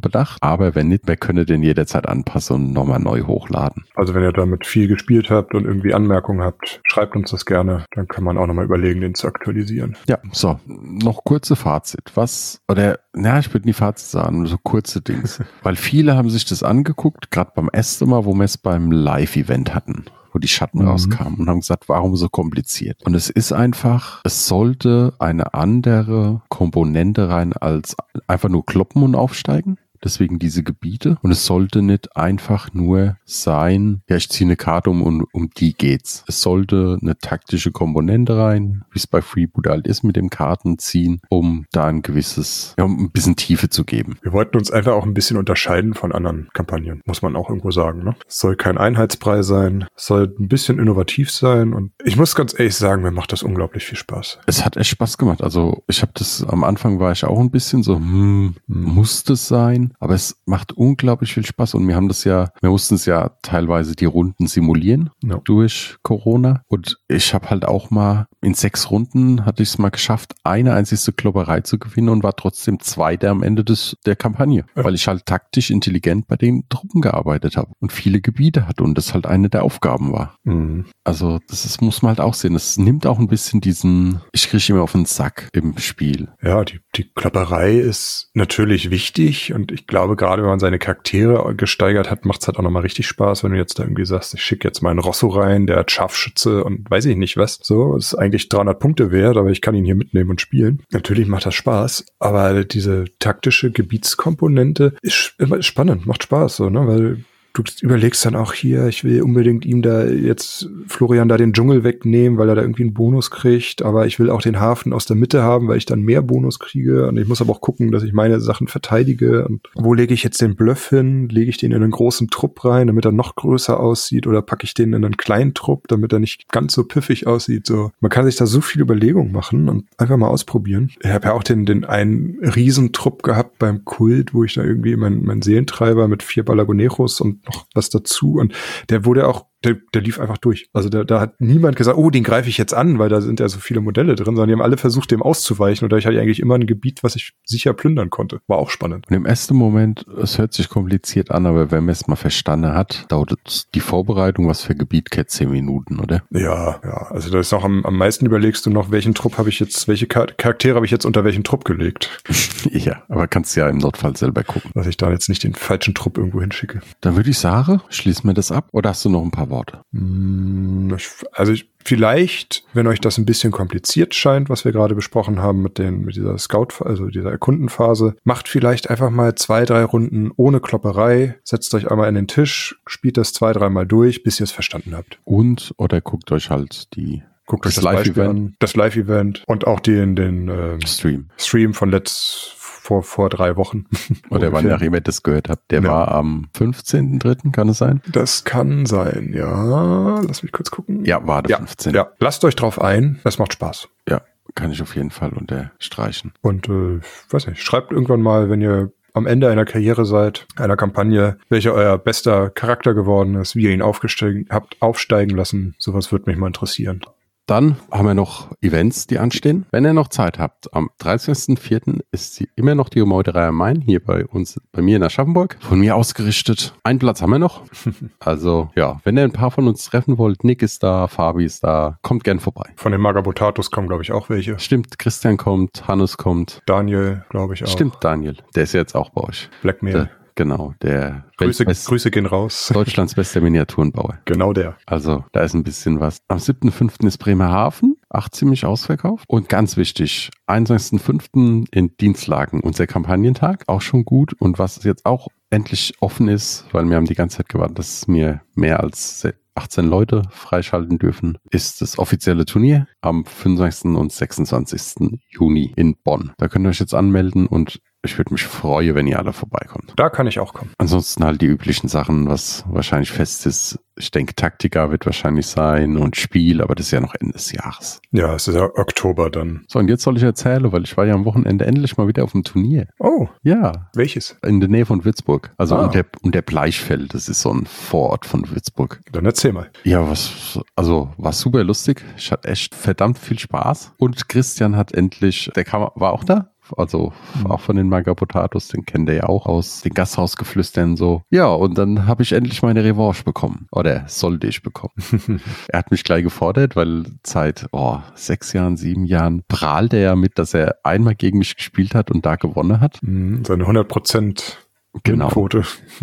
bedacht. 0.00 0.38
Aber 0.42 0.74
wenn 0.74 0.88
nicht, 0.88 1.04
wer 1.06 1.16
könne 1.16 1.44
den 1.44 1.62
jederzeit 1.62 2.08
anpassen 2.08 2.56
und 2.56 2.72
nochmal 2.72 2.98
neu 2.98 3.22
hochladen. 3.22 3.84
Also 3.94 4.14
wenn 4.14 4.22
ihr 4.22 4.32
damit 4.32 4.66
viel 4.66 4.88
gespielt 4.88 5.30
habt 5.30 5.54
und 5.54 5.64
irgendwie 5.64 5.94
Anmerkungen 5.94 6.42
habt, 6.42 6.80
schreibt 6.84 7.14
uns 7.14 7.30
das 7.30 7.46
gerne. 7.46 7.84
Dann 7.92 8.08
kann 8.08 8.24
man 8.24 8.36
auch 8.36 8.46
nochmal 8.46 8.64
über 8.64 8.75
überlegen, 8.76 9.00
den 9.00 9.14
zu 9.14 9.26
aktualisieren. 9.26 9.96
Ja, 10.08 10.18
so, 10.32 10.60
noch 10.66 11.24
kurze 11.24 11.56
Fazit. 11.56 12.12
Was, 12.14 12.60
oder, 12.68 12.98
na, 13.14 13.38
ich 13.38 13.52
würde 13.52 13.66
nie 13.66 13.72
Fazit 13.72 14.08
sagen, 14.08 14.38
nur 14.38 14.46
so 14.48 14.58
kurze 14.62 15.00
Dings. 15.00 15.40
Weil 15.62 15.76
viele 15.76 16.16
haben 16.16 16.30
sich 16.30 16.44
das 16.44 16.62
angeguckt, 16.62 17.30
gerade 17.30 17.52
beim 17.54 17.68
ersten 17.68 18.08
Mal, 18.08 18.24
wo 18.24 18.34
wir 18.34 18.44
es 18.44 18.58
beim 18.58 18.90
Live-Event 18.92 19.74
hatten 19.74 20.04
wo 20.32 20.38
die 20.38 20.48
Schatten 20.48 20.80
Mhm. 20.82 20.88
rauskamen 20.88 21.38
und 21.38 21.48
haben 21.48 21.60
gesagt, 21.60 21.88
warum 21.88 22.14
so 22.14 22.28
kompliziert? 22.28 22.98
Und 23.06 23.14
es 23.14 23.30
ist 23.30 23.52
einfach, 23.54 24.20
es 24.22 24.46
sollte 24.46 25.14
eine 25.18 25.54
andere 25.54 26.42
Komponente 26.50 27.30
rein 27.30 27.54
als 27.54 27.96
einfach 28.26 28.50
nur 28.50 28.66
kloppen 28.66 29.02
und 29.02 29.14
aufsteigen. 29.14 29.78
Deswegen 30.02 30.38
diese 30.38 30.62
Gebiete. 30.62 31.18
Und 31.22 31.30
es 31.30 31.46
sollte 31.46 31.82
nicht 31.82 32.16
einfach 32.16 32.72
nur 32.72 33.16
sein, 33.24 34.02
ja, 34.08 34.16
ich 34.16 34.28
ziehe 34.28 34.46
eine 34.46 34.56
Karte 34.56 34.90
um 34.90 35.02
und 35.02 35.24
um 35.32 35.50
die 35.56 35.72
geht's. 35.74 36.24
Es 36.26 36.40
sollte 36.40 36.98
eine 37.00 37.18
taktische 37.18 37.72
Komponente 37.72 38.36
rein, 38.36 38.84
wie 38.92 38.98
es 38.98 39.06
bei 39.06 39.22
Freeboot 39.22 39.66
halt 39.66 39.86
ist 39.86 40.02
mit 40.02 40.16
dem 40.16 40.30
Kartenziehen, 40.30 41.20
um 41.28 41.66
da 41.72 41.86
ein 41.86 42.02
gewisses, 42.02 42.74
ja, 42.78 42.84
um 42.84 42.98
ein 42.98 43.10
bisschen 43.10 43.36
Tiefe 43.36 43.68
zu 43.68 43.84
geben. 43.84 44.18
Wir 44.22 44.32
wollten 44.32 44.56
uns 44.56 44.70
einfach 44.70 44.92
auch 44.92 45.04
ein 45.04 45.14
bisschen 45.14 45.36
unterscheiden 45.36 45.94
von 45.94 46.12
anderen 46.12 46.48
Kampagnen, 46.52 47.02
muss 47.06 47.22
man 47.22 47.36
auch 47.36 47.48
irgendwo 47.48 47.70
sagen. 47.70 48.04
Ne? 48.04 48.16
Es 48.26 48.38
soll 48.38 48.56
kein 48.56 48.78
Einheitsbrei 48.78 49.42
sein, 49.42 49.86
es 49.96 50.06
soll 50.06 50.34
ein 50.38 50.48
bisschen 50.48 50.78
innovativ 50.78 51.30
sein 51.30 51.72
und 51.72 51.92
ich 52.04 52.16
muss 52.16 52.34
ganz 52.34 52.58
ehrlich 52.58 52.74
sagen, 52.74 53.02
mir 53.02 53.10
macht 53.10 53.32
das 53.32 53.42
unglaublich 53.42 53.84
viel 53.84 53.98
Spaß. 53.98 54.38
Es 54.46 54.64
hat 54.64 54.76
echt 54.76 54.90
Spaß 54.90 55.18
gemacht. 55.18 55.42
Also 55.42 55.84
ich 55.88 56.02
habe 56.02 56.12
das, 56.14 56.44
am 56.44 56.64
Anfang 56.64 57.00
war 57.00 57.12
ich 57.12 57.24
auch 57.24 57.40
ein 57.40 57.50
bisschen 57.50 57.82
so, 57.82 57.96
hm, 57.96 58.54
muss 58.66 59.24
das 59.24 59.48
sein? 59.48 59.85
Aber 59.98 60.14
es 60.14 60.40
macht 60.46 60.72
unglaublich 60.72 61.32
viel 61.34 61.46
Spaß 61.46 61.74
und 61.74 61.86
wir 61.88 61.96
haben 61.96 62.08
das 62.08 62.24
ja, 62.24 62.50
wir 62.60 62.70
mussten 62.70 62.94
es 62.96 63.06
ja 63.06 63.30
teilweise 63.42 63.94
die 63.94 64.04
Runden 64.04 64.46
simulieren 64.46 65.10
Ja. 65.22 65.40
durch 65.44 65.96
Corona. 66.02 66.62
Und 66.66 66.98
ich 67.08 67.34
habe 67.34 67.50
halt 67.50 67.64
auch 67.64 67.90
mal 67.90 68.26
in 68.42 68.54
sechs 68.54 68.90
Runden 68.90 69.44
hatte 69.44 69.62
ich 69.62 69.70
es 69.70 69.78
mal 69.78 69.88
geschafft, 69.90 70.34
eine 70.44 70.74
einzigste 70.74 71.12
Klopperei 71.12 71.62
zu 71.62 71.78
gewinnen 71.78 72.10
und 72.10 72.22
war 72.22 72.36
trotzdem 72.36 72.78
Zweiter 72.80 73.30
am 73.30 73.42
Ende 73.42 73.64
des, 73.64 73.96
der 74.06 74.14
Kampagne, 74.14 74.64
Ja. 74.76 74.84
weil 74.84 74.94
ich 74.94 75.08
halt 75.08 75.26
taktisch 75.26 75.70
intelligent 75.70 76.26
bei 76.28 76.36
den 76.36 76.64
Truppen 76.68 77.00
gearbeitet 77.00 77.56
habe 77.56 77.72
und 77.80 77.92
viele 77.92 78.20
Gebiete 78.20 78.68
hatte 78.68 78.84
und 78.84 78.96
das 78.96 79.14
halt 79.14 79.26
eine 79.26 79.48
der 79.48 79.64
Aufgaben 79.64 80.12
war. 80.12 80.36
Mhm. 80.44 80.86
Also 81.02 81.40
das 81.48 81.64
ist, 81.64 81.82
muss 81.82 82.02
man 82.02 82.10
halt 82.10 82.20
auch 82.20 82.34
sehen. 82.34 82.54
Es 82.54 82.76
nimmt 82.78 83.06
auch 83.06 83.18
ein 83.18 83.26
bisschen 83.28 83.60
diesen, 83.60 84.20
ich 84.32 84.48
kriege 84.48 84.64
immer 84.72 84.82
auf 84.82 84.92
den 84.92 85.06
Sack 85.06 85.48
im 85.52 85.76
Spiel. 85.78 86.28
Ja, 86.42 86.64
die, 86.64 86.80
die 86.94 87.10
Klopperei 87.14 87.76
ist 87.78 88.30
natürlich 88.34 88.90
wichtig 88.90 89.52
und 89.54 89.72
ich 89.76 89.86
glaube, 89.86 90.16
gerade 90.16 90.42
wenn 90.42 90.48
man 90.48 90.58
seine 90.58 90.78
Charaktere 90.78 91.54
gesteigert 91.54 92.10
hat, 92.10 92.24
macht 92.24 92.40
es 92.40 92.48
halt 92.48 92.58
auch 92.58 92.62
nochmal 92.62 92.82
richtig 92.82 93.06
Spaß, 93.06 93.44
wenn 93.44 93.52
du 93.52 93.58
jetzt 93.58 93.78
da 93.78 93.82
irgendwie 93.82 94.06
sagst, 94.06 94.32
ich 94.34 94.42
schicke 94.42 94.66
jetzt 94.66 94.82
meinen 94.82 94.98
Rosso 94.98 95.28
rein, 95.28 95.66
der 95.66 95.76
hat 95.76 95.90
Scharfschütze 95.90 96.64
und 96.64 96.90
weiß 96.90 97.04
ich 97.04 97.16
nicht 97.16 97.36
was. 97.36 97.60
So, 97.62 97.94
ist 97.94 98.14
eigentlich 98.14 98.48
300 98.48 98.78
Punkte 98.78 99.10
wert, 99.10 99.36
aber 99.36 99.50
ich 99.50 99.60
kann 99.60 99.74
ihn 99.74 99.84
hier 99.84 99.94
mitnehmen 99.94 100.30
und 100.30 100.40
spielen. 100.40 100.82
Natürlich 100.90 101.28
macht 101.28 101.44
das 101.46 101.54
Spaß, 101.54 102.06
aber 102.18 102.64
diese 102.64 103.04
taktische 103.18 103.70
Gebietskomponente 103.70 104.94
ist 105.02 105.34
immer 105.38 105.62
spannend, 105.62 106.06
macht 106.06 106.22
Spaß, 106.22 106.56
so, 106.56 106.70
ne, 106.70 106.86
weil 106.86 107.24
du 107.56 107.72
überlegst 107.82 108.24
dann 108.24 108.34
auch 108.34 108.52
hier, 108.52 108.86
ich 108.86 109.04
will 109.04 109.22
unbedingt 109.22 109.64
ihm 109.64 109.82
da 109.82 110.06
jetzt 110.06 110.68
Florian 110.86 111.28
da 111.28 111.36
den 111.36 111.52
Dschungel 111.52 111.84
wegnehmen, 111.84 112.38
weil 112.38 112.48
er 112.48 112.54
da 112.54 112.62
irgendwie 112.62 112.82
einen 112.82 112.94
Bonus 112.94 113.30
kriegt, 113.30 113.82
aber 113.82 114.06
ich 114.06 114.18
will 114.18 114.30
auch 114.30 114.42
den 114.42 114.60
Hafen 114.60 114.92
aus 114.92 115.06
der 115.06 115.16
Mitte 115.16 115.42
haben, 115.42 115.68
weil 115.68 115.78
ich 115.78 115.86
dann 115.86 116.02
mehr 116.02 116.22
Bonus 116.22 116.58
kriege 116.58 117.08
und 117.08 117.16
ich 117.18 117.28
muss 117.28 117.40
aber 117.40 117.52
auch 117.52 117.60
gucken, 117.60 117.92
dass 117.92 118.02
ich 118.02 118.12
meine 118.12 118.40
Sachen 118.40 118.68
verteidige 118.68 119.46
und 119.46 119.68
wo 119.74 119.94
lege 119.94 120.14
ich 120.14 120.22
jetzt 120.22 120.40
den 120.40 120.56
Bluff 120.56 120.88
hin? 120.88 121.28
Lege 121.28 121.50
ich 121.50 121.58
den 121.58 121.72
in 121.72 121.82
einen 121.82 121.92
großen 121.92 122.28
Trupp 122.28 122.64
rein, 122.64 122.86
damit 122.86 123.04
er 123.04 123.12
noch 123.12 123.34
größer 123.36 123.78
aussieht 123.78 124.26
oder 124.26 124.42
packe 124.42 124.64
ich 124.64 124.74
den 124.74 124.92
in 124.92 125.04
einen 125.04 125.16
kleinen 125.16 125.54
Trupp, 125.54 125.88
damit 125.88 126.12
er 126.12 126.18
nicht 126.18 126.48
ganz 126.50 126.74
so 126.74 126.84
piffig 126.84 127.26
aussieht, 127.26 127.66
so. 127.66 127.90
Man 128.00 128.10
kann 128.10 128.24
sich 128.24 128.36
da 128.36 128.46
so 128.46 128.60
viel 128.60 128.82
Überlegungen 128.82 129.32
machen 129.32 129.68
und 129.68 129.86
einfach 129.96 130.16
mal 130.16 130.28
ausprobieren. 130.28 130.90
Ich 131.00 131.10
habe 131.10 131.28
ja 131.28 131.32
auch 131.32 131.42
den, 131.42 131.66
den 131.66 131.84
einen 131.84 132.38
Riesentrupp 132.40 133.22
gehabt 133.22 133.58
beim 133.58 133.84
Kult, 133.84 134.34
wo 134.34 134.44
ich 134.44 134.54
da 134.54 134.62
irgendwie 134.62 134.96
mein, 134.96 135.24
mein 135.24 135.42
Seelentreiber 135.42 136.08
mit 136.08 136.22
vier 136.22 136.44
Balagoneros 136.44 137.20
und 137.20 137.45
noch 137.46 137.66
was 137.74 137.90
dazu. 137.90 138.34
Und 138.34 138.54
der 138.88 139.04
wurde 139.04 139.26
auch 139.28 139.46
der, 139.64 139.76
der 139.94 140.02
lief 140.02 140.20
einfach 140.20 140.38
durch. 140.38 140.68
Also 140.72 140.88
da, 140.88 141.04
da 141.04 141.20
hat 141.20 141.40
niemand 141.40 141.76
gesagt, 141.76 141.98
oh, 141.98 142.10
den 142.10 142.22
greife 142.22 142.48
ich 142.48 142.58
jetzt 142.58 142.74
an, 142.74 142.98
weil 142.98 143.08
da 143.08 143.20
sind 143.20 143.40
ja 143.40 143.48
so 143.48 143.58
viele 143.58 143.80
Modelle 143.80 144.14
drin, 144.14 144.36
sondern 144.36 144.48
die 144.48 144.52
haben 144.52 144.62
alle 144.62 144.76
versucht, 144.76 145.10
dem 145.10 145.22
auszuweichen. 145.22 145.84
Und 145.84 145.92
dadurch 145.92 146.06
hatte 146.06 146.16
ich 146.16 146.20
eigentlich 146.20 146.40
immer 146.40 146.54
ein 146.54 146.66
Gebiet, 146.66 147.02
was 147.02 147.16
ich 147.16 147.32
sicher 147.44 147.72
plündern 147.72 148.10
konnte. 148.10 148.40
War 148.46 148.58
auch 148.58 148.70
spannend. 148.70 149.06
Und 149.08 149.16
im 149.16 149.26
ersten 149.26 149.56
Moment, 149.56 150.04
es 150.20 150.38
hört 150.38 150.52
sich 150.52 150.68
kompliziert 150.68 151.30
an, 151.30 151.46
aber 151.46 151.70
wenn 151.70 151.84
man 151.84 151.92
es 151.92 152.06
mal 152.06 152.16
verstanden 152.16 152.74
hat, 152.74 153.06
dauert 153.08 153.74
die 153.74 153.80
Vorbereitung 153.80 154.48
was 154.48 154.62
für 154.62 154.74
Gebiet, 154.74 155.10
Cat, 155.10 155.30
zehn 155.30 155.50
Minuten, 155.50 155.98
oder? 156.00 156.22
Ja, 156.30 156.80
ja. 156.84 157.08
Also 157.10 157.30
da 157.30 157.40
ist 157.40 157.52
noch 157.52 157.64
am, 157.64 157.84
am 157.84 157.96
meisten 157.96 158.26
überlegst 158.26 158.66
du 158.66 158.70
noch, 158.70 158.90
welchen 158.90 159.14
Trupp 159.14 159.38
habe 159.38 159.48
ich 159.48 159.58
jetzt, 159.58 159.88
welche 159.88 160.06
Char 160.06 160.26
Charaktere 160.26 160.76
habe 160.76 160.86
ich 160.86 160.92
jetzt 160.92 161.04
unter 161.04 161.24
welchen 161.24 161.44
Trupp 161.44 161.64
gelegt, 161.64 162.22
ja, 162.70 163.02
aber 163.08 163.26
kannst 163.26 163.56
ja 163.56 163.68
im 163.68 163.78
Notfall 163.78 164.16
selber 164.16 164.44
gucken. 164.44 164.70
dass 164.74 164.86
ich 164.86 164.96
da 164.96 165.10
jetzt 165.10 165.28
nicht 165.28 165.44
den 165.44 165.54
falschen 165.54 165.94
Trupp 165.94 166.18
irgendwo 166.18 166.40
hinschicke. 166.40 166.80
Dann 167.00 167.16
würde 167.16 167.30
ich 167.30 167.38
sagen, 167.38 167.80
schließen 167.88 168.28
wir 168.28 168.34
das 168.34 168.52
ab. 168.52 168.68
Oder 168.72 168.90
hast 168.90 169.04
du 169.04 169.08
noch 169.08 169.22
ein 169.22 169.30
paar 169.30 169.45
Worte? 169.50 169.80
Mm, 169.92 170.94
Also 171.32 171.52
ich, 171.52 171.70
vielleicht, 171.84 172.64
wenn 172.72 172.86
euch 172.86 173.00
das 173.00 173.18
ein 173.18 173.26
bisschen 173.26 173.52
kompliziert 173.52 174.14
scheint, 174.14 174.48
was 174.50 174.64
wir 174.64 174.72
gerade 174.72 174.94
besprochen 174.94 175.40
haben 175.40 175.62
mit 175.62 175.78
den 175.78 176.00
mit 176.04 176.16
dieser 176.16 176.36
Scout, 176.38 176.68
also 176.84 177.06
dieser 177.06 177.30
Erkundenphase, 177.30 178.16
macht 178.24 178.48
vielleicht 178.48 178.90
einfach 178.90 179.10
mal 179.10 179.34
zwei, 179.34 179.64
drei 179.64 179.84
Runden 179.84 180.30
ohne 180.36 180.60
Klopperei, 180.60 181.36
setzt 181.44 181.74
euch 181.74 181.90
einmal 181.90 182.08
in 182.08 182.14
den 182.14 182.28
Tisch, 182.28 182.80
spielt 182.86 183.16
das 183.16 183.32
zwei, 183.32 183.52
dreimal 183.52 183.86
durch, 183.86 184.22
bis 184.22 184.40
ihr 184.40 184.44
es 184.44 184.52
verstanden 184.52 184.94
habt. 184.96 185.18
Und, 185.24 185.74
oder 185.76 186.00
guckt 186.00 186.30
euch 186.32 186.50
halt 186.50 186.94
die 186.96 187.22
Guckt 187.48 187.64
euch 187.64 187.76
Das 187.76 187.84
das, 187.84 187.94
Beispiel 187.94 188.12
Live-Event. 188.24 188.38
an, 188.48 188.56
das 188.58 188.74
Live-Event 188.74 189.44
und 189.46 189.68
auch 189.68 189.78
den 189.78 190.16
den 190.16 190.48
ähm, 190.48 190.80
Stream. 190.84 191.28
Stream 191.38 191.74
von 191.74 191.90
letzt 191.92 192.54
vor 192.86 193.02
vor 193.02 193.28
drei 193.28 193.56
Wochen. 193.56 193.86
Oder 194.30 194.52
wann 194.52 194.64
Ungefähr. 194.66 194.92
ihr 194.92 195.00
das 195.00 195.22
gehört 195.22 195.48
habt. 195.48 195.70
Der 195.70 195.82
Ja. 195.82 195.88
war 195.90 196.08
am 196.12 196.46
15.3., 196.56 197.52
kann 197.52 197.68
es 197.68 197.78
sein? 197.78 198.00
Das 198.10 198.44
kann 198.44 198.86
sein, 198.86 199.32
ja. 199.34 200.20
Lass 200.26 200.42
mich 200.42 200.52
kurz 200.52 200.70
gucken. 200.70 201.04
Ja, 201.04 201.26
war 201.26 201.42
der 201.42 201.50
ja, 201.50 201.56
15. 201.58 201.94
ja. 201.94 202.08
Lasst 202.20 202.44
euch 202.44 202.54
drauf 202.56 202.80
ein. 202.80 203.18
Das 203.24 203.38
macht 203.38 203.52
Spaß. 203.52 203.88
ja, 204.08 204.20
kann 204.54 204.70
ich 204.70 204.80
auf 204.82 204.94
jeden 204.94 205.10
Fall 205.10 205.32
unterstreichen. 205.32 206.32
Und 206.40 206.68
äh, 206.68 207.00
weiß 207.30 207.48
nicht, 207.48 207.62
schreibt 207.62 207.92
irgendwann 207.92 208.22
mal, 208.22 208.48
wenn 208.50 208.60
ihr 208.62 208.92
am 209.12 209.26
Ende 209.26 209.48
einer 209.50 209.64
Karriere 209.64 210.04
seid, 210.04 210.46
einer 210.56 210.76
Kampagne, 210.76 211.38
welcher 211.48 211.72
euer 211.72 211.96
bester 211.98 212.50
Charakter 212.50 212.92
geworden 212.94 213.34
ist, 213.36 213.56
wie 213.56 213.62
ihr 213.64 213.70
ihn 213.70 213.80
aufgestiegen 213.82 214.46
habt, 214.50 214.76
aufsteigen 214.80 215.34
lassen. 215.36 215.74
Sowas 215.78 216.12
würde 216.12 216.30
mich 216.30 216.38
mal 216.38 216.48
interessieren. 216.48 217.00
Dann 217.46 217.76
haben 217.92 218.06
wir 218.06 218.14
noch 218.14 218.50
Events, 218.60 219.06
die 219.06 219.20
anstehen. 219.20 219.66
Wenn 219.70 219.84
ihr 219.84 219.92
noch 219.92 220.08
Zeit 220.08 220.40
habt, 220.40 220.74
am 220.74 220.90
30.04. 221.00 222.00
ist 222.10 222.34
sie 222.34 222.48
immer 222.56 222.74
noch 222.74 222.88
die 222.88 223.00
Meuterei 223.02 223.46
am 223.46 223.54
Main, 223.54 223.80
hier 223.80 224.04
bei 224.04 224.26
uns, 224.26 224.60
bei 224.72 224.82
mir 224.82 224.96
in 224.96 225.04
Aschaffenburg. 225.04 225.56
Von 225.60 225.78
mir 225.78 225.94
ausgerichtet. 225.94 226.74
Einen 226.82 226.98
Platz 226.98 227.22
haben 227.22 227.30
wir 227.30 227.38
noch. 227.38 227.62
Also, 228.18 228.70
ja, 228.74 229.00
wenn 229.04 229.16
ihr 229.16 229.22
ein 229.22 229.32
paar 229.32 229.50
von 229.50 229.68
uns 229.68 229.84
treffen 229.84 230.18
wollt, 230.18 230.42
Nick 230.42 230.62
ist 230.62 230.82
da, 230.82 231.06
Fabi 231.06 231.44
ist 231.44 231.62
da, 231.62 231.98
kommt 232.02 232.24
gern 232.24 232.40
vorbei. 232.40 232.70
Von 232.74 232.90
den 232.90 233.00
Magabotatus 233.00 233.70
kommen, 233.70 233.86
glaube 233.86 234.02
ich, 234.02 234.10
auch 234.10 234.28
welche. 234.28 234.58
Stimmt, 234.58 234.98
Christian 234.98 235.36
kommt, 235.36 235.86
Hannes 235.86 236.16
kommt. 236.16 236.60
Daniel, 236.66 237.24
glaube 237.28 237.54
ich 237.54 237.62
auch. 237.62 237.68
Stimmt, 237.68 237.96
Daniel. 238.00 238.36
Der 238.56 238.64
ist 238.64 238.72
jetzt 238.72 238.96
auch 238.96 239.10
bei 239.10 239.22
euch. 239.22 239.48
Blackmail. 239.62 239.92
Der, 239.92 240.10
genau, 240.36 240.74
der 240.82 241.24
Grüße, 241.38 241.64
Weltbest- 241.66 241.88
Grüße 241.88 242.10
gehen 242.12 242.26
raus. 242.26 242.70
Deutschlands 242.72 243.14
bester 243.14 243.40
Miniaturenbauer. 243.40 244.18
genau 244.24 244.52
der. 244.52 244.76
Also, 244.86 245.24
da 245.32 245.40
ist 245.40 245.54
ein 245.54 245.64
bisschen 245.64 245.98
was. 245.98 246.18
Am 246.28 246.38
7.5. 246.38 247.04
ist 247.06 247.18
Bremerhaven, 247.18 247.96
8 248.10 248.34
ziemlich 248.34 248.64
ausverkauft. 248.64 249.24
Und 249.28 249.48
ganz 249.48 249.76
wichtig, 249.76 250.30
21.5. 250.46 251.66
in 251.72 251.96
Dienstlagen, 251.98 252.60
unser 252.60 252.86
Kampagnentag, 252.86 253.64
auch 253.66 253.80
schon 253.80 254.04
gut. 254.04 254.34
Und 254.38 254.58
was 254.58 254.82
jetzt 254.84 255.04
auch 255.06 255.28
endlich 255.50 255.94
offen 256.00 256.28
ist, 256.28 256.64
weil 256.72 256.84
wir 256.88 256.96
haben 256.96 257.06
die 257.06 257.14
ganze 257.14 257.38
Zeit 257.38 257.48
gewartet, 257.48 257.78
dass 257.78 258.06
mir 258.08 258.42
mehr 258.54 258.80
als 258.80 259.20
se- 259.20 259.34
18 259.54 259.86
Leute 259.86 260.20
freischalten 260.30 260.98
dürfen, 260.98 261.38
ist 261.50 261.80
das 261.80 261.98
offizielle 261.98 262.44
Turnier 262.44 262.86
am 263.00 263.24
25. 263.24 263.92
und 263.96 264.12
26. 264.12 265.18
Juni 265.30 265.72
in 265.76 265.96
Bonn. 266.04 266.32
Da 266.36 266.48
könnt 266.48 266.66
ihr 266.66 266.68
euch 266.70 266.78
jetzt 266.80 266.92
anmelden 266.94 267.46
und 267.46 267.80
ich 268.06 268.16
würde 268.18 268.32
mich 268.32 268.44
freuen, 268.44 268.94
wenn 268.94 269.06
ihr 269.06 269.18
alle 269.18 269.32
vorbeikommt. 269.32 269.92
Da 269.96 270.08
kann 270.08 270.26
ich 270.26 270.38
auch 270.40 270.54
kommen. 270.54 270.72
Ansonsten 270.78 271.24
halt 271.24 271.40
die 271.42 271.46
üblichen 271.46 271.88
Sachen, 271.88 272.28
was 272.28 272.64
wahrscheinlich 272.68 273.10
fest 273.12 273.46
ist. 273.46 273.78
Ich 273.98 274.10
denke, 274.10 274.34
Taktika 274.34 274.90
wird 274.90 275.06
wahrscheinlich 275.06 275.46
sein 275.46 275.96
und 275.96 276.16
Spiel, 276.16 276.60
aber 276.60 276.74
das 276.74 276.86
ist 276.86 276.92
ja 276.92 277.00
noch 277.00 277.14
Ende 277.18 277.32
des 277.32 277.50
Jahres. 277.52 278.00
Ja, 278.12 278.34
es 278.34 278.46
ist 278.46 278.54
ja 278.54 278.64
Oktober 278.64 279.30
dann. 279.30 279.64
So, 279.68 279.78
und 279.78 279.88
jetzt 279.88 280.02
soll 280.02 280.18
ich 280.18 280.22
erzählen, 280.22 280.70
weil 280.70 280.84
ich 280.84 280.94
war 280.98 281.06
ja 281.06 281.14
am 281.14 281.24
Wochenende 281.24 281.64
endlich 281.64 281.96
mal 281.96 282.06
wieder 282.06 282.22
auf 282.24 282.32
dem 282.32 282.44
Turnier. 282.44 282.88
Oh, 282.98 283.28
Ja, 283.42 283.88
welches? 283.94 284.36
in 284.44 284.60
der 284.60 284.68
Nähe 284.68 284.84
von 284.84 285.04
Würzburg. 285.06 285.54
Also 285.56 285.76
Ah. 285.76 285.86
unter, 285.86 286.04
unter 286.20 286.42
Bleichfeld, 286.42 287.14
das 287.14 287.30
ist 287.30 287.40
so 287.40 287.50
ein 287.54 287.64
Vorort 287.64 288.26
von 288.26 288.50
Würzburg. 288.50 289.00
Dann 289.12 289.24
erzähl 289.24 289.52
mal. 289.54 289.70
Ja, 289.84 290.06
was, 290.08 290.60
also 290.76 291.10
war 291.16 291.32
super 291.32 291.64
lustig. 291.64 292.04
Ich 292.18 292.30
hatte 292.30 292.48
echt 292.48 292.74
verdammt 292.74 293.18
viel 293.18 293.38
Spaß. 293.38 293.92
Und 293.96 294.28
Christian 294.28 294.76
hat 294.76 294.92
endlich, 294.92 295.50
der 295.56 295.64
kam, 295.64 295.88
war 295.94 296.12
auch 296.12 296.24
da. 296.24 296.50
Also 296.76 297.12
Mhm. 297.38 297.46
auch 297.46 297.60
von 297.60 297.76
den 297.76 297.88
Magapotatos, 297.88 298.68
den 298.68 298.84
kennt 298.84 299.08
er 299.08 299.14
ja 299.16 299.22
auch 299.24 299.46
aus 299.46 299.82
den 299.82 299.94
Gasthausgeflüstern 299.94 300.96
so. 300.96 301.22
Ja, 301.30 301.46
und 301.48 301.76
dann 301.78 302.06
habe 302.06 302.22
ich 302.22 302.32
endlich 302.32 302.62
meine 302.62 302.82
Revanche 302.84 303.24
bekommen. 303.24 303.66
Oder 303.72 304.04
sollte 304.08 304.46
ich 304.46 304.62
bekommen. 304.62 304.92
er 305.68 305.78
hat 305.78 305.90
mich 305.90 306.04
gleich 306.04 306.22
gefordert, 306.22 306.76
weil 306.76 307.04
seit 307.24 307.66
oh, 307.72 307.98
sechs 308.14 308.52
Jahren, 308.52 308.76
sieben 308.76 309.04
Jahren 309.04 309.42
prahlt 309.48 309.92
er 309.94 310.00
ja 310.00 310.16
mit, 310.16 310.38
dass 310.38 310.54
er 310.54 310.76
einmal 310.84 311.14
gegen 311.14 311.38
mich 311.38 311.56
gespielt 311.56 311.94
hat 311.94 312.10
und 312.10 312.24
da 312.26 312.36
gewonnen 312.36 312.80
hat. 312.80 312.98
Mhm, 313.02 313.44
Seine 313.44 313.64
100% 313.66 314.56
Genau. 315.02 315.28
Quote. 315.28 315.62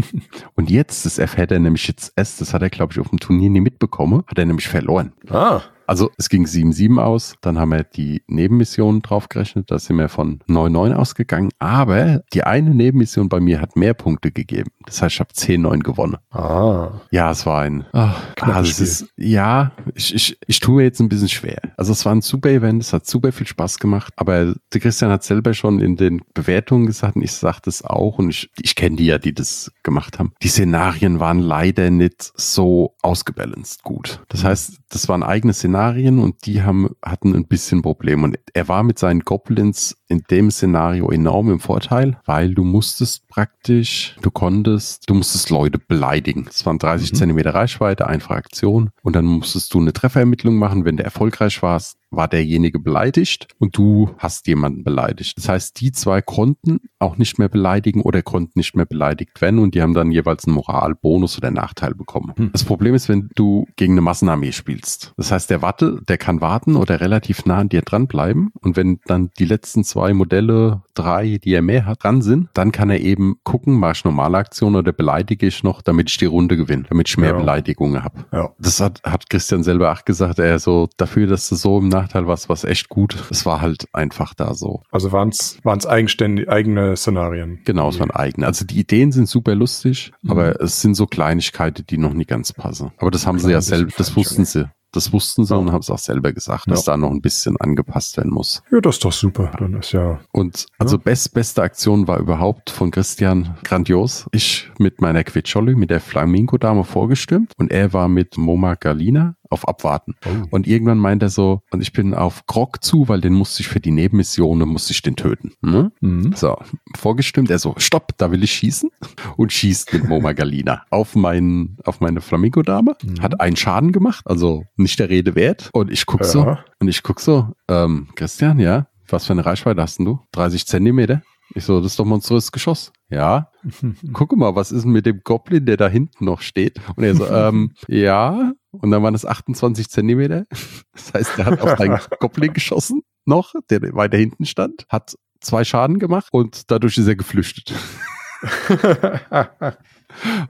Und 0.55 0.69
jetzt, 0.69 1.07
das 1.07 1.17
erfährt 1.17 1.51
er 1.51 1.57
nämlich 1.57 1.87
jetzt 1.87 2.13
erst, 2.15 2.41
das 2.41 2.53
hat 2.53 2.61
er, 2.61 2.69
glaube 2.69 2.93
ich, 2.93 2.99
auf 2.99 3.09
dem 3.09 3.19
Turnier 3.19 3.49
nie 3.49 3.59
mitbekommen, 3.59 4.23
hat 4.27 4.37
er 4.37 4.45
nämlich 4.45 4.67
verloren. 4.67 5.13
Ah, 5.31 5.61
Also 5.87 6.11
es 6.17 6.29
ging 6.29 6.45
7-7 6.45 7.01
aus, 7.01 7.35
dann 7.41 7.59
haben 7.59 7.71
wir 7.71 7.83
die 7.83 8.23
Nebenmission 8.27 9.01
draufgerechnet, 9.01 9.69
da 9.69 9.79
sind 9.79 9.97
wir 9.97 10.09
von 10.09 10.39
9-9 10.47 10.93
ausgegangen, 10.93 11.49
aber 11.59 12.23
die 12.33 12.43
eine 12.43 12.73
Nebenmission 12.73 13.29
bei 13.29 13.39
mir 13.39 13.61
hat 13.61 13.75
mehr 13.75 13.93
Punkte 13.93 14.31
gegeben. 14.31 14.71
Das 14.85 15.01
heißt, 15.01 15.15
ich 15.15 15.19
habe 15.19 15.33
10-9 15.33 15.79
gewonnen. 15.79 16.17
ah. 16.31 17.01
Ja, 17.11 17.31
es 17.31 17.45
war 17.45 17.61
ein, 17.61 17.85
ach, 17.93 18.21
also 18.41 18.69
es 18.69 18.79
ist, 18.79 19.07
ja, 19.17 19.71
ich, 19.93 20.13
ich, 20.13 20.37
ich 20.47 20.59
tue 20.59 20.77
mir 20.77 20.83
jetzt 20.83 20.99
ein 20.99 21.09
bisschen 21.09 21.29
schwer. 21.29 21.59
Also 21.77 21.91
es 21.91 22.05
war 22.05 22.13
ein 22.13 22.21
super 22.21 22.49
Event, 22.49 22.81
es 22.81 22.93
hat 22.93 23.05
super 23.05 23.31
viel 23.31 23.47
Spaß 23.47 23.79
gemacht, 23.79 24.13
aber 24.15 24.55
der 24.73 24.81
Christian 24.81 25.11
hat 25.11 25.23
selber 25.23 25.53
schon 25.53 25.79
in 25.79 25.95
den 25.95 26.21
Bewertungen 26.33 26.85
gesagt 26.85 27.15
und 27.15 27.21
ich 27.23 27.33
sage 27.33 27.59
das 27.63 27.83
auch 27.83 28.19
und 28.19 28.29
ich, 28.29 28.49
ich 28.61 28.75
kenne 28.75 28.95
die 28.95 29.05
ja, 29.05 29.17
die 29.17 29.33
das 29.33 29.71
gemacht 29.83 30.19
haben. 30.19 30.33
Die 30.41 30.47
Szenarien 30.47 31.19
waren 31.19 31.39
leider 31.39 31.89
nicht 31.89 32.31
so 32.35 32.95
ausgebalanced 33.01 33.83
gut. 33.83 34.21
Das 34.29 34.43
heißt, 34.43 34.77
das 34.89 35.09
waren 35.09 35.23
eigene 35.23 35.53
Szenarien 35.53 35.72
und 35.75 36.45
die 36.45 36.61
haben, 36.61 36.89
hatten 37.03 37.35
ein 37.35 37.45
bisschen 37.47 37.81
Probleme 37.81 38.23
und 38.23 38.37
er 38.53 38.67
war 38.67 38.83
mit 38.83 38.99
seinen 38.99 39.21
Goblins 39.21 39.97
in 40.07 40.23
dem 40.29 40.51
Szenario 40.51 41.09
enorm 41.09 41.49
im 41.49 41.59
Vorteil, 41.59 42.17
weil 42.25 42.53
du 42.53 42.63
musstest 42.63 43.27
praktisch, 43.27 44.15
du 44.21 44.29
konntest, 44.29 45.09
du 45.09 45.15
musstest 45.15 45.49
Leute 45.49 45.79
beleidigen. 45.79 46.45
Es 46.49 46.65
waren 46.65 46.77
30 46.77 47.13
Mhm. 47.13 47.15
Zentimeter 47.17 47.53
Reichweite, 47.55 48.07
einfache 48.07 48.35
Aktion 48.35 48.91
und 49.01 49.15
dann 49.15 49.25
musstest 49.25 49.73
du 49.73 49.79
eine 49.79 49.93
Trefferermittlung 49.93 50.55
machen. 50.55 50.85
Wenn 50.85 50.97
du 50.97 51.03
erfolgreich 51.03 51.61
warst, 51.63 51.97
war 52.15 52.27
derjenige 52.27 52.79
beleidigt 52.79 53.47
und 53.59 53.77
du 53.77 54.09
hast 54.17 54.47
jemanden 54.47 54.83
beleidigt. 54.83 55.37
Das 55.37 55.49
heißt, 55.49 55.79
die 55.81 55.91
zwei 55.91 56.21
konnten 56.21 56.79
auch 56.99 57.17
nicht 57.17 57.39
mehr 57.39 57.49
beleidigen 57.49 58.01
oder 58.01 58.21
konnten 58.21 58.59
nicht 58.59 58.75
mehr 58.75 58.85
beleidigt 58.85 59.41
werden 59.41 59.59
und 59.59 59.75
die 59.75 59.81
haben 59.81 59.93
dann 59.93 60.11
jeweils 60.11 60.45
einen 60.45 60.55
Moralbonus 60.55 61.37
oder 61.37 61.51
Nachteil 61.51 61.93
bekommen. 61.95 62.33
Hm. 62.35 62.51
Das 62.51 62.63
Problem 62.63 62.95
ist, 62.95 63.09
wenn 63.09 63.29
du 63.35 63.65
gegen 63.75 63.93
eine 63.93 64.01
Massenarmee 64.01 64.51
spielst. 64.51 65.13
Das 65.17 65.31
heißt, 65.31 65.49
der 65.49 65.61
warte, 65.61 66.01
der 66.07 66.17
kann 66.17 66.41
warten 66.41 66.75
oder 66.75 67.01
relativ 67.01 67.45
nah 67.45 67.59
an 67.59 67.69
dir 67.69 67.81
dranbleiben 67.81 68.51
und 68.61 68.77
wenn 68.77 68.99
dann 69.05 69.31
die 69.37 69.45
letzten 69.45 69.83
zwei 69.83 70.13
Modelle, 70.13 70.83
drei, 70.93 71.39
die 71.43 71.53
er 71.53 71.61
mehr 71.61 71.85
hat, 71.85 72.03
dran 72.03 72.21
sind, 72.21 72.49
dann 72.53 72.71
kann 72.71 72.89
er 72.89 73.01
eben 73.01 73.35
gucken, 73.43 73.73
mache 73.73 73.93
ich 73.93 74.05
normale 74.05 74.37
Aktion 74.37 74.75
oder 74.75 74.93
beleidige 74.93 75.47
ich 75.47 75.63
noch, 75.63 75.81
damit 75.81 76.09
ich 76.09 76.17
die 76.17 76.25
Runde 76.25 76.57
gewinne, 76.57 76.83
damit 76.89 77.09
ich 77.09 77.17
mehr 77.17 77.31
Ja. 77.31 77.37
Beleidigungen 77.37 78.03
habe. 78.03 78.25
Ja. 78.31 78.49
Das 78.59 78.79
hat, 78.79 79.01
hat 79.03 79.29
Christian 79.29 79.63
selber 79.63 79.91
auch 79.91 80.05
gesagt, 80.05 80.39
er 80.39 80.59
so 80.59 80.87
dafür, 80.97 81.27
dass 81.27 81.49
du 81.49 81.55
so 81.55 81.79
im 81.79 81.89
Nachteil 82.03 82.27
warst, 82.27 82.49
was 82.49 82.63
echt 82.63 82.89
gut. 82.89 83.15
Es 83.31 83.45
war 83.45 83.61
halt 83.61 83.85
einfach 83.93 84.33
da 84.33 84.53
so. 84.53 84.81
Also 84.91 85.11
waren 85.11 85.29
es 85.29 85.59
eigenständig 85.87 86.49
eigene 86.49 86.95
Szenarien. 86.97 87.59
Genau, 87.65 87.89
es 87.89 87.99
waren 87.99 88.11
eigene. 88.11 88.45
Also 88.45 88.65
die 88.65 88.79
Ideen 88.79 89.11
sind 89.11 89.27
super 89.27 89.55
lustig, 89.55 90.11
Mhm. 90.21 90.31
aber 90.31 90.61
es 90.61 90.81
sind 90.81 90.95
so 90.95 91.05
Kleinigkeiten, 91.07 91.85
die 91.89 91.97
noch 91.97 92.13
nie 92.13 92.25
ganz 92.25 92.53
passen. 92.53 92.91
Aber 92.97 93.11
das 93.11 93.25
haben 93.25 93.39
sie 93.39 93.51
ja 93.51 93.61
selber, 93.61 93.91
das 93.97 94.15
wussten 94.15 94.45
sie. 94.45 94.69
Das 94.95 95.11
wussten 95.11 95.43
sie 95.43 95.55
Ja. 95.55 95.59
und 95.59 95.71
haben 95.71 95.79
es 95.79 95.89
auch 95.89 95.97
selber 95.97 96.31
gesagt, 96.33 96.69
dass 96.69 96.85
Ja. 96.85 96.93
da 96.93 96.97
noch 96.97 97.09
ein 97.09 97.21
bisschen 97.21 97.57
angepasst 97.57 98.15
werden 98.17 98.31
muss. 98.31 98.61
Ja, 98.71 98.79
das 98.79 98.97
ist 98.97 99.03
doch 99.05 99.11
super. 99.11 99.49
Dann 99.57 99.73
ist 99.73 99.91
ja. 99.91 100.19
Und 100.31 100.67
also 100.77 100.99
best, 100.99 101.33
beste 101.33 101.63
Aktion 101.63 102.07
war 102.07 102.19
überhaupt 102.19 102.69
von 102.69 102.91
Christian 102.91 103.57
grandios. 103.63 104.27
Ich 104.31 104.69
mit 104.77 105.01
meiner 105.01 105.23
Quitscholli, 105.23 105.73
mit 105.73 105.89
der 105.89 105.99
Flamingo-Dame 105.99 106.83
vorgestimmt 106.83 107.53
und 107.57 107.71
er 107.71 107.91
war 107.93 108.07
mit 108.07 108.37
Moma 108.37 108.75
Galina 108.75 109.35
auf 109.53 109.67
Abwarten. 109.67 110.15
Oh. 110.25 110.47
Und 110.51 110.67
irgendwann 110.67 110.97
meint 110.97 111.23
er 111.23 111.29
so, 111.29 111.61
und 111.71 111.81
ich 111.81 111.93
bin 111.93 112.13
auf 112.13 112.45
Grog 112.47 112.83
zu, 112.83 113.07
weil 113.07 113.21
den 113.21 113.33
musste 113.33 113.61
ich 113.61 113.67
für 113.69 113.79
die 113.79 113.91
Nebenmissionen, 113.91 114.67
musste 114.67 114.91
ich 114.91 115.01
den 115.01 115.15
töten. 115.15 115.53
Ne? 115.61 115.91
Mhm. 116.01 116.33
So, 116.35 116.57
vorgestimmt, 116.97 117.49
er 117.49 117.59
so, 117.59 117.75
stopp, 117.77 118.17
da 118.17 118.31
will 118.31 118.43
ich 118.43 118.51
schießen 118.53 118.89
und 119.37 119.53
schießt 119.53 119.93
mit 119.93 120.07
Moma 120.09 120.33
Galina 120.33 120.83
auf, 120.89 121.15
meinen, 121.15 121.77
auf 121.85 122.01
meine 122.01 122.21
Flamingo-Dame, 122.21 122.95
Mhm. 123.03 123.21
hat 123.21 123.39
einen 123.39 123.55
Schaden 123.55 123.91
gemacht, 123.91 124.25
also 124.27 124.63
nicht 124.75 124.99
der 124.99 125.09
Rede 125.09 125.35
wert. 125.35 125.69
Und 125.73 125.91
ich 125.91 126.05
guck 126.05 126.23
so, 126.25 126.39
Ja. 126.43 126.65
und 126.79 126.87
ich 126.87 127.03
guck 127.03 127.19
so, 127.19 127.47
ähm, 127.69 128.07
Christian, 128.15 128.59
ja, 128.59 128.87
was 129.09 129.25
für 129.27 129.33
eine 129.33 129.45
Reichweite 129.45 129.81
hast 129.81 129.99
denn 129.99 130.05
du? 130.05 130.19
30 130.31 130.65
Zentimeter? 130.65 131.21
Ich 131.55 131.65
so, 131.65 131.79
das 131.81 131.91
ist 131.91 131.99
doch 131.99 132.05
monströses 132.05 132.51
Geschoss. 132.51 132.91
Ja, 133.09 133.51
guck 134.13 134.35
mal, 134.35 134.55
was 134.55 134.71
ist 134.71 134.83
denn 134.83 134.91
mit 134.91 135.05
dem 135.05 135.21
Goblin, 135.23 135.65
der 135.65 135.77
da 135.77 135.87
hinten 135.87 136.25
noch 136.25 136.41
steht? 136.41 136.79
Und 136.95 137.03
er 137.03 137.15
so, 137.15 137.27
ähm, 137.27 137.73
ja. 137.87 138.53
Und 138.71 138.89
dann 138.89 139.03
waren 139.03 139.13
es 139.13 139.25
28 139.25 139.89
Zentimeter. 139.89 140.45
Das 140.93 141.13
heißt, 141.13 141.39
er 141.39 141.45
hat 141.45 141.61
auf 141.61 141.75
deinen 141.77 141.99
Goblin 142.19 142.53
geschossen 142.53 143.03
noch, 143.25 143.53
der 143.69 143.81
weiter 143.93 144.17
hinten 144.17 144.45
stand, 144.45 144.85
hat 144.89 145.15
zwei 145.39 145.63
Schaden 145.63 145.99
gemacht 145.99 146.29
und 146.31 146.71
dadurch 146.71 146.97
ist 146.97 147.07
er 147.07 147.15
geflüchtet. 147.15 147.73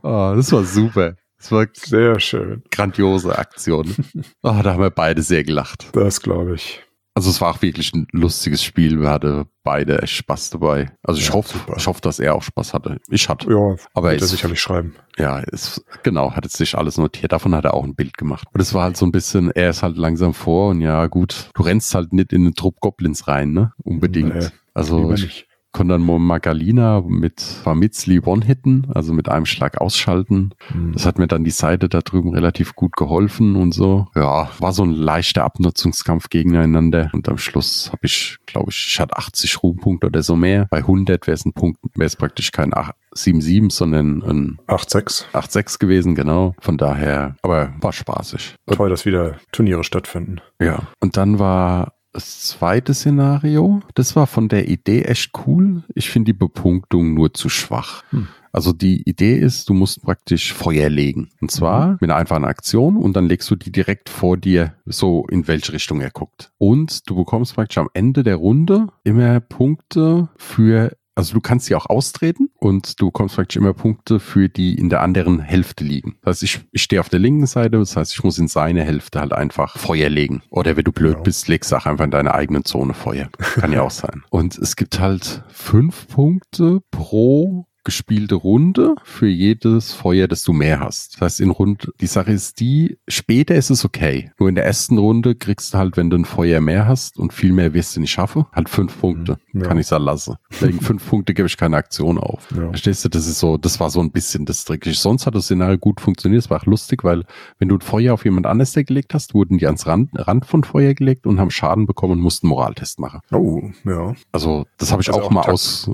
Oh, 0.01 0.33
das 0.35 0.51
war 0.51 0.63
super. 0.63 1.15
Das 1.37 1.51
war 1.51 1.67
Sehr 1.73 2.19
schön. 2.19 2.63
grandiose 2.71 3.37
Aktion. 3.37 3.93
Oh, 4.41 4.59
da 4.63 4.73
haben 4.73 4.81
wir 4.81 4.89
beide 4.89 5.21
sehr 5.21 5.43
gelacht. 5.43 5.89
Das 5.91 6.21
glaube 6.21 6.55
ich. 6.55 6.81
Also 7.15 7.29
es 7.29 7.39
war 7.41 7.53
auch 7.53 7.61
wirklich 7.61 7.93
ein 7.93 8.07
lustiges 8.11 8.63
Spiel. 8.63 8.99
Wir 8.99 9.09
hatten 9.11 9.45
beide 9.63 10.01
echt 10.01 10.13
Spaß 10.15 10.49
dabei. 10.49 10.91
Also 11.03 11.21
ich 11.21 11.27
Ja, 11.27 11.33
hoffe, 11.35 11.59
super. 11.59 11.75
ich 11.77 11.85
hoffe, 11.85 12.01
dass 12.01 12.19
er 12.19 12.33
auch 12.33 12.41
Spaß 12.41 12.73
hatte. 12.73 12.99
Ich 13.09 13.29
hatte. 13.29 13.51
Ja, 13.51 13.75
Aber 13.93 14.13
er 14.13 14.19
sicherlich 14.19 14.59
schreiben. 14.59 14.95
Ja, 15.19 15.39
es, 15.51 15.85
genau, 16.01 16.31
hat 16.31 16.43
jetzt 16.45 16.57
sich 16.57 16.75
alles 16.75 16.97
notiert. 16.97 17.31
Davon 17.31 17.53
hat 17.53 17.65
er 17.65 17.75
auch 17.75 17.83
ein 17.83 17.93
Bild 17.95 18.17
gemacht. 18.17 18.47
Und 18.51 18.59
es 18.61 18.73
war 18.73 18.83
halt 18.83 18.97
so 18.97 19.05
ein 19.05 19.11
bisschen, 19.11 19.51
er 19.51 19.69
ist 19.69 19.83
halt 19.83 19.95
langsam 19.95 20.33
vor 20.33 20.71
und 20.71 20.81
ja, 20.81 21.05
gut, 21.05 21.51
du 21.53 21.61
rennst 21.61 21.93
halt 21.93 22.13
nicht 22.13 22.33
in 22.33 22.45
den 22.45 22.55
Trupp 22.55 22.79
Goblins 22.79 23.27
rein, 23.27 23.51
ne? 23.51 23.73
Unbedingt. 23.83 24.33
Nee, 24.33 24.47
also 24.73 25.13
ich 25.13 25.45
dann 25.87 26.01
Magalina 26.01 27.01
mit 27.05 27.41
Famitzli 27.41 28.21
One-Hitten, 28.21 28.87
also 28.93 29.13
mit 29.13 29.29
einem 29.29 29.45
Schlag 29.45 29.81
ausschalten. 29.81 30.51
Mhm. 30.73 30.93
Das 30.93 31.05
hat 31.05 31.19
mir 31.19 31.27
dann 31.27 31.43
die 31.43 31.51
Seite 31.51 31.89
da 31.89 32.01
drüben 32.01 32.33
relativ 32.33 32.75
gut 32.75 32.95
geholfen 32.95 33.55
und 33.55 33.73
so. 33.73 34.07
Ja, 34.15 34.49
war 34.59 34.71
so 34.71 34.83
ein 34.83 34.91
leichter 34.91 35.43
Abnutzungskampf 35.43 36.29
gegeneinander. 36.29 37.09
Und 37.13 37.27
am 37.27 37.37
Schluss 37.37 37.89
habe 37.91 38.05
ich, 38.05 38.37
glaube 38.45 38.71
ich, 38.71 38.87
ich 38.89 38.99
hatte 38.99 39.17
80 39.17 39.63
Ruhmpunkte 39.63 40.07
oder 40.07 40.23
so 40.23 40.35
mehr. 40.35 40.67
Bei 40.69 40.77
100 40.77 41.27
wäre 41.27 41.35
es 41.35 41.45
ein 41.45 41.53
Punkt, 41.53 41.79
wäre 41.95 42.07
es 42.07 42.15
praktisch 42.15 42.51
kein 42.51 42.73
7-7, 42.73 43.71
sondern 43.71 44.23
ein 44.23 44.59
8-6. 44.67 45.25
8-6 45.33 45.79
gewesen, 45.79 46.15
genau. 46.15 46.55
Von 46.59 46.77
daher, 46.77 47.35
aber 47.41 47.73
war 47.81 47.93
spaßig. 47.93 48.55
Toll, 48.67 48.89
dass 48.89 49.05
wieder 49.05 49.37
Turniere 49.51 49.83
stattfinden. 49.83 50.41
Ja. 50.59 50.83
Und 50.99 51.17
dann 51.17 51.39
war 51.39 51.93
das 52.13 52.41
zweite 52.41 52.93
Szenario, 52.93 53.81
das 53.95 54.15
war 54.15 54.27
von 54.27 54.47
der 54.47 54.69
Idee 54.69 55.01
echt 55.01 55.31
cool. 55.45 55.83
Ich 55.95 56.09
finde 56.09 56.31
die 56.31 56.37
Bepunktung 56.37 57.13
nur 57.13 57.33
zu 57.33 57.49
schwach. 57.49 58.03
Hm. 58.11 58.27
Also 58.51 58.71
die 58.71 59.01
Idee 59.09 59.35
ist, 59.35 59.67
du 59.67 59.73
musst 59.73 60.03
praktisch 60.03 60.53
Feuer 60.53 60.87
legen. 60.87 61.29
Und 61.41 61.49
zwar 61.49 61.97
mit 61.99 62.03
einer 62.03 62.17
einfachen 62.17 62.45
Aktion 62.45 62.97
und 62.97 63.15
dann 63.15 63.25
legst 63.25 63.49
du 63.49 63.55
die 63.55 63.71
direkt 63.71 64.09
vor 64.09 64.37
dir, 64.37 64.75
so 64.85 65.25
in 65.27 65.47
welche 65.47 65.73
Richtung 65.73 66.01
er 66.01 66.11
guckt. 66.11 66.51
Und 66.59 67.09
du 67.09 67.15
bekommst 67.15 67.55
praktisch 67.55 67.79
am 67.79 67.89
Ende 67.95 68.21
der 68.21 68.35
Runde 68.35 68.87
immer 69.03 69.39
Punkte 69.39 70.29
für 70.37 70.95
also 71.15 71.33
du 71.33 71.41
kannst 71.41 71.67
sie 71.67 71.75
auch 71.75 71.85
austreten 71.87 72.49
und 72.57 72.99
du 72.99 73.07
bekommst 73.07 73.35
praktisch 73.35 73.57
immer 73.57 73.73
Punkte 73.73 74.19
für 74.19 74.49
die 74.49 74.75
in 74.77 74.89
der 74.89 75.01
anderen 75.01 75.39
Hälfte 75.39 75.83
liegen. 75.83 76.17
Das 76.23 76.37
heißt, 76.37 76.43
ich, 76.43 76.59
ich 76.71 76.81
stehe 76.83 76.99
auf 76.99 77.09
der 77.09 77.19
linken 77.19 77.45
Seite, 77.45 77.77
das 77.77 77.95
heißt, 77.95 78.13
ich 78.13 78.23
muss 78.23 78.37
in 78.39 78.47
seine 78.47 78.83
Hälfte 78.83 79.19
halt 79.19 79.33
einfach 79.33 79.77
Feuer 79.77 80.09
legen. 80.09 80.41
Oder 80.49 80.75
wenn 80.75 80.83
du 80.83 80.91
blöd 80.91 81.17
Ja. 81.17 81.21
bist, 81.21 81.47
legst 81.47 81.71
du 81.71 81.75
auch 81.75 81.85
einfach 81.85 82.05
in 82.05 82.11
deine 82.11 82.33
eigene 82.33 82.63
Zone 82.63 82.93
Feuer. 82.93 83.29
Kann 83.55 83.71
ja 83.71 83.81
auch 83.83 83.91
sein. 83.91 84.23
Und 84.29 84.57
es 84.57 84.75
gibt 84.75 84.99
halt 84.99 85.43
fünf 85.49 86.07
Punkte 86.07 86.81
pro 86.91 87.67
gespielte 87.83 88.35
Runde 88.35 88.95
für 89.03 89.27
jedes 89.27 89.93
Feuer, 89.93 90.27
das 90.27 90.43
du 90.43 90.53
mehr 90.53 90.79
hast. 90.79 91.15
Das 91.15 91.21
heißt, 91.21 91.41
in 91.41 91.49
Runde, 91.49 91.91
die 91.99 92.07
Sache 92.07 92.31
ist 92.31 92.59
die, 92.59 92.97
später 93.07 93.55
ist 93.55 93.69
es 93.69 93.83
okay. 93.85 94.31
Nur 94.39 94.49
in 94.49 94.55
der 94.55 94.65
ersten 94.65 94.97
Runde 94.97 95.35
kriegst 95.35 95.73
du 95.73 95.77
halt, 95.77 95.97
wenn 95.97 96.09
du 96.09 96.17
ein 96.17 96.25
Feuer 96.25 96.61
mehr 96.61 96.87
hast 96.87 97.17
und 97.17 97.33
viel 97.33 97.51
mehr 97.51 97.73
wirst 97.73 97.95
du 97.95 97.99
nicht 98.01 98.11
schaffen, 98.11 98.45
halt 98.53 98.69
fünf 98.69 98.99
Punkte. 98.99 99.37
Ja. 99.53 99.61
Kann 99.61 99.77
ich 99.77 99.87
da 99.87 99.97
lassen. 99.97 100.35
Wegen 100.59 100.79
fünf 100.81 101.07
Punkte 101.07 101.33
gebe 101.33 101.47
ich 101.47 101.57
keine 101.57 101.77
Aktion 101.77 102.17
auf. 102.17 102.47
Ja. 102.55 102.69
Verstehst 102.69 103.03
du, 103.05 103.09
das 103.09 103.27
ist 103.27 103.39
so, 103.39 103.57
das 103.57 103.79
war 103.79 103.89
so 103.89 103.99
ein 104.01 104.11
bisschen 104.11 104.45
das 104.45 104.65
Trickige. 104.65 104.95
Sonst 104.95 105.25
hat 105.25 105.35
das 105.35 105.45
Szenario 105.45 105.77
gut 105.77 106.01
funktioniert, 106.01 106.43
es 106.43 106.49
war 106.49 106.61
auch 106.61 106.65
lustig, 106.65 107.03
weil 107.03 107.23
wenn 107.59 107.69
du 107.69 107.75
ein 107.75 107.81
Feuer 107.81 108.13
auf 108.13 108.25
jemand 108.25 108.45
anderes 108.47 108.73
gelegt 108.73 109.13
hast, 109.13 109.33
wurden 109.33 109.57
die 109.57 109.65
ans 109.67 109.85
Rand, 109.85 110.09
Rand 110.15 110.45
von 110.45 110.63
Feuer 110.63 110.93
gelegt 110.93 111.27
und 111.27 111.39
haben 111.39 111.51
Schaden 111.51 111.85
bekommen 111.85 112.13
und 112.13 112.19
mussten 112.21 112.47
Moraltest 112.47 112.99
machen. 112.99 113.19
Oh, 113.31 113.61
ja. 113.85 114.13
Also 114.31 114.65
das 114.77 114.91
habe 114.91 115.01
ich 115.01 115.09
Also 115.09 115.21
auch, 115.21 115.25
auch 115.27 115.31
mal 115.31 115.41
takt- 115.43 115.89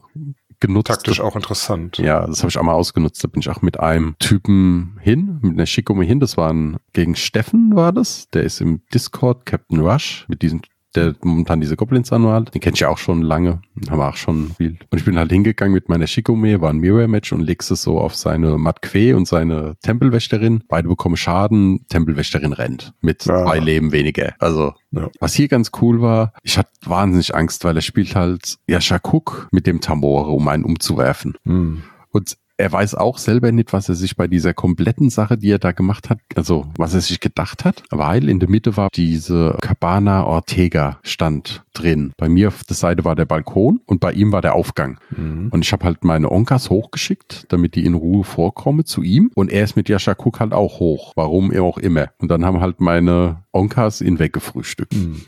ausgenutzt. 0.60 0.88
Taktisch 0.88 1.22
auch 1.22 1.36
interessant. 1.36 1.98
Ja, 1.98 2.26
das 2.26 2.40
habe 2.40 2.50
ich 2.50 2.58
auch 2.58 2.64
mal 2.64 2.74
ausgenutzt. 2.74 3.24
Da 3.24 3.28
bin 3.28 3.42
ich 3.42 3.50
auch 3.50 3.62
mit 3.62 3.80
einem 3.80 4.16
Typen 4.20 4.98
hin, 5.02 5.40
mit 5.42 5.54
einer 5.54 5.66
Shikome 5.66 6.04
hin. 6.04 6.20
Das 6.20 6.38
war 6.38 6.52
ein, 6.52 6.78
gegen 6.94 7.16
Steffen 7.16 7.76
war 7.76 7.94
das. 7.94 8.30
Der 8.30 8.44
ist 8.44 8.62
im 8.62 8.82
Discord, 8.94 9.46
Captain 9.46 9.80
Rush, 9.80 10.26
mit 10.28 10.42
diesem, 10.42 10.62
der 10.96 11.16
momentan 11.24 11.62
diese 11.62 11.76
Goblins 11.76 12.12
anmalt. 12.12 12.54
Den 12.54 12.62
kenn 12.62 12.74
ich 12.74 12.80
ja 12.80 12.90
auch 12.90 12.98
schon 12.98 13.22
lange. 13.22 13.62
Haben 13.90 14.00
wir 14.00 14.10
auch 14.10 14.16
schon 14.16 14.52
viel. 14.58 14.78
Und 14.90 14.98
ich 14.98 15.06
bin 15.06 15.18
halt 15.18 15.32
hingegangen 15.32 15.74
mit 15.74 15.88
meiner 15.90 16.08
Shikome, 16.08 16.62
war 16.62 16.72
ein 16.72 16.78
Mirror-Match 16.80 17.32
und 17.32 17.42
legst 17.42 17.70
es 17.72 17.84
so 17.84 18.00
auf 18.00 18.16
seine 18.16 18.58
Matque 18.58 19.16
und 19.16 19.28
seine 19.28 19.76
Tempelwächterin. 19.84 20.64
Beide 20.68 20.88
bekommen 20.88 21.16
Schaden. 21.18 21.86
Tempelwächterin 21.90 22.54
rennt. 22.54 22.94
Mit 23.02 23.26
Ja. 23.26 23.44
zwei 23.44 23.60
Leben 23.60 23.92
weniger. 23.92 24.34
Also, 24.40 24.74
Ja. 24.92 25.10
was 25.20 25.34
hier 25.36 25.48
ganz 25.48 25.72
cool 25.82 26.02
war, 26.02 26.34
ich 26.44 26.58
hatte 26.58 26.72
wahnsinnig 26.86 27.36
Angst, 27.36 27.64
weil 27.66 27.76
er 27.76 27.82
spielt 27.82 28.16
halt 28.16 28.58
Yashakuk 28.68 29.48
mit 29.52 29.68
dem 29.68 29.82
Tamore, 29.82 30.32
um 30.32 30.48
einen 30.48 30.64
umzuwerfen. 30.64 31.36
Hm. 31.46 31.84
Und 32.12 32.38
er 32.60 32.72
weiß 32.74 32.96
auch 32.96 33.18
selber 33.18 33.54
nicht, 33.54 33.72
was 33.72 33.88
er 33.88 33.96
sich 33.96 34.18
bei 34.18 34.28
dieser 34.28 34.54
kompletten 34.54 35.10
Sache, 35.10 35.38
die 35.38 35.50
er 35.50 35.60
da 35.60 35.72
gemacht 35.72 36.10
hat, 36.10 36.20
also 36.36 36.66
was 36.78 36.94
er 36.94 37.00
sich 37.00 37.22
gedacht 37.22 37.64
hat, 37.64 37.84
weil 37.90 38.28
in 38.28 38.42
der 38.42 38.50
Mitte 38.50 38.76
war 38.76 38.90
diese 38.94 39.58
Cabana 39.62 40.26
Ortega 40.26 41.00
stand 41.04 41.64
drin. 41.74 42.12
Bei 42.18 42.28
mir 42.28 42.50
auf 42.50 42.66
der 42.66 42.76
Seite 42.76 43.06
war 43.06 43.16
der 43.16 43.24
Balkon 43.24 43.80
und 43.86 44.02
bei 44.02 44.12
ihm 44.12 44.34
war 44.34 44.42
der 44.42 44.56
Aufgang. 44.56 45.00
Mhm. 45.16 45.48
Und 45.52 45.64
ich 45.64 45.72
habe 45.72 45.86
halt 45.86 46.04
meine 46.04 46.30
Onkas 46.30 46.70
hochgeschickt, 46.70 47.46
damit 47.48 47.76
die 47.76 47.86
in 47.86 47.94
Ruhe 47.94 48.26
vorkommen 48.26 48.86
zu 48.86 49.04
ihm. 49.04 49.32
Und 49.36 49.50
er 49.50 49.64
ist 49.64 49.78
mit 49.78 49.88
Jascha 49.88 50.12
Cook 50.18 50.42
halt 50.42 50.52
auch 50.52 50.82
hoch. 50.82 51.14
Warum 51.16 51.58
auch 51.58 51.78
immer. 51.78 52.10
Und 52.18 52.30
dann 52.30 52.44
haben 52.44 52.60
halt 52.60 52.82
meine 52.82 53.38
Onkas 53.54 54.02
ihn 54.02 54.20
weggefrühstückt. 54.20 54.96
Mhm. 54.96 55.22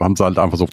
Haben 0.00 0.16
sie 0.16 0.24
halt 0.24 0.38
einfach 0.38 0.58
so, 0.58 0.66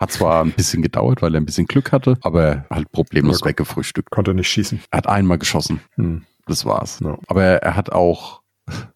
hat 0.00 0.12
zwar 0.12 0.44
ein 0.44 0.52
bisschen 0.52 0.82
gedauert, 0.82 1.22
weil 1.22 1.34
er 1.34 1.40
ein 1.40 1.46
bisschen 1.46 1.66
Glück 1.66 1.92
hatte, 1.92 2.16
aber 2.22 2.64
halt 2.70 2.90
problemlos 2.92 3.40
ja, 3.40 3.46
weggefrühstückt. 3.46 4.10
Konnte 4.10 4.34
nicht 4.34 4.48
schießen. 4.48 4.80
Er 4.90 4.98
hat 4.98 5.08
einmal 5.08 5.38
geschossen. 5.38 5.80
Hm. 5.96 6.22
Das 6.46 6.64
war's. 6.64 7.00
Ja. 7.00 7.16
Aber 7.28 7.42
er 7.42 7.76
hat 7.76 7.92
auch 7.92 8.39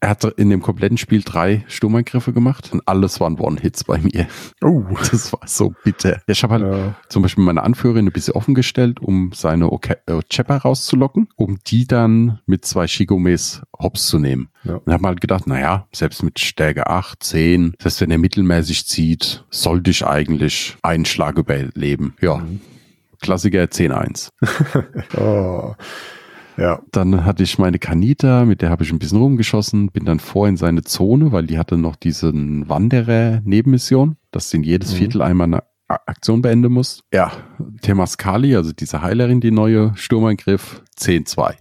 er 0.01 0.11
hat 0.11 0.25
in 0.25 0.51
dem 0.51 0.63
kompletten 0.63 0.99
Spiel 0.99 1.23
drei 1.23 1.65
Sturmangriffe 1.69 2.33
gemacht 2.33 2.71
und 2.73 2.83
alles 2.87 3.21
waren 3.21 3.39
One-Hits 3.39 3.85
bei 3.85 3.99
mir. 3.99 4.27
Oh. 4.63 4.85
Das 5.15 5.33
war 5.33 5.41
so 5.47 5.73
bitter. 5.85 6.21
Ich 6.27 6.43
habe 6.43 6.55
halt 6.55 6.63
ja. 6.65 6.95
zum 7.09 7.23
Beispiel 7.23 7.45
meine 7.45 7.63
Anführerin 7.63 8.07
ein 8.07 8.13
bisschen 8.13 8.35
offen 8.35 8.55
gestellt, 8.55 9.01
um 9.01 9.31
seine 9.33 9.71
Chepper 10.29 10.57
rauszulocken, 10.57 11.29
um 11.37 11.59
die 11.67 11.87
dann 11.87 12.41
mit 12.47 12.65
zwei 12.65 12.87
Shigomes 12.87 13.63
hops 13.79 14.09
zu 14.09 14.19
nehmen. 14.19 14.49
Ja. 14.65 14.77
Und 14.77 14.93
habe 14.93 15.07
halt 15.07 15.21
gedacht, 15.21 15.47
naja, 15.47 15.87
selbst 15.93 16.23
mit 16.23 16.41
Stärke 16.41 16.89
8, 16.89 17.23
10, 17.23 17.75
selbst 17.81 18.01
wenn 18.01 18.11
er 18.11 18.19
mittelmäßig 18.19 18.87
zieht, 18.87 19.45
sollte 19.51 19.91
ich 19.91 20.07
eigentlich 20.07 20.77
einen 20.83 21.05
Schlag 21.05 21.39
überleben. 21.39 22.15
Ja. 22.21 22.39
Mhm. 22.39 22.61
Klassiker 23.21 23.65
10-1. 23.65 24.31
oh. 25.19 25.75
Ja. 26.57 26.81
Dann 26.93 27.25
hatte 27.25 27.43
ich 27.43 27.59
meine 27.59 27.79
Kanita, 27.79 28.45
mit 28.45 28.63
der 28.63 28.71
habe 28.71 28.85
ich 28.85 28.93
ein 28.93 28.99
bisschen 28.99 29.19
rumgeschossen, 29.19 29.91
bin 29.91 30.05
dann 30.05 30.21
vor 30.21 30.49
in 30.49 30.57
seine 30.57 30.83
Zone, 30.83 31.33
weil 31.33 31.47
die 31.47 31.59
hatte 31.59 31.77
noch 31.77 31.97
diesen 31.97 32.69
Wanderer-Nebenmission, 32.69 34.17
dass 34.31 34.51
sie 34.51 34.59
in 34.59 34.63
jedes 34.63 34.93
mhm. 34.93 34.97
Viertel 34.97 35.23
einmal 35.23 35.47
eine 35.47 35.63
Aktion 35.89 36.43
beenden 36.43 36.73
muss. 36.73 37.03
Ja, 37.13 37.33
Temaskali, 37.83 38.57
also 38.57 38.73
diese 38.73 39.03
Heilerin, 39.03 39.41
die 39.41 39.51
neue 39.51 39.93
Sturmangriff, 39.97 40.83
10-2. 40.99 41.55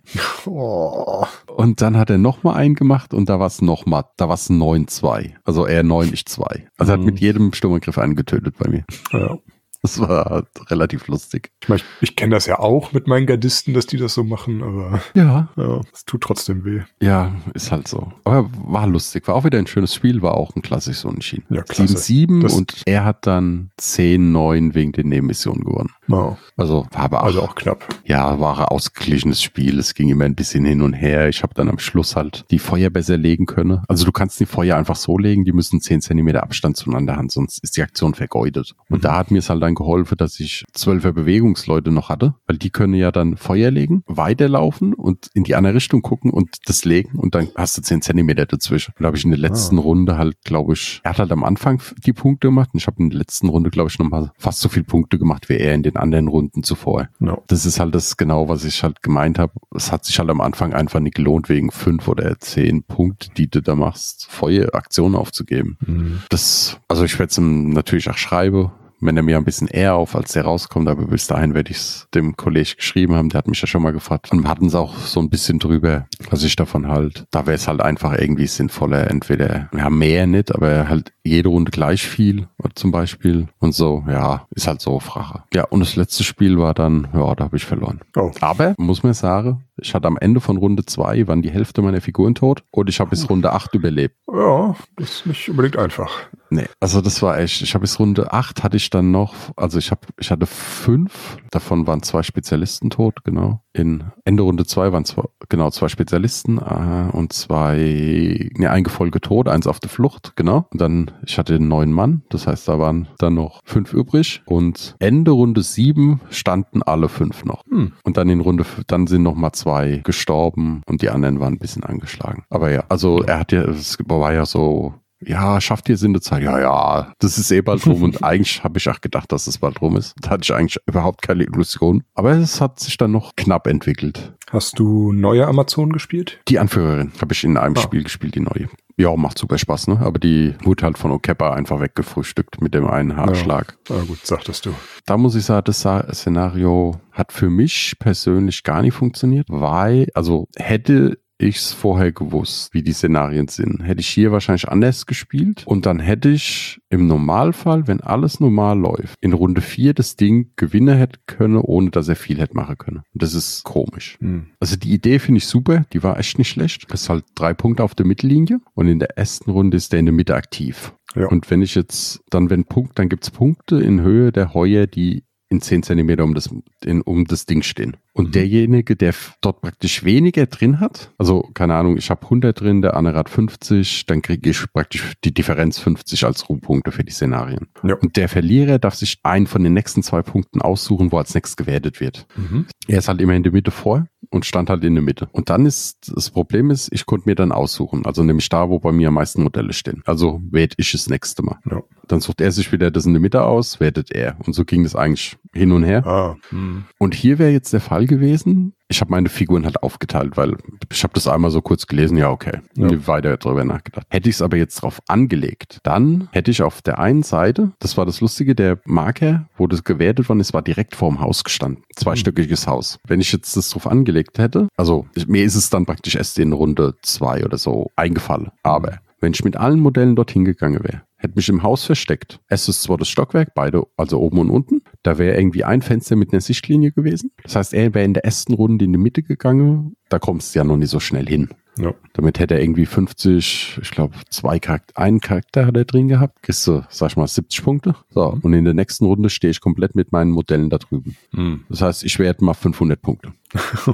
Oh. 0.46 1.26
Und 1.48 1.82
dann 1.82 1.98
hat 1.98 2.10
er 2.10 2.18
nochmal 2.18 2.56
einen 2.56 2.76
gemacht 2.76 3.14
und 3.14 3.30
da 3.30 3.39
war 3.39 3.48
es 3.48 3.62
nochmal, 3.62 4.06
da 4.18 4.28
war 4.28 4.36
es 4.36 4.50
9-2. 4.50 5.34
Also 5.44 5.66
er 5.66 5.84
9, 5.84 6.14
ich 6.14 6.26
2. 6.26 6.68
Also 6.78 6.94
mhm. 6.94 6.98
hat 6.98 7.06
mit 7.06 7.20
jedem 7.20 7.54
Sturmangriff 7.54 7.98
einen 7.98 8.16
getötet 8.16 8.56
bei 8.58 8.70
mir. 8.70 8.86
Ja. 9.12 9.38
Das 9.84 10.00
war 10.00 10.46
relativ 10.70 11.08
lustig. 11.08 11.52
Ich 11.62 11.68
meine, 11.68 11.82
ich, 11.82 12.10
ich 12.10 12.16
kenne 12.16 12.36
das 12.36 12.46
ja 12.46 12.58
auch 12.58 12.94
mit 12.94 13.06
meinen 13.08 13.26
Gardisten, 13.26 13.74
dass 13.74 13.86
die 13.86 13.98
das 13.98 14.14
so 14.14 14.24
machen, 14.24 14.64
aber 14.64 15.02
ja, 15.14 15.50
ja 15.58 15.82
es 15.94 16.06
tut 16.06 16.22
trotzdem 16.22 16.64
weh. 16.64 16.84
Ja, 17.02 17.36
ist 17.54 17.70
halt 17.70 17.90
so. 17.90 18.14
Aber 18.24 18.50
war 18.66 18.88
lustig. 18.88 19.28
War 19.28 19.36
auch 19.36 19.44
wieder 19.44 19.60
ein 19.60 19.68
schönes 19.68 19.94
Spiel, 19.94 20.22
war 20.22 20.36
auch 20.36 20.56
ein 20.56 20.62
klassisches 20.62 21.04
Unentschieden. 21.04 21.54
Ja, 21.54 21.64
7-7 21.64 22.50
und 22.56 22.82
er 22.86 23.04
hat 23.04 23.28
dann 23.28 23.72
10-9 23.78 24.74
wegen 24.74 24.94
den 24.94 25.10
Nebenmissionen 25.10 25.66
gewonnen. 25.66 25.90
Wow. 26.08 26.38
Also 26.56 26.88
war 26.92 27.02
aber 27.02 27.22
auch, 27.22 27.26
also 27.26 27.42
auch 27.42 27.56
knapp. 27.56 27.86
Ja, 28.06 28.40
war 28.40 28.60
ein 28.60 28.66
ausgeglichenes 28.66 29.42
Spiel. 29.42 29.80
Es 29.80 29.94
ging 29.96 30.08
immer 30.08 30.24
ein 30.24 30.36
bisschen 30.36 30.64
hin 30.64 30.82
und 30.82 30.94
her. 30.94 31.28
Ich 31.28 31.44
habe 31.44 31.54
dann 31.56 31.68
am 31.68 31.80
Schluss 31.80 32.16
halt 32.16 32.46
die 32.52 32.60
Feuer 32.60 32.90
besser 32.90 33.18
legen 33.18 33.46
können. 33.46 33.82
Also 33.90 34.06
du 34.06 34.14
kannst 34.14 34.40
die 34.40 34.46
Feuer 34.46 34.78
einfach 34.78 34.96
so 34.96 35.18
legen, 35.18 35.44
die 35.44 35.52
müssen 35.52 35.82
10 35.82 36.02
Zentimeter 36.02 36.42
Abstand 36.44 36.78
zueinander 36.78 37.18
haben, 37.18 37.28
sonst 37.28 37.62
ist 37.64 37.76
die 37.76 37.82
Aktion 37.82 38.14
vergeudet. 38.14 38.76
Und 38.90 39.00
mhm. 39.00 39.02
da 39.02 39.18
hat 39.18 39.30
mir 39.30 39.40
es 39.40 39.50
halt 39.50 39.62
dann 39.62 39.73
geholfen, 39.76 40.18
dass 40.18 40.40
ich 40.40 40.64
zwölfer 40.74 41.14
Bewegungsleute 41.14 41.92
noch 41.92 42.10
hatte, 42.10 42.36
weil 42.48 42.58
die 42.58 42.70
können 42.70 42.94
ja 42.94 43.12
dann 43.12 43.38
Feuer 43.38 43.72
legen, 43.72 44.04
weiterlaufen 44.08 44.94
und 44.94 45.30
in 45.34 45.44
die 45.44 45.56
andere 45.56 45.76
Richtung 45.76 46.02
gucken 46.02 46.32
und 46.32 46.58
das 46.66 46.86
legen 46.86 47.18
und 47.18 47.36
dann 47.36 47.50
hast 47.56 47.78
du 47.78 47.82
zehn 47.82 48.02
Zentimeter 48.02 48.46
dazwischen. 48.46 48.94
Und 48.98 49.04
da 49.04 49.08
habe 49.08 49.18
ich 49.18 49.26
in 49.26 49.32
der 49.32 49.40
letzten 49.40 49.80
ah. 49.80 49.82
Runde 49.82 50.18
halt, 50.18 50.36
glaube 50.44 50.74
ich, 50.74 51.02
er 51.04 51.12
hat 51.12 51.20
halt 51.20 51.32
am 51.32 51.44
Anfang 51.44 51.82
die 52.06 52.14
Punkte 52.14 52.48
gemacht 52.48 52.70
und 52.74 52.80
ich 52.80 52.88
habe 52.88 53.02
in 53.02 53.10
der 53.10 53.20
letzten 53.20 53.50
Runde, 53.50 53.70
glaube 53.70 53.90
ich, 53.90 54.00
nochmal 54.00 54.32
fast 54.38 54.60
so 54.60 54.70
viele 54.70 54.86
Punkte 54.86 55.18
gemacht 55.18 55.50
wie 55.50 55.58
er 55.58 55.74
in 55.74 55.84
den 55.84 55.98
anderen 55.98 56.28
Runden 56.28 56.64
zuvor. 56.64 57.10
No. 57.20 57.44
Das 57.48 57.66
ist 57.66 57.80
halt 57.80 57.96
das 57.96 58.18
genau, 58.18 58.50
was 58.50 58.64
ich 58.66 58.84
halt 58.84 59.02
gemeint 59.02 59.40
habe. 59.40 59.54
Es 59.76 59.92
hat 59.92 60.06
sich 60.06 60.20
halt 60.20 60.30
am 60.30 60.42
Anfang 60.42 60.74
einfach 60.74 61.00
nicht 61.00 61.16
gelohnt, 61.16 61.50
wegen 61.50 61.72
fünf 61.72 62.08
oder 62.08 62.40
zehn 62.40 62.84
Punkte, 62.84 63.30
die 63.36 63.50
du 63.50 63.62
da 63.62 63.76
machst, 63.76 64.28
Feueraktionen 64.30 65.16
aufzugeben. 65.16 65.78
Mhm. 65.86 66.20
Das, 66.30 66.80
also 66.88 67.04
ich 67.04 67.18
werde 67.20 67.32
es 67.32 67.38
natürlich 67.40 68.10
auch 68.10 68.18
schreiben, 68.18 68.72
wenn 69.06 69.18
er 69.18 69.24
mir 69.24 69.38
ein 69.38 69.43
bisschen 69.43 69.68
eher 69.68 69.95
auf, 69.95 70.16
als 70.16 70.34
der 70.34 70.43
rauskommt, 70.43 70.88
aber 70.88 71.06
bis 71.06 71.28
dahin 71.28 71.54
werde 71.54 71.72
ich 71.72 71.78
es 71.78 72.08
dem 72.14 72.36
Kollegen 72.36 72.74
geschrieben 72.78 73.16
haben, 73.16 73.30
der 73.30 73.39
hat 73.39 73.47
mich 73.47 73.62
ja 73.62 73.68
schon 73.68 73.82
mal 73.82 73.91
gefragt. 73.91 74.32
Und 74.32 74.47
hatten 74.47 74.68
es 74.68 74.76
auch 74.76 74.97
so 74.97 75.20
ein 75.20 75.30
bisschen 75.30 75.60
drüber, 75.60 76.08
was 76.30 76.43
ich 76.43 76.56
davon 76.56 76.88
halt. 76.88 77.26
Da 77.32 77.45
wäre 77.45 77.56
es 77.56 77.68
halt 77.68 77.82
einfach 77.82 78.18
irgendwie 78.18 78.47
sinnvoller, 78.47 79.10
entweder, 79.10 79.70
ja, 79.76 79.89
mehr 79.89 80.28
nicht, 80.28 80.54
aber 80.54 80.88
halt 80.88 81.12
jede 81.24 81.49
Runde 81.49 81.72
gleich 81.72 82.04
viel, 82.04 82.47
zum 82.76 82.91
Beispiel. 82.91 83.47
Und 83.60 83.74
so, 83.74 84.04
ja, 84.08 84.45
ist 84.51 84.68
halt 84.68 84.82
so 84.82 84.99
Frache. 84.99 85.43
Ja, 85.54 85.66
und 85.66 85.80
das 85.80 85.95
letzte 85.95 86.24
Spiel 86.24 86.58
war 86.58 86.74
dann, 86.74 87.08
ja, 87.14 87.36
da 87.36 87.45
habe 87.45 87.58
ich 87.58 87.66
verloren. 87.66 88.01
Oh. 88.16 88.32
Aber, 88.41 88.76
muss 88.78 89.04
man 89.04 89.14
sagen, 89.14 89.64
ich 89.78 89.93
hatte 89.95 90.08
am 90.08 90.18
Ende 90.18 90.39
von 90.39 90.58
Runde 90.58 90.86
zwei 90.86 91.28
waren 91.28 91.41
die 91.41 91.49
Hälfte 91.49 91.82
meiner 91.82 92.01
Figuren 92.01 92.36
tot 92.36 92.64
und 92.72 92.89
ich 92.89 92.99
habe 92.99 93.10
bis 93.10 93.30
Runde 93.30 93.51
acht 93.54 93.74
überlebt. 93.74 94.16
Ja, 94.32 94.76
das 94.97 95.10
ist 95.10 95.26
nicht 95.26 95.49
unbedingt 95.49 95.78
einfach. 95.78 96.12
Nee, 96.49 96.68
also 96.80 97.01
das 97.01 97.22
war 97.24 97.39
echt, 97.39 97.64
ich 97.64 97.74
habe 97.74 97.82
bis 97.82 97.99
Runde 97.99 98.32
acht 98.32 98.64
hatte 98.64 98.78
ich 98.78 98.91
dann 98.94 99.12
noch, 99.12 99.34
also 99.56 99.78
ich 99.78 99.91
habe, 99.91 100.02
ich 100.20 100.32
hatte 100.32 100.46
fünf, 100.46 101.38
davon 101.52 101.88
waren 101.88 102.04
zwei 102.04 102.24
Spezialisten 102.24 102.89
tot, 102.89 103.24
genau. 103.24 103.62
In 103.74 104.04
Ende 104.24 104.44
Runde 104.44 104.66
zwei 104.66 104.91
waren 104.91 105.06
zwei, 105.06 105.24
genau 105.50 105.72
zwei 105.72 105.88
Spezialisten 105.88 106.60
äh, 106.60 107.10
und 107.12 107.34
zwei, 107.34 108.50
ne, 108.58 108.70
ein 108.70 108.84
Gefolge 108.84 109.20
tot, 109.22 109.48
eins 109.48 109.68
auf 109.68 109.80
der 109.80 109.89
Flucht, 109.89 110.34
genau. 110.36 110.68
Und 110.72 110.82
dann, 110.82 111.12
ich 111.26 111.38
hatte 111.38 111.58
den 111.58 111.68
neuen 111.68 111.91
Mann, 111.91 112.24
das 112.30 112.48
heißt, 112.48 112.68
da 112.68 112.80
waren 112.80 113.08
dann 113.18 113.34
noch 113.34 113.62
fünf 113.64 113.94
übrig 113.94 114.41
und 114.46 114.96
Ende 115.00 115.32
Runde 115.32 115.64
sieben 115.64 116.22
standen 116.30 116.84
alle 116.84 117.10
fünf 117.10 117.46
noch. 117.46 117.64
Hm. 117.70 117.94
Und 118.04 118.18
dann 118.18 118.30
in 118.30 118.41
Runde, 118.41 118.66
dann 118.88 119.08
sind 119.08 119.24
noch 119.24 119.36
mal 119.36 119.54
zwei 119.54 120.02
gestorben 120.04 120.82
und 120.88 121.02
die 121.02 121.10
anderen 121.10 121.39
waren 121.39 121.54
ein 121.54 121.60
bisschen 121.60 121.84
angeschlagen. 121.84 122.44
Aber 122.50 122.72
ja, 122.72 122.84
also 122.89 123.22
er 123.24 123.39
hat 123.39 123.52
ja, 123.52 123.64
es 123.64 123.98
war 124.06 124.34
ja 124.34 124.46
so 124.46 124.94
ja, 125.28 125.62
schafft 125.62 125.90
ihr 125.90 125.98
Sinn 125.98 126.14
der 126.14 126.22
Zeit? 126.22 126.44
Ja, 126.44 126.60
ja, 126.60 127.14
das 127.20 127.38
ist 127.38 127.52
eh 127.52 127.62
bald 127.62 127.86
rum. 127.86 128.04
und 128.04 128.24
eigentlich 128.24 128.64
habe 128.64 128.78
ich 128.78 128.90
auch 128.90 129.02
gedacht, 129.02 129.32
dass 129.32 129.48
es 129.48 129.58
bald 129.58 129.82
rum 129.82 129.98
ist. 129.98 130.16
Da 130.22 130.32
hatte 130.32 130.44
ich 130.44 130.54
eigentlich 130.54 130.78
überhaupt 130.88 131.22
keine 131.22 131.44
Illusion. 131.44 132.04
Aber 132.14 132.32
es 132.32 132.62
hat 132.62 132.80
sich 132.80 132.98
dann 132.98 133.12
noch 133.12 133.36
knapp 133.36 133.68
entwickelt. 133.68 134.34
Hast 134.52 134.78
du 134.78 135.12
neue 135.12 135.48
Amazonen 135.48 135.92
gespielt? 135.92 136.40
Die 136.48 136.60
Anführerin 136.60 137.12
habe 137.20 137.34
ich 137.34 137.44
in 137.44 137.58
einem 137.58 137.76
ah. 137.76 137.82
Spiel 137.82 138.04
gespielt, 138.04 138.36
die 138.36 138.42
neue. 138.42 138.70
Ja, 138.98 139.16
macht 139.16 139.40
super 139.40 139.58
Spaß, 139.58 139.88
ne? 139.88 140.00
Aber 140.02 140.20
die 140.20 140.54
wurde 140.64 140.86
halt 140.86 141.00
von 141.00 141.12
Okeppa 141.12 141.54
einfach 141.54 141.80
weggefrühstückt 141.80 142.62
mit 142.62 142.76
dem 142.76 142.86
einen 142.86 143.16
Haarschlag. 143.18 143.78
Ja, 143.90 143.98
ja 143.98 144.04
gut, 144.04 144.24
sagtest 144.26 144.68
du. 144.68 144.74
Da 145.08 145.18
muss 145.18 145.34
ich 145.34 145.46
sagen, 145.46 145.64
das 145.66 145.80
Szenario 145.80 147.02
hat 147.12 147.32
für 147.32 147.50
mich 147.50 147.96
persönlich 147.98 148.64
gar 148.64 148.84
nicht 148.84 148.94
funktioniert, 148.94 149.48
weil, 149.50 150.08
also 150.14 150.48
hätte 150.56 151.18
ich 151.46 151.58
es 151.58 151.74
vorher 151.74 152.12
gewusst, 152.12 152.74
wie 152.74 152.84
die 152.84 152.94
Szenarien 152.94 153.48
sind, 153.48 153.84
hätte 153.84 154.02
ich 154.02 154.08
hier 154.08 154.32
wahrscheinlich 154.32 154.68
anders 154.68 155.06
gespielt 155.06 155.64
und 155.66 155.86
dann 155.86 156.00
hätte 156.00 156.30
ich 156.30 156.80
im 156.89 157.08
Normalfall, 157.08 157.88
wenn 157.88 158.02
alles 158.02 158.39
normal 158.39 158.78
läuft, 158.78 159.16
in 159.22 159.34
Runde 159.34 159.62
4 159.62 159.94
das 159.94 160.16
Ding 160.16 160.52
gewinnen 160.56 160.98
hätte 160.98 161.20
können, 161.26 161.58
ohne 161.58 161.89
dass 161.89 162.08
er 162.08 162.16
viel 162.16 162.39
hätte 162.39 162.56
machen 162.56 162.78
können. 162.78 163.02
Und 163.14 163.24
das 163.24 163.34
ist 163.34 163.64
komisch. 163.64 164.18
Hm. 164.20 164.48
Also 164.60 164.76
die 164.76 164.94
Idee 164.94 165.20
finde 165.20 165.39
ich 165.39 165.48
super, 165.48 165.86
die 165.94 166.04
war 166.04 166.20
echt 166.20 166.38
nicht 166.38 166.50
schlecht. 166.50 166.86
Das 166.89 167.04
ist 167.04 167.10
halt 167.10 167.26
drei 167.36 167.54
Punkte 167.54 167.84
auf 167.84 167.96
der 167.96 168.06
Mittellinie 168.06 168.60
und 168.74 168.88
in 168.88 169.00
der 169.00 169.18
ersten 169.18 169.52
Runde 169.52 169.78
ist 169.78 169.91
der 169.91 170.00
in 170.00 170.06
der 170.06 170.14
Mitte 170.14 170.36
aktiv. 170.36 170.94
Ja. 171.16 171.28
Und 171.28 171.50
wenn 171.52 171.62
ich 171.62 171.76
jetzt, 171.76 172.22
dann 172.30 172.50
wenn 172.50 172.66
Punkt, 172.66 172.98
dann 172.98 173.10
gibt's 173.10 173.32
Punkte 173.32 173.80
in 173.80 174.02
Höhe 174.02 174.32
der 174.32 174.54
Heuer, 174.54 174.88
die 174.88 175.24
in 175.54 175.62
10 175.62 175.84
Zentimeter 175.84 176.24
um 176.24 176.34
das, 176.34 176.49
in, 176.84 177.01
um 177.01 177.26
das 177.26 177.45
Ding 177.45 177.62
stehen. 177.62 177.95
Und 178.14 178.28
mhm. 178.28 178.32
derjenige, 178.32 178.95
der 178.95 179.14
dort 179.41 179.62
praktisch 179.62 180.04
weniger 180.04 180.45
drin 180.45 180.80
hat, 180.80 181.12
also 181.18 181.49
keine 181.54 181.76
Ahnung, 181.76 181.97
ich 181.97 182.10
habe 182.10 182.24
100 182.24 182.60
drin, 182.60 182.82
der 182.82 182.95
andere 182.95 183.18
hat 183.18 183.30
50, 183.30 184.06
dann 184.06 184.22
kriege 184.22 184.49
ich 184.49 184.72
praktisch 184.72 185.14
die 185.24 185.34
Differenz 185.34 185.80
50 185.80 186.26
als 186.26 186.47
Ruhmpunkte 186.49 186.91
für 186.91 187.04
die 187.04 187.12
Szenarien. 187.12 187.68
Ja. 187.84 187.95
Und 187.95 188.18
der 188.18 188.30
Verlierer 188.30 188.80
darf 188.80 188.95
sich 188.95 189.20
einen 189.24 189.47
von 189.47 189.64
den 189.64 189.74
nächsten 189.74 190.04
zwei 190.04 190.22
Punkten 190.22 190.62
aussuchen, 190.62 191.12
wo 191.12 191.18
als 191.18 191.34
nächstes 191.34 191.56
gewertet 191.56 191.99
wird. 191.99 192.28
Mhm. 192.36 192.66
Er 192.88 192.99
ist 192.99 193.08
halt 193.08 193.22
immer 193.22 193.34
in 193.34 193.43
der 193.43 193.51
Mitte 193.51 193.72
vor 193.72 194.08
und 194.30 194.45
stand 194.45 194.70
halt 194.70 194.84
in 194.84 194.95
der 194.95 195.04
Mitte. 195.04 195.30
Und 195.32 195.49
dann 195.49 195.66
ist, 195.66 196.12
das 196.14 196.30
Problem 196.30 196.70
ist, 196.70 196.89
ich 196.91 197.06
konnte 197.06 197.30
mir 197.30 197.36
dann 197.36 197.51
aussuchen, 197.51 198.06
also 198.06 198.24
nämlich 198.24 198.49
da, 198.49 198.70
wo 198.70 198.80
bei 198.80 198.91
mir 198.91 199.08
am 199.08 199.16
meisten 199.16 199.43
Modelle 199.43 199.74
stehen. 199.74 200.04
Also 200.06 200.41
werde 200.51 200.76
ich 200.78 200.91
das 200.91 201.10
nächste 201.10 201.43
Mal. 201.43 201.58
Ja. 201.70 201.82
Dann 202.08 202.20
sucht 202.20 202.41
er 202.41 202.51
sich 202.51 202.72
wieder 202.72 202.91
das 202.91 203.06
in 203.06 203.14
der 203.14 203.22
Mitte 203.22 203.43
aus, 203.43 203.80
wertet 203.80 204.12
er. 204.12 204.38
Und 204.45 204.54
so 204.54 204.66
ging 204.66 204.84
es 204.86 204.95
eigentlich 204.95 205.38
hin 205.54 205.72
und 205.72 205.84
her. 205.84 206.06
Ah, 206.06 206.36
hm. 206.50 206.86
Und 206.98 207.14
hier 207.14 207.39
wäre 207.39 207.52
jetzt 207.52 207.74
der 207.74 207.82
Fall 207.82 208.06
gewesen, 208.06 208.74
ich 208.88 209.02
habe 209.02 209.12
meine 209.12 209.30
Figuren 209.30 209.66
halt 209.66 209.82
aufgeteilt, 209.82 210.38
weil 210.38 210.56
ich 210.91 211.04
habe 211.04 211.14
das 211.16 211.28
einmal 211.28 211.50
so 211.52 211.62
kurz 211.62 211.88
gelesen, 211.88 212.16
ja 212.18 212.30
okay, 212.30 212.60
Ja. 212.76 213.08
weiter 213.08 213.38
drüber 213.38 213.66
nachgedacht. 213.66 214.06
Hätte 214.10 214.30
ich 214.30 214.36
es 214.36 214.41
aber 214.41 214.58
jetzt 214.58 214.76
drauf 214.82 215.00
angelegt, 215.08 215.80
dann 215.84 216.28
hätte 216.32 216.52
ich 216.52 216.62
auf 216.62 216.82
der 216.82 217.00
einen 217.00 217.24
Seite, 217.24 217.72
das 217.80 217.98
war 217.98 218.06
das 218.06 218.22
Lustige, 218.22 218.54
der 218.56 218.80
Marker, 218.86 219.48
wo 219.58 219.68
das 219.68 219.84
gewertet 219.84 220.30
worden 220.30 220.39
ist, 220.41 220.54
war 220.54 220.62
direkt 220.62 220.96
vorm 220.96 221.20
Haus 221.22 221.44
gestanden. 221.44 221.84
Zweistöckiges 221.96 222.68
Haus. 222.68 223.00
Wenn 223.08 223.20
ich 223.22 223.32
jetzt 223.32 223.58
das 223.58 223.70
drauf 223.70 223.88
angelegt 223.88 224.38
hätte, 224.38 224.68
also 224.78 225.08
ich, 225.16 225.28
mir 225.28 225.44
ist 225.44 225.56
es 225.56 225.70
dann 225.70 225.86
praktisch 225.86 226.16
erst 226.16 226.38
in 226.39 226.54
Runde 226.54 226.96
zwei 227.02 227.44
oder 227.44 227.58
so 227.58 227.89
eingefallen. 227.96 228.52
Aber 228.62 229.00
wenn 229.24 229.34
ich 229.34 229.46
mit 229.46 229.56
allen 229.56 229.80
Modellen 229.80 230.18
dorthin 230.18 230.44
gegangen 230.44 230.84
wäre, 230.84 231.04
hätte 231.16 231.36
mich 231.36 231.48
im 231.48 231.64
Haus 231.64 231.86
versteckt. 231.86 232.42
Es 232.50 232.68
ist 232.68 232.84
zwar 232.84 232.98
das 232.98 233.08
Stockwerk, 233.08 233.54
beide, 233.56 233.84
also 233.96 234.20
oben 234.20 234.40
und 234.40 234.50
unten. 234.50 234.82
Da 235.02 235.18
wäre 235.18 235.38
irgendwie 235.38 235.64
ein 235.64 235.82
Fenster 235.82 236.18
mit 236.18 236.34
einer 236.34 236.42
Sichtlinie 236.42 236.92
gewesen. 236.92 237.32
Das 237.42 237.56
heißt, 237.56 237.74
er 237.74 237.94
wäre 237.94 238.04
in 238.04 238.14
der 238.14 238.26
ersten 238.26 238.54
Runde 238.54 238.84
in 238.84 238.92
die 238.92 239.00
Mitte 239.00 239.24
gegangen. 239.24 239.96
Da 240.10 240.20
kommst 240.20 240.54
du 240.54 240.60
ja 240.60 240.66
noch 240.66 240.76
nicht 240.76 240.90
so 240.90 241.00
schnell 241.00 241.26
hin. 241.26 241.50
Ja. 241.80 241.94
Damit 242.12 242.38
hätte 242.38 242.56
er 242.56 242.62
irgendwie 242.62 242.86
50, 242.86 243.80
ich 243.82 243.92
glaube, 243.92 244.14
zwei 244.30 244.60
Charakter, 244.60 245.02
einen 245.02 245.22
Charakter 245.22 245.66
hat 245.66 245.78
er 245.78 245.86
drin 245.86 246.10
gehabt. 246.10 246.44
Kriegst 246.44 246.68
du, 246.68 246.84
sag 246.90 247.12
ich 247.12 247.18
mal, 247.18 247.26
70 247.26 247.64
Punkte. 247.64 247.96
So. 248.10 248.38
Und 248.42 248.54
in 248.54 248.66
der 248.66 248.74
nächsten 248.74 249.06
Runde 249.06 249.30
stehe 249.30 249.52
ich 249.52 249.62
komplett 249.62 249.96
mit 249.96 250.12
meinen 250.12 250.32
Modellen 250.32 250.70
da 250.70 250.78
drüben. 250.80 251.16
Hm. 251.34 251.64
Das 251.70 251.82
heißt, 251.82 252.04
ich 252.04 252.20
werde 252.20 252.44
mal 252.44 252.54
500 252.54 253.02
Punkte. 253.02 253.32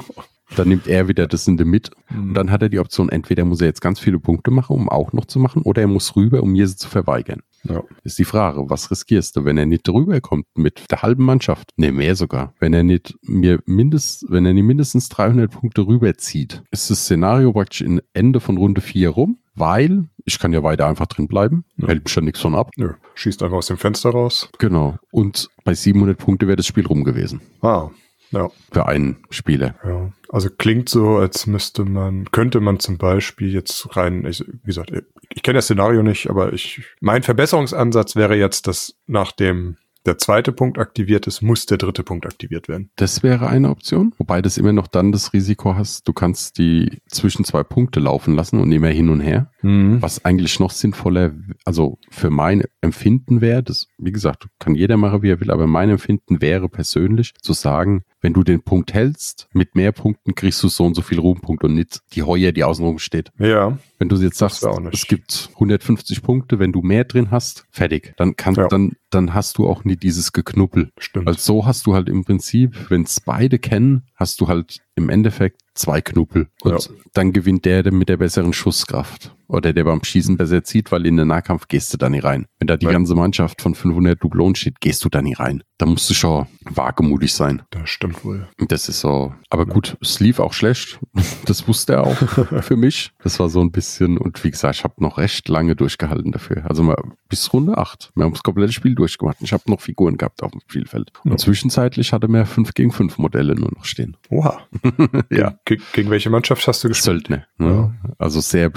Dann 0.56 0.68
nimmt 0.70 0.88
er 0.88 1.08
wieder 1.08 1.28
das 1.28 1.48
in 1.48 1.58
der 1.58 1.66
mit. 1.66 1.92
Und 2.10 2.34
dann 2.34 2.50
hat 2.52 2.62
er 2.62 2.70
die 2.70 2.80
Option, 2.80 3.10
entweder 3.10 3.46
muss 3.46 3.62
er 3.62 3.68
jetzt 3.68 3.82
ganz 3.82 4.00
viele 4.00 4.20
Punkte 4.20 4.52
machen, 4.52 4.76
um 4.76 4.90
auch 4.90 5.14
noch 5.14 5.26
zu 5.26 5.40
machen, 5.40 5.62
oder 5.64 5.82
er 5.82 5.88
muss 5.88 6.16
rüber, 6.16 6.42
um 6.42 6.52
mir 6.52 6.68
sie 6.68 6.76
zu 6.76 6.90
verweigern. 6.90 7.42
Ja. 7.64 7.84
Ist 8.04 8.18
die 8.18 8.26
Frage, 8.26 8.70
was 8.70 8.90
riskierst 8.90 9.36
du, 9.36 9.44
wenn 9.46 9.58
er 9.58 9.66
nicht 9.66 9.88
rüberkommt 9.90 10.46
mit 10.56 10.84
der 10.90 11.02
halben 11.02 11.26
Mannschaft? 11.26 11.72
Ne, 11.76 11.92
mehr 11.92 12.16
sogar. 12.16 12.54
Wenn 12.60 12.74
er 12.74 12.84
nicht 12.84 13.16
mir 13.22 13.60
mindest, 13.66 14.26
wenn 14.30 14.46
er 14.46 14.54
nicht 14.54 14.64
mindestens 14.64 15.10
300 15.10 15.52
Punkte 15.52 15.86
rüberzieht, 15.86 16.64
ist 16.72 16.90
das 16.90 17.02
Szenario 17.04 17.52
praktisch 17.52 17.82
in 17.82 18.02
Ende 18.14 18.40
von 18.40 18.58
Runde 18.58 18.80
4 18.82 19.10
rum, 19.10 19.40
weil 19.56 20.06
ich 20.26 20.40
kann 20.40 20.54
ja 20.54 20.64
weiter 20.64 20.88
einfach 20.88 21.08
drin 21.08 21.28
bleiben, 21.28 21.66
Ja. 21.78 21.88
hält 21.90 22.06
mich 22.06 22.16
ja 22.16 22.22
nichts 22.22 22.40
von 22.40 22.56
ab. 22.56 22.72
Nö. 22.78 22.94
Schießt 23.16 23.44
einfach 23.44 23.58
aus 23.58 23.68
dem 23.68 23.78
Fenster 23.78 24.12
raus. 24.12 24.50
Genau. 24.58 24.98
Und 25.12 25.50
bei 25.66 25.74
700 25.74 26.18
Punkte 26.18 26.48
wäre 26.48 26.56
das 26.58 26.66
Spiel 26.68 26.86
rum 26.86 27.04
gewesen. 27.04 27.42
Ah. 27.62 27.90
Ja. 28.32 28.50
Für 28.72 28.86
einen 28.88 29.18
Spieler. 29.30 29.76
Ja, 29.84 30.12
also 30.30 30.50
klingt 30.50 30.90
so, 30.90 31.18
als 31.18 31.48
müsste 31.48 31.86
man, 31.86 32.26
könnte 32.32 32.60
man 32.60 32.80
zum 32.80 32.98
Beispiel 32.98 33.52
jetzt 33.52 33.96
rein, 33.96 34.26
ich, 34.26 34.44
wie 34.48 34.68
gesagt, 34.68 34.92
ich 35.30 35.44
kenne 35.44 35.58
das 35.58 35.66
Szenario 35.66 36.04
nicht, 36.04 36.30
aber 36.30 36.54
ich, 36.54 36.82
mein 37.02 37.24
Verbesserungsansatz 37.24 38.16
wäre 38.16 38.36
jetzt, 38.36 38.68
dass 38.68 38.96
nachdem 39.08 39.78
der 40.06 40.18
zweite 40.18 40.52
Punkt 40.52 40.80
aktiviert 40.80 41.28
ist, 41.28 41.42
muss 41.42 41.66
der 41.66 41.78
dritte 41.78 42.04
Punkt 42.04 42.26
aktiviert 42.26 42.68
werden. 42.68 42.90
Das 42.96 43.22
wäre 43.22 43.48
eine 43.48 43.70
Option, 43.70 44.14
wobei 44.18 44.42
das 44.42 44.58
immer 44.58 44.72
noch 44.72 44.88
dann 44.88 45.12
das 45.12 45.34
Risiko 45.34 45.76
hast, 45.76 46.08
du 46.08 46.14
kannst 46.14 46.58
die 46.58 47.02
zwischen 47.08 47.44
zwei 47.44 47.64
Punkte 47.64 48.00
laufen 48.00 48.34
lassen 48.34 48.60
und 48.60 48.72
immer 48.72 48.88
hin 48.88 49.10
und 49.10 49.20
her. 49.20 49.52
Mhm. 49.62 50.02
Was 50.02 50.24
eigentlich 50.24 50.60
noch 50.60 50.72
sinnvoller, 50.72 51.34
also 51.66 51.98
für 52.10 52.30
mein 52.30 52.64
Empfinden 52.82 53.42
wäre, 53.42 53.62
das, 53.62 53.88
wie 53.98 54.12
gesagt, 54.12 54.48
kann 54.58 54.76
jeder 54.76 54.98
machen, 54.98 55.22
wie 55.22 55.32
er 55.32 55.42
will, 55.42 55.52
aber 55.52 55.68
mein 55.68 55.90
Empfinden 55.90 56.42
wäre 56.42 56.70
persönlich 56.70 57.34
zu 57.42 57.54
sagen, 57.54 58.04
wenn 58.22 58.34
du 58.34 58.44
den 58.44 58.62
Punkt 58.62 58.94
hältst, 58.94 59.48
mit 59.54 59.76
mehr 59.76 59.92
Punkten 59.92 60.36
kriegst 60.36 60.62
du 60.64 60.68
so 60.68 60.86
und 60.86 60.94
so 60.96 61.02
viel 61.02 61.20
Ruhmpunkte 61.20 61.68
und 61.68 61.74
nicht 61.76 62.02
die 62.14 62.24
Heuer, 62.24 62.52
die 62.52 62.64
außen 62.64 62.84
rum 62.86 63.00
steht. 63.00 63.32
Ja, 63.40 63.78
Wenn 63.98 64.10
du 64.10 64.16
jetzt 64.18 64.38
sagst, 64.38 64.66
es 64.92 65.08
gibt 65.08 65.50
150 65.54 66.22
Punkte, 66.22 66.60
wenn 66.60 66.72
du 66.72 66.82
mehr 66.82 67.04
drin 67.06 67.32
hast, 67.32 67.66
fertig. 67.72 68.14
Dann 68.18 68.36
kann, 68.36 68.56
Ja. 68.56 68.68
dann, 68.68 68.94
dann 69.10 69.34
hast 69.34 69.58
du 69.58 69.68
auch 69.68 69.84
nie 69.84 69.96
dieses 69.98 70.32
Geknuppel. 70.34 70.92
stimmt. 70.98 71.28
Also 71.28 71.40
so 71.40 71.66
hast 71.66 71.86
du 71.86 71.94
halt 71.96 72.10
im 72.10 72.24
Prinzip, 72.26 72.90
wenn 72.90 73.04
es 73.04 73.20
beide 73.20 73.60
kennen, 73.60 74.04
hast 74.16 74.40
du 74.42 74.48
halt 74.48 74.80
im 74.96 75.10
Endeffekt 75.10 75.62
zwei 75.74 76.02
Knuppel. 76.02 76.48
Und 76.62 76.72
Ja. 76.86 76.96
dann 77.14 77.32
gewinnt 77.34 77.66
der 77.66 77.92
mit 77.92 78.10
der 78.10 78.18
besseren 78.18 78.54
Schusskraft. 78.54 79.36
Oder 79.50 79.74
der 79.74 79.84
beim 79.84 80.04
Schießen 80.04 80.38
besser 80.38 80.64
zieht, 80.64 80.92
weil 80.92 81.06
in 81.06 81.18
den 81.18 81.28
Nahkampf 81.28 81.68
gehst 81.68 81.92
du 81.94 81.98
da 81.98 82.08
nie 82.10 82.20
rein. 82.20 82.46
Wenn 82.60 82.68
da 82.68 82.78
die 82.78 82.86
Ja. 82.86 82.92
ganze 82.92 83.16
Mannschaft 83.16 83.62
von 83.62 83.74
500 83.76 84.22
Dublonen 84.24 84.56
steht, 84.56 84.80
gehst 84.80 85.04
du 85.04 85.10
da 85.10 85.22
nie 85.22 85.34
rein. 85.34 85.64
Da 85.80 85.86
musst 85.86 86.10
du 86.10 86.14
schon 86.14 86.46
wagemutig 86.66 87.34
sein. 87.34 87.62
das 87.72 87.90
stimmt 87.90 88.24
wohl. 88.26 88.48
Das 88.68 88.90
ist 88.90 89.00
so. 89.00 89.34
Aber 89.50 89.66
gut, 89.66 89.98
es 90.02 90.20
lief 90.20 90.40
auch 90.40 90.54
schlecht. 90.54 91.00
Das 91.46 91.68
wusste 91.68 91.94
er 91.94 92.04
auch 92.04 92.16
für 92.64 92.76
mich. 92.76 93.12
Das 93.24 93.40
war 93.40 93.50
so 93.50 93.60
ein 93.62 93.72
bisschen, 93.72 94.18
und 94.20 94.44
wie 94.44 94.52
gesagt, 94.52 94.76
ich 94.76 94.84
habe 94.84 94.94
noch 94.98 95.18
recht 95.18 95.50
lange 95.50 95.76
durchgehalten 95.76 96.32
dafür. 96.32 96.64
Also 96.70 96.84
mal 96.84 96.96
bis 97.28 97.52
Runde 97.52 97.76
8. 97.78 98.12
Wir 98.16 98.26
haben 98.26 98.34
das 98.34 98.44
komplette 98.44 98.72
Spiel 98.72 98.94
durchgemacht. 98.94 99.38
Ich 99.40 99.52
habe 99.52 99.64
noch 99.68 99.82
Figuren 99.82 100.18
gehabt 100.18 100.44
auf 100.44 100.52
dem 100.52 100.62
Spielfeld. 100.62 101.12
Und 101.24 101.32
Ja. 101.32 101.38
zwischenzeitlich 101.38 102.14
hatte 102.14 102.28
mir 102.28 102.46
5 102.46 102.74
gegen 102.76 102.92
5 102.92 103.18
Modelle 103.18 103.56
nur 103.56 103.72
noch 103.76 103.86
stehen. 103.86 104.16
Oha. 104.30 104.60
Ja. 105.32 105.56
Ge 105.66 105.80
gegen 105.94 106.10
welche 106.12 106.30
Mannschaft 106.30 106.68
hast 106.68 106.84
du 106.84 106.90
gespielt? 106.90 107.04
Söldner. 107.28 107.46
Ne? 107.58 107.96
Also 108.20 108.42
sehr 108.42 108.70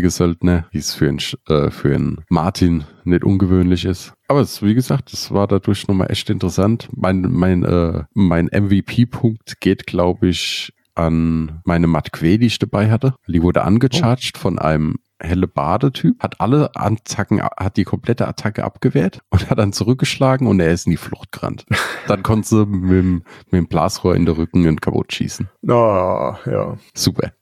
beschusslastige 0.00 0.10
Söldner, 0.10 0.66
wie 0.70 0.78
es 0.78 0.94
für 0.94 1.08
einen, 1.08 1.18
äh, 1.48 1.70
für 1.70 1.94
einen 1.94 2.24
Martin 2.28 2.84
nicht 3.04 3.24
ungewöhnlich 3.24 3.84
ist. 3.84 4.12
Aber 4.28 4.40
es, 4.40 4.62
wie 4.62 4.74
gesagt, 4.74 5.12
es 5.12 5.30
war 5.32 5.46
dadurch 5.46 5.86
nochmal 5.88 6.10
echt 6.10 6.30
interessant. 6.30 6.88
Mein, 6.94 7.22
mein, 7.22 7.64
äh, 7.64 8.04
mein 8.14 8.46
MVP-Punkt 8.46 9.60
geht, 9.60 9.86
glaube 9.86 10.28
ich, 10.28 10.72
an 10.94 11.60
meine 11.64 11.86
Matque, 11.86 12.38
die 12.38 12.46
ich 12.46 12.58
dabei 12.58 12.90
hatte. 12.90 13.14
Die 13.26 13.42
wurde 13.42 13.62
angecharged 13.64 14.36
von 14.36 14.58
einem 14.58 14.96
helle 15.22 15.46
Badetyp, 15.48 16.18
hat 16.22 16.40
alle 16.40 16.70
Attacken, 16.74 17.42
hat 17.42 17.76
die 17.76 17.84
komplette 17.84 18.26
Attacke 18.26 18.64
abgewehrt 18.64 19.20
und 19.30 19.50
hat 19.50 19.58
dann 19.58 19.72
zurückgeschlagen 19.74 20.46
und 20.46 20.60
er 20.60 20.72
ist 20.72 20.86
in 20.86 20.92
die 20.92 20.96
Flucht 20.96 21.30
gerannt. 21.32 21.66
Dann 22.08 22.22
konnte 22.22 22.48
sie 22.48 22.66
mit, 22.66 22.90
dem- 22.90 23.22
mit 23.50 23.52
dem 23.52 23.68
Blasrohr 23.68 24.16
in 24.16 24.24
den 24.24 24.34
Rücken 24.34 24.66
und 24.66 24.80
kaputt 24.80 25.12
schießen. 25.12 25.48
Ah, 25.68 26.38
ja. 26.46 26.76
Super. 26.94 27.32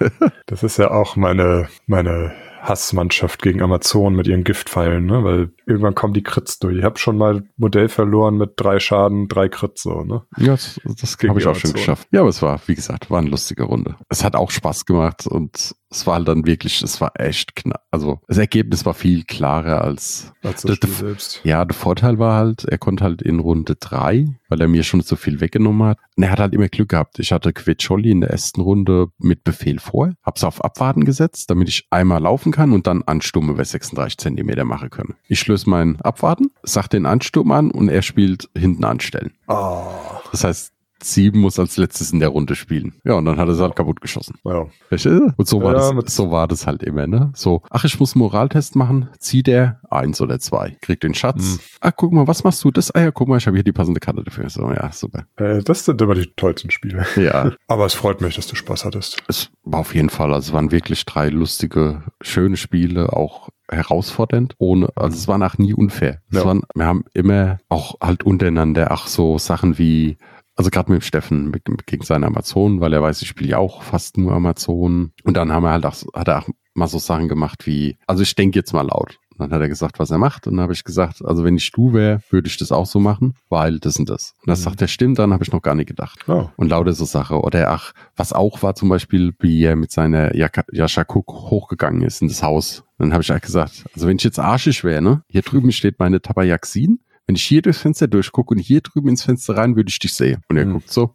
Das 0.46 0.62
ist 0.62 0.78
ja 0.78 0.90
auch 0.90 1.16
meine, 1.16 1.68
meine 1.86 2.32
Hassmannschaft 2.60 3.42
gegen 3.42 3.62
Amazon 3.62 4.14
mit 4.14 4.26
ihren 4.26 4.44
Giftpfeilen, 4.44 5.06
ne? 5.06 5.24
Weil 5.24 5.50
irgendwann 5.70 5.94
kommen 5.94 6.12
die 6.14 6.22
Crits 6.22 6.58
durch. 6.58 6.78
Ich 6.78 6.84
habe 6.84 6.98
schon 6.98 7.16
mal 7.16 7.44
Modell 7.56 7.88
verloren 7.88 8.36
mit 8.36 8.52
drei 8.56 8.78
Schaden, 8.80 9.28
drei 9.28 9.48
Crits 9.48 9.82
so, 9.82 10.02
ne? 10.04 10.22
Ja, 10.36 10.52
das, 10.52 10.80
das 10.84 11.16
habe 11.26 11.38
ich 11.40 11.46
auch 11.46 11.54
schon 11.54 11.70
Amazon. 11.70 11.72
geschafft. 11.74 12.08
Ja, 12.12 12.20
aber 12.20 12.28
es 12.28 12.42
war, 12.42 12.60
wie 12.66 12.74
gesagt, 12.74 13.10
war 13.10 13.18
eine 13.20 13.30
lustige 13.30 13.62
Runde. 13.64 13.96
Es 14.08 14.24
hat 14.24 14.36
auch 14.36 14.50
Spaß 14.50 14.84
gemacht 14.86 15.26
und 15.26 15.74
es 15.92 16.06
war 16.06 16.14
halt 16.16 16.28
dann 16.28 16.46
wirklich, 16.46 16.82
es 16.82 17.00
war 17.00 17.12
echt 17.18 17.56
knapp. 17.56 17.82
Also 17.90 18.20
das 18.28 18.38
Ergebnis 18.38 18.86
war 18.86 18.94
viel 18.94 19.24
klarer 19.24 19.82
als. 19.82 20.32
Als 20.42 20.62
Das- 20.62 20.76
Spiel 20.76 20.90
selbst. 20.90 21.40
Ja, 21.44 21.64
der 21.64 21.74
Vorteil 21.74 22.18
war 22.18 22.36
halt, 22.36 22.64
er 22.64 22.78
konnte 22.78 23.02
halt 23.04 23.22
in 23.22 23.40
Runde 23.40 23.74
drei, 23.76 24.28
weil 24.48 24.60
er 24.60 24.68
mir 24.68 24.84
schon 24.84 25.00
so 25.00 25.16
viel 25.16 25.40
weggenommen 25.40 25.86
hat. 25.88 25.98
Und 26.16 26.22
er 26.22 26.30
hat 26.30 26.38
halt 26.38 26.54
immer 26.54 26.68
Glück 26.68 26.90
gehabt. 26.90 27.18
Ich 27.18 27.32
hatte 27.32 27.52
Quetscholli 27.52 28.10
in 28.10 28.20
der 28.20 28.30
ersten 28.30 28.60
Runde 28.60 29.08
mit 29.18 29.42
Befehl 29.42 29.78
vor, 29.80 30.12
hab's 30.22 30.44
auf 30.44 30.62
Abwarten 30.64 31.04
gesetzt, 31.04 31.50
damit 31.50 31.68
ich 31.68 31.86
einmal 31.90 32.20
laufen 32.22 32.52
kann 32.52 32.72
und 32.72 32.86
dann 32.86 33.02
Ansturm 33.02 33.50
über 33.50 33.64
36 33.64 34.18
Zentimeter 34.18 34.64
machen 34.64 34.90
können. 34.90 35.14
Ich 35.28 35.44
löse 35.48 35.59
meinen 35.66 36.00
Abwarten, 36.00 36.50
sag 36.62 36.88
den 36.88 37.06
Ansturm 37.06 37.50
an 37.52 37.70
und 37.70 37.88
er 37.88 38.02
spielt 38.02 38.48
hinten 38.56 38.84
anstellen. 38.84 39.32
Ah, 39.46 40.20
Das 40.32 40.44
heißt, 40.44 40.72
sieben 41.02 41.40
muss 41.40 41.58
als 41.58 41.76
letztes 41.76 42.12
in 42.12 42.20
der 42.20 42.28
Runde 42.30 42.54
spielen. 42.54 42.94
Ja, 43.04 43.14
und 43.14 43.24
dann 43.24 43.36
hat 43.38 43.48
er 43.48 43.54
es 43.54 43.60
halt 43.60 43.76
kaputt 43.76 44.00
geschossen. 44.00 44.36
ja. 44.44 44.66
Und 44.90 45.48
so 45.48 45.62
war, 45.62 45.74
Ja, 45.76 45.92
das, 46.00 46.14
so 46.16 46.30
war 46.30 46.46
das 46.48 46.66
halt 46.66 46.82
immer, 46.82 47.06
ne? 47.06 47.32
So, 47.34 47.62
ach, 47.70 47.84
ich 47.84 47.98
muss 48.00 48.14
einen 48.14 48.20
Moraltest 48.20 48.76
machen, 48.76 49.08
zieht 49.18 49.48
er 49.48 49.80
eins 49.90 50.20
oder 50.20 50.38
zwei, 50.38 50.76
kriegt 50.80 51.02
den 51.02 51.14
Schatz. 51.14 51.42
Hm. 51.52 51.58
Ach, 51.80 51.92
guck 51.96 52.12
mal, 52.12 52.26
was 52.26 52.44
machst 52.44 52.62
du? 52.64 52.70
Das, 52.70 52.90
ah 52.94 53.00
ja, 53.00 53.10
guck 53.10 53.28
mal, 53.28 53.38
ich 53.38 53.46
habe 53.46 53.56
hier 53.56 53.64
die 53.64 53.72
passende 53.72 54.00
Karte 54.00 54.22
dafür. 54.24 54.48
So, 54.50 54.70
ja, 54.70 54.90
super. 54.92 55.24
Äh, 55.36 55.62
das 55.62 55.84
sind 55.84 56.00
immer 56.02 56.14
die 56.14 56.30
tollsten 56.36 56.70
Spiele. 56.70 57.06
Ja, 57.16 57.52
Aber 57.68 57.84
es 57.86 57.94
freut 57.94 58.20
mich, 58.20 58.36
dass 58.36 58.46
du 58.46 58.56
Spaß 58.56 58.84
hattest. 58.84 59.22
es 59.28 59.50
war 59.64 59.80
auf 59.80 59.94
jeden 59.94 60.10
Fall, 60.10 60.32
also 60.32 60.48
es 60.50 60.52
waren 60.54 60.70
wirklich 60.72 61.04
drei 61.04 61.28
lustige, 61.28 62.02
schöne 62.22 62.56
Spiele, 62.56 63.12
auch 63.12 63.48
herausfordernd, 63.70 64.54
ohne, 64.58 64.88
also 64.96 65.16
es 65.16 65.28
war 65.28 65.40
auch 65.44 65.58
nie 65.58 65.74
unfair. 65.74 66.20
Es 66.30 66.38
Ja. 66.38 66.44
waren, 66.44 66.62
wir 66.74 66.86
haben 66.86 67.04
immer 67.14 67.58
auch 67.68 67.96
halt 68.00 68.24
untereinander, 68.24 68.90
ach 68.90 69.06
so 69.06 69.38
Sachen 69.38 69.78
wie, 69.78 70.16
also 70.56 70.70
gerade 70.70 70.92
mit 70.92 71.04
Steffen 71.04 71.50
mit, 71.50 71.62
gegen 71.86 72.04
seine 72.04 72.26
Amazonen, 72.26 72.80
weil 72.80 72.92
er 72.92 73.02
weiß, 73.02 73.22
ich 73.22 73.28
spiele 73.28 73.50
ja 73.50 73.58
auch 73.58 73.82
fast 73.82 74.18
nur 74.18 74.32
Amazonen. 74.32 75.12
Und 75.24 75.36
dann 75.36 75.52
haben 75.52 75.62
wir 75.62 75.70
halt 75.70 75.86
auch, 75.86 75.94
hat 76.14 76.28
er 76.28 76.40
auch 76.42 76.48
mal 76.74 76.86
so 76.88 76.98
Sachen 76.98 77.28
gemacht 77.28 77.66
wie, 77.66 77.96
also 78.06 78.22
ich 78.22 78.34
denke 78.34 78.58
jetzt 78.58 78.72
mal 78.72 78.82
laut. 78.86 79.18
Dann 79.38 79.52
hat 79.52 79.60
er 79.62 79.70
gesagt, 79.70 79.98
was 79.98 80.10
er 80.10 80.18
macht. 80.18 80.46
Und 80.46 80.56
dann 80.56 80.62
habe 80.64 80.74
ich 80.74 80.84
gesagt, 80.84 81.24
also 81.24 81.44
wenn 81.44 81.56
ich 81.56 81.72
du 81.72 81.94
wäre, 81.94 82.20
würde 82.28 82.46
ich 82.48 82.58
das 82.58 82.72
auch 82.72 82.84
so 82.84 83.00
machen, 83.00 83.32
weil 83.48 83.78
das 83.78 83.96
und 83.98 84.10
das. 84.10 84.34
Und 84.42 84.50
das 84.50 84.58
Mhm. 84.60 84.64
sagt 84.64 84.82
er, 84.82 84.88
stimmt, 84.88 85.18
dann 85.18 85.32
habe 85.32 85.42
ich 85.42 85.50
noch 85.50 85.62
gar 85.62 85.74
nicht 85.74 85.86
gedacht. 85.86 86.18
Oh. 86.28 86.50
Und 86.56 86.68
lauter 86.68 86.92
so 86.92 87.06
Sache. 87.06 87.40
Oder 87.40 87.70
ach, 87.70 87.94
was 88.16 88.34
auch 88.34 88.62
war 88.62 88.74
zum 88.74 88.90
Beispiel, 88.90 89.32
wie 89.38 89.62
er 89.64 89.76
mit 89.76 89.92
seiner 89.92 90.34
Jaka- 90.34 90.66
Yashakuk 90.70 91.26
hochgegangen 91.32 92.02
ist 92.02 92.20
in 92.20 92.28
das 92.28 92.42
Haus. 92.42 92.84
Dann 92.98 93.14
habe 93.14 93.22
ich 93.22 93.30
halt 93.30 93.40
gesagt, 93.42 93.84
also 93.94 94.06
wenn 94.06 94.16
ich 94.18 94.24
jetzt 94.24 94.38
arschig 94.38 94.84
wäre, 94.84 95.00
ne, 95.00 95.22
hier 95.30 95.40
drüben 95.40 95.72
steht 95.72 95.98
meine 95.98 96.20
Tabayaxin. 96.20 97.00
Wenn 97.30 97.36
ich 97.36 97.44
hier 97.44 97.62
durchs 97.62 97.78
Fenster 97.78 98.08
durchgucke 98.08 98.52
und 98.52 98.58
hier 98.58 98.80
drüben 98.80 99.08
ins 99.08 99.22
Fenster 99.22 99.56
rein, 99.56 99.76
würde 99.76 99.88
ich 99.88 100.00
dich 100.00 100.14
sehen. 100.14 100.42
Und 100.48 100.56
er 100.56 100.64
Hm. 100.64 100.72
guckt 100.72 100.90
so. 100.90 101.14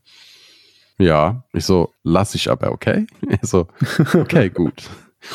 Ja, 0.97 1.43
ich 1.51 1.66
so, 1.66 1.91
lass 2.03 2.36
ich 2.36 2.49
aber, 2.49 2.72
okay? 2.72 3.05
Er 3.28 3.45
so, 3.45 3.68
okay, 4.13 4.49
gut. 4.53 4.89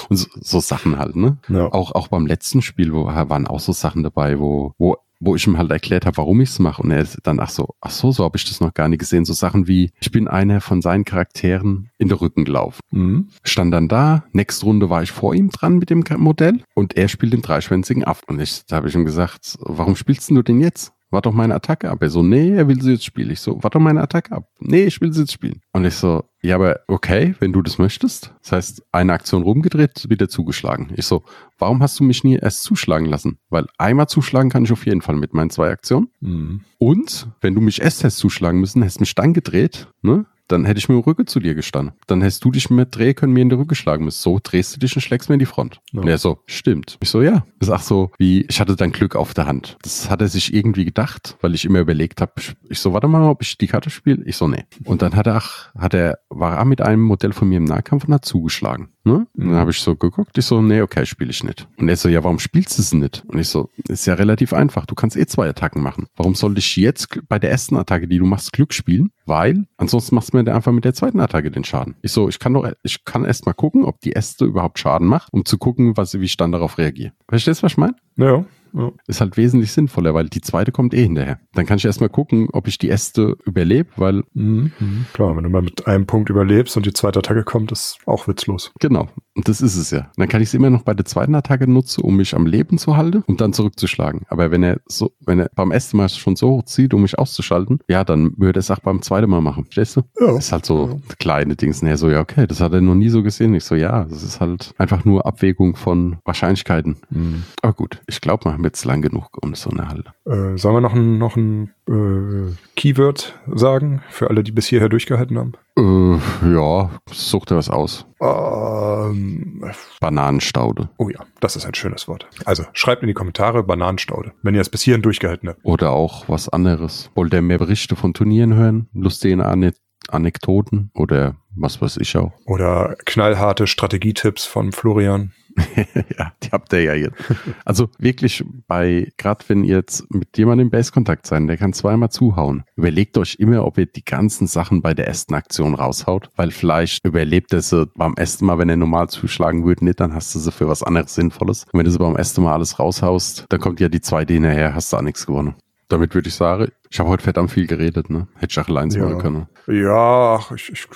Und 0.09 0.17
so, 0.17 0.27
so 0.41 0.59
Sachen 0.59 0.99
halt, 0.99 1.17
ne? 1.17 1.37
Ja. 1.51 1.71
Auch, 1.71 1.93
auch 1.93 2.09
beim 2.09 2.25
letzten 2.27 2.63
Spiel, 2.63 2.95
wo 2.95 3.05
waren 3.05 3.47
auch 3.47 3.61
so 3.61 3.73
Sachen 3.75 4.03
dabei, 4.03 4.39
wo, 4.39 4.73
wo 4.79 4.97
wo 5.21 5.37
ich 5.37 5.47
ihm 5.47 5.59
halt 5.59 5.71
erklärt 5.71 6.07
habe, 6.07 6.17
warum 6.17 6.41
ich 6.41 6.49
es 6.49 6.59
mache. 6.59 6.83
Und 6.83 6.91
er 6.91 7.03
ist 7.03 7.19
dann, 7.23 7.39
ach 7.39 7.51
so, 7.51 7.75
ach 7.81 7.91
so, 7.91 8.11
so 8.11 8.25
habe 8.25 8.37
ich 8.37 8.45
das 8.47 8.61
noch 8.61 8.75
gar 8.75 8.89
nicht 8.89 9.01
gesehen. 9.01 9.25
So 9.25 9.35
Sachen 9.35 9.69
wie, 9.69 9.93
ich 10.01 10.11
bin 10.11 10.27
einer 10.27 10.61
von 10.61 10.83
seinen 10.83 11.05
Charakteren 11.05 11.91
in 11.99 12.09
der 12.09 12.21
Rücken 12.21 12.45
gelaufen. 12.45 12.81
Mhm. 12.91 13.29
Stand 13.45 13.73
dann 13.73 13.89
da, 13.89 14.25
nächste 14.33 14.65
Runde 14.65 14.91
war 14.91 15.03
ich 15.03 15.13
vor 15.13 15.35
ihm 15.35 15.51
dran 15.51 15.79
mit 15.79 15.91
dem 15.91 16.05
Modell 16.17 16.63
und 16.75 16.97
er 16.97 17.09
spielt 17.09 17.35
den 17.35 17.43
dreischwänzigen 17.43 18.05
ab. 18.05 18.23
Und 18.27 18.41
ich, 18.41 18.65
da 18.67 18.77
habe 18.77 18.89
ich 18.89 18.95
ihm 18.95 19.05
gesagt, 19.05 19.59
warum 19.61 19.95
spielst 19.95 20.31
du 20.31 20.43
den 20.43 20.61
jetzt? 20.61 20.93
Warte 21.11 21.29
doch 21.29 21.35
meine 21.35 21.55
Attacke 21.55 21.91
ab. 21.91 22.03
Er 22.03 22.11
so, 22.11 22.23
nee, 22.23 22.55
er 22.55 22.69
will 22.69 22.81
sie 22.81 22.93
jetzt 22.93 23.05
spielen. 23.05 23.31
Ich 23.31 23.41
so, 23.41 23.63
warte 23.63 23.79
doch 23.79 23.83
meine 23.83 24.01
Attacke 24.01 24.33
ab. 24.33 24.49
Nee, 24.61 24.85
ich 24.85 25.01
will 25.01 25.13
sie 25.13 25.23
jetzt 25.23 25.33
spielen. 25.33 25.61
Und 25.73 25.85
ich 25.85 25.95
so, 25.95 26.25
ja, 26.41 26.55
aber 26.55 26.81
okay, 26.87 27.35
wenn 27.41 27.53
du 27.53 27.63
das 27.63 27.79
möchtest. 27.79 28.33
Das 28.43 28.53
heißt, 28.53 28.83
eine 28.93 29.13
Aktion 29.13 29.43
rumgedreht, 29.43 30.09
wieder 30.09 30.29
zugeschlagen. 30.29 30.93
Ich 30.97 31.07
so, 31.07 31.25
warum 31.59 31.83
hast 31.83 31.99
du 31.99 32.05
mich 32.05 32.23
nie 32.23 32.37
erst 32.37 32.63
zuschlagen 32.63 33.07
lassen? 33.07 33.39
Weil 33.51 33.67
einmal 33.77 34.09
zuschlagen 34.09 34.51
kann 34.51 34.65
ich 34.65 34.73
auf 34.73 34.87
jeden 34.87 35.03
Fall 35.03 35.17
mit 35.17 35.35
meinen 35.35 35.51
zwei 35.51 35.71
Aktionen. 35.71 36.09
Mhm. 36.21 36.61
Und 36.79 37.29
wenn 37.41 37.55
du 37.55 37.61
mich 37.61 37.83
erst 37.83 38.05
hättest 38.05 38.19
zuschlagen 38.19 38.61
müssen, 38.61 38.83
hättest 38.83 39.01
mich 39.01 39.15
dann 39.15 39.35
gedreht, 39.35 39.89
ne? 40.03 40.27
Dann 40.51 40.65
hätte 40.65 40.79
ich 40.79 40.89
mit 40.89 40.97
dem 40.97 41.03
Rücken 41.03 41.27
zu 41.29 41.39
dir 41.39 41.55
gestanden. 41.55 41.95
Dann 42.09 42.23
hättest 42.23 42.45
du 42.45 42.51
dich 42.51 42.71
mit 42.71 42.97
Dreh 42.97 43.15
können 43.15 43.33
mir 43.33 43.43
in 43.43 43.49
die 43.51 43.55
Rücken 43.55 43.77
schlagen 43.77 44.05
müssen. 44.05 44.21
So 44.21 44.41
drehst 44.43 44.75
du 44.75 44.81
dich 44.81 44.97
und 44.97 45.03
schlägst 45.03 45.29
mir 45.29 45.35
in 45.35 45.39
die 45.39 45.47
Front. 45.47 45.81
Ja. 45.93 46.01
Und 46.01 46.09
er 46.09 46.19
so, 46.19 46.41
stimmt. 46.47 46.99
Ich 47.01 47.09
so, 47.09 47.23
ja. 47.23 47.47
Das 47.61 47.69
ist 47.69 47.75
auch 47.75 47.83
so, 47.83 48.11
wie, 48.19 48.43
ich 48.49 48.61
hatte 48.61 48.75
dann 48.75 48.91
Glück 48.91 49.15
auf 49.15 49.33
der 49.33 49.47
Hand. 49.47 49.77
Das 49.83 50.11
hat 50.11 50.21
er 50.21 50.29
sich 50.29 50.53
irgendwie 50.53 50.85
gedacht, 50.85 51.37
weil 51.41 51.55
ich 51.55 51.65
immer 51.65 51.79
überlegt 51.79 52.21
habe. 52.21 52.33
Ich 52.69 52.81
so, 52.81 52.93
warte 52.93 53.07
mal, 53.07 53.29
ob 53.29 53.43
ich 53.43 53.59
die 53.59 53.69
Karte 53.69 53.91
spiele. 53.91 54.25
Ich 54.25 54.37
so, 54.37 54.49
nee. 54.49 54.65
Und 54.85 55.03
dann 55.03 55.15
hat 55.15 55.29
er, 55.29 55.37
ach, 55.37 55.73
hat 55.77 55.95
er, 55.95 56.19
war 56.31 56.57
er 56.57 56.65
mit 56.65 56.81
einem 56.81 57.03
Modell 57.03 57.33
von 57.33 57.49
mir 57.49 57.59
im 57.59 57.65
Nahkampf 57.65 58.07
und 58.07 58.15
hat 58.15 58.25
zugeschlagen. 58.25 58.89
Ne? 59.05 59.27
Und 59.35 59.49
dann 59.49 59.55
habe 59.55 59.71
ich 59.71 59.81
so 59.81 59.97
geguckt. 59.97 60.37
Ich 60.37 60.45
so, 60.45 60.61
nee, 60.61 60.83
okay, 60.83 61.07
spiele 61.07 61.31
ich 61.31 61.43
nicht. 61.43 61.67
Und 61.79 61.89
er 61.89 61.97
so, 61.97 62.09
ja, 62.09 62.23
warum 62.23 62.39
spielst 62.39 62.77
du 62.77 62.83
es 62.83 62.93
nicht? 62.93 63.25
Und 63.29 63.39
ich 63.39 63.49
so, 63.49 63.71
ist 63.89 64.07
ja 64.07 64.15
relativ 64.15 64.53
einfach. 64.53 64.85
Du 64.85 64.95
kannst 64.95 65.17
eh 65.17 65.27
zwei 65.27 65.49
Attacken 65.49 65.83
machen. 65.83 66.07
Warum 66.17 66.35
sollte 66.35 66.59
ich 66.59 66.77
jetzt 66.77 67.21
bei 67.29 67.39
der 67.39 67.51
ersten 67.51 67.77
Attacke, 67.77 68.09
die 68.09 68.19
du 68.19 68.27
machst, 68.27 68.53
Glück 68.53 68.75
spielen? 68.75 69.11
Weil 69.31 69.65
ansonsten 69.77 70.17
machst 70.17 70.35
du 70.35 70.43
mir 70.43 70.53
einfach 70.53 70.73
mit 70.73 70.85
der 70.85 70.93
zweiten 70.93 71.21
Attacke 71.21 71.53
den 71.53 71.63
Schaden. 71.63 71.95
Ich 72.03 72.11
so, 72.11 72.29
ich 72.29 72.41
kann 72.41 72.53
doch, 72.53 72.69
ich 72.83 73.05
kann 73.05 73.25
erst 73.25 73.47
mal 73.47 73.53
gucken, 73.53 73.85
ob 73.85 74.01
die 74.01 74.11
erste 74.11 74.45
überhaupt 74.45 74.81
Schaden 74.81 75.07
macht, 75.07 75.33
um 75.33 75.45
zu 75.45 75.57
gucken, 75.57 75.97
was, 75.97 76.19
wie 76.19 76.25
ich 76.25 76.37
dann 76.37 76.51
darauf 76.51 76.79
reagiere. 76.79 77.13
Verstehst 77.29 77.63
du, 77.63 77.63
was 77.63 77.73
ich 77.75 77.79
meine? 77.79 77.95
Ja. 78.17 78.45
Ja. 78.75 78.91
Ist 79.07 79.21
halt 79.21 79.37
wesentlich 79.37 79.73
sinnvoller, 79.73 80.15
weil 80.15 80.29
die 80.29 80.41
zweite 80.41 80.73
kommt 80.73 80.95
eh 80.95 81.03
hinterher. 81.03 81.39
Dann 81.55 81.67
kann 81.67 81.79
ich 81.79 81.85
erst 81.85 82.01
mal 82.01 82.09
gucken, 82.09 82.49
ob 82.53 82.69
ich 82.69 82.79
die 82.79 82.89
erste 82.89 83.37
überlebe, 83.45 83.89
weil, 83.97 84.23
Mhm. 84.35 84.73
Klar, 85.13 85.37
wenn 85.37 85.45
du 85.45 85.51
mal 85.51 85.63
mit 85.63 85.87
einem 85.87 86.07
Punkt 86.07 86.31
überlebst 86.31 86.77
und 86.77 86.87
die 86.87 86.93
zweite 86.93 87.19
Attacke 87.19 87.43
kommt, 87.45 87.73
ist 87.73 87.99
auch 88.07 88.29
witzlos. 88.29 88.73
genau, 88.81 89.09
und 89.35 89.49
das 89.49 89.61
ist 89.61 89.77
es 89.77 89.91
ja. 89.91 90.11
Dann 90.17 90.29
kann 90.29 90.43
ich 90.43 90.49
es 90.49 90.55
immer 90.55 90.71
noch 90.71 90.83
bei 90.83 90.95
der 90.95 91.05
zweiten 91.05 91.35
Attacke 91.35 91.71
nutzen, 91.71 92.03
um 92.03 92.17
mich 92.17 92.35
am 92.35 92.47
Leben 92.47 92.79
zu 92.79 92.97
halten 92.97 93.23
und 93.27 93.41
dann 93.41 93.53
zurückzuschlagen. 93.53 94.23
Aber 94.29 94.51
wenn 94.51 94.63
er 94.63 94.81
so, 94.87 95.13
wenn 95.25 95.41
er 95.41 95.51
beim 95.55 95.71
ersten 95.71 95.97
Mal 95.97 96.09
schon 96.09 96.37
so 96.37 96.51
hochzieht, 96.51 96.95
um 96.95 97.03
mich 97.03 97.19
auszuschalten, 97.19 97.81
ja, 97.89 98.05
dann 98.05 98.33
würde 98.37 98.59
er 98.59 98.61
es 98.61 98.71
auch 98.71 98.81
beim 98.81 99.03
zweiten 99.03 99.31
Mal 99.31 99.41
machen. 99.41 99.65
Verstehst 99.65 99.97
du? 99.97 100.03
Ja. 100.21 100.29
Das 100.35 100.47
ist 100.47 100.53
halt 100.53 100.67
so 100.67 101.01
kleine 101.19 101.57
Dings. 101.57 101.83
Und 101.83 101.89
er 101.89 101.97
so, 101.97 102.11
ja, 102.11 102.21
okay, 102.21 102.47
das 102.47 102.61
hat 102.61 102.73
er 102.73 102.81
noch 102.81 102.95
nie 102.95 103.09
so 103.09 103.23
gesehen. 103.23 103.55
Ich 103.55 103.65
so, 103.65 103.75
ja, 103.75 104.05
das 104.05 104.23
ist 104.23 104.41
halt 104.41 104.75
einfach 104.79 105.05
nur 105.05 105.27
Abwägung 105.27 105.77
von 105.77 106.19
Wahrscheinlichkeiten. 106.25 106.97
Mhm. 107.11 107.45
Aber 107.63 107.73
gut, 107.73 108.01
ich 108.07 108.21
glaube, 108.21 108.45
wir 108.59 108.60
haben 108.61 108.65
jetzt 108.67 108.85
lang 108.85 109.01
genug 109.01 109.39
um 109.43 109.55
so 109.55 109.71
eine 109.71 109.89
Halle. 109.89 110.05
Äh, 110.27 110.59
sollen 110.59 110.77
wir 110.77 110.81
noch 110.81 110.95
ein, 110.95 111.19
noch 111.19 111.37
ein 111.37 111.73
äh, 111.89 112.55
Keyword 112.77 113.35
sagen 113.47 114.03
für 114.11 114.29
alle, 114.29 114.45
die 114.45 114.53
bis 114.53 114.67
hierher 114.67 114.89
durchgehalten 114.89 115.39
haben? 115.39 115.53
Äh, 115.79 116.53
ja, 116.53 116.91
such 117.11 117.47
dir 117.47 117.57
was 117.57 117.71
aus. 117.71 118.07
Ähm, 118.21 119.65
Bananenstaude. 120.01 120.91
oh 120.99 121.09
ja, 121.09 121.21
das 121.41 121.57
ist 121.57 121.65
ein 121.65 121.75
schönes 121.75 122.07
Wort. 122.07 122.29
Also 122.45 122.65
schreibt 122.75 123.03
in 123.03 123.09
die 123.09 123.15
Kommentare 123.15 123.63
Bananenstaude, 123.63 124.33
wenn 124.43 124.55
ihr 124.55 124.61
es 124.61 124.69
bis 124.69 124.83
hierhin 124.83 125.03
durchgehalten 125.03 125.49
habt. 125.49 125.61
Oder 125.63 125.91
auch 125.91 126.29
was 126.29 126.49
anderes. 126.49 127.11
Wollt 127.15 127.33
ihr 127.33 127.43
mehr 127.43 127.59
Berichte 127.59 127.97
von 127.97 128.13
Turnieren 128.13 128.55
hören? 128.55 128.89
Lustige 128.93 129.45
Ane 129.45 129.73
Anekdoten? 130.09 130.91
Oder 130.95 131.37
was 131.55 131.81
weiß 131.81 131.99
ich 131.99 132.17
auch. 132.17 132.33
Oder 132.47 132.97
knallharte 133.05 133.67
Strategietipps 133.67 134.45
von 134.45 134.73
Florian. 134.73 135.33
ja, 136.19 136.33
die 136.43 136.51
habt 136.51 136.73
ihr 136.73 136.83
ja 136.83 136.95
jetzt. 136.95 137.17
Also 137.65 137.89
wirklich 137.99 138.45
bei, 138.67 139.11
gerade 139.17 139.45
wenn 139.49 139.65
ihr 139.65 139.77
jetzt 139.77 140.13
mit 140.13 140.37
jemandem 140.37 140.67
im 140.67 140.71
Base-Kontakt 140.71 141.27
seid, 141.27 141.49
der 141.49 141.57
kann 141.57 141.73
zweimal 141.73 142.11
zuhauen. 142.11 142.65
Überlegt 142.77 143.17
euch 143.19 143.37
immer, 143.39 143.65
ob 143.65 143.79
ihr 143.79 143.87
die 143.87 144.05
ganzen 144.05 144.47
Sachen 144.47 144.83
bei 144.83 144.95
der 144.95 145.07
ersten 145.07 145.35
Aktion 145.35 145.75
raushaut, 145.75 146.31
weil 146.37 146.51
vielleicht 146.51 147.05
überlebt 147.05 147.53
er 147.53 147.63
sie 147.63 147.87
beim 147.95 148.15
ersten 148.15 148.47
Mal, 148.47 148.59
wenn 148.59 148.69
er 148.69 148.77
normal 148.77 149.09
zuschlagen 149.09 149.65
würde, 149.65 149.85
nicht, 149.85 150.01
dann 150.01 150.15
hast 150.15 150.35
du 150.35 150.39
sie 150.39 150.53
für 150.53 150.69
was 150.69 150.83
anderes 150.83 151.15
Sinnvolles. 151.15 151.65
Und 151.73 151.79
wenn 151.79 151.85
du 151.85 151.91
sie 151.91 151.99
beim 151.99 152.17
ersten 152.17 152.43
Mal 152.43 152.55
alles 152.55 152.79
raushaust, 152.79 153.47
dann 153.49 153.61
kommt 153.61 153.81
ja 153.81 153.89
die 153.89 154.01
zweite 154.01 154.35
hinterher, 154.35 154.75
hast 154.75 154.93
du 154.93 154.97
auch 154.97 155.03
nichts 155.03 155.27
gewonnen. 155.27 155.55
Damit 155.91 156.15
würde 156.15 156.29
ich 156.29 156.35
sagen, 156.35 156.71
ich 156.89 156.99
habe 157.01 157.11
heute 157.11 157.25
verdammt 157.25 157.51
viel 157.51 157.67
geredet, 157.67 158.09
ne? 158.11 158.29
Hätte 158.37 158.53
ich 158.53 158.61
auch 158.61 158.69
allein 158.69 158.91
Ja. 158.91 159.05
machen 159.05 159.19
können. 159.19 159.47
Ja, 159.67 160.41
ich, 160.55 160.71
ich, 160.73 160.87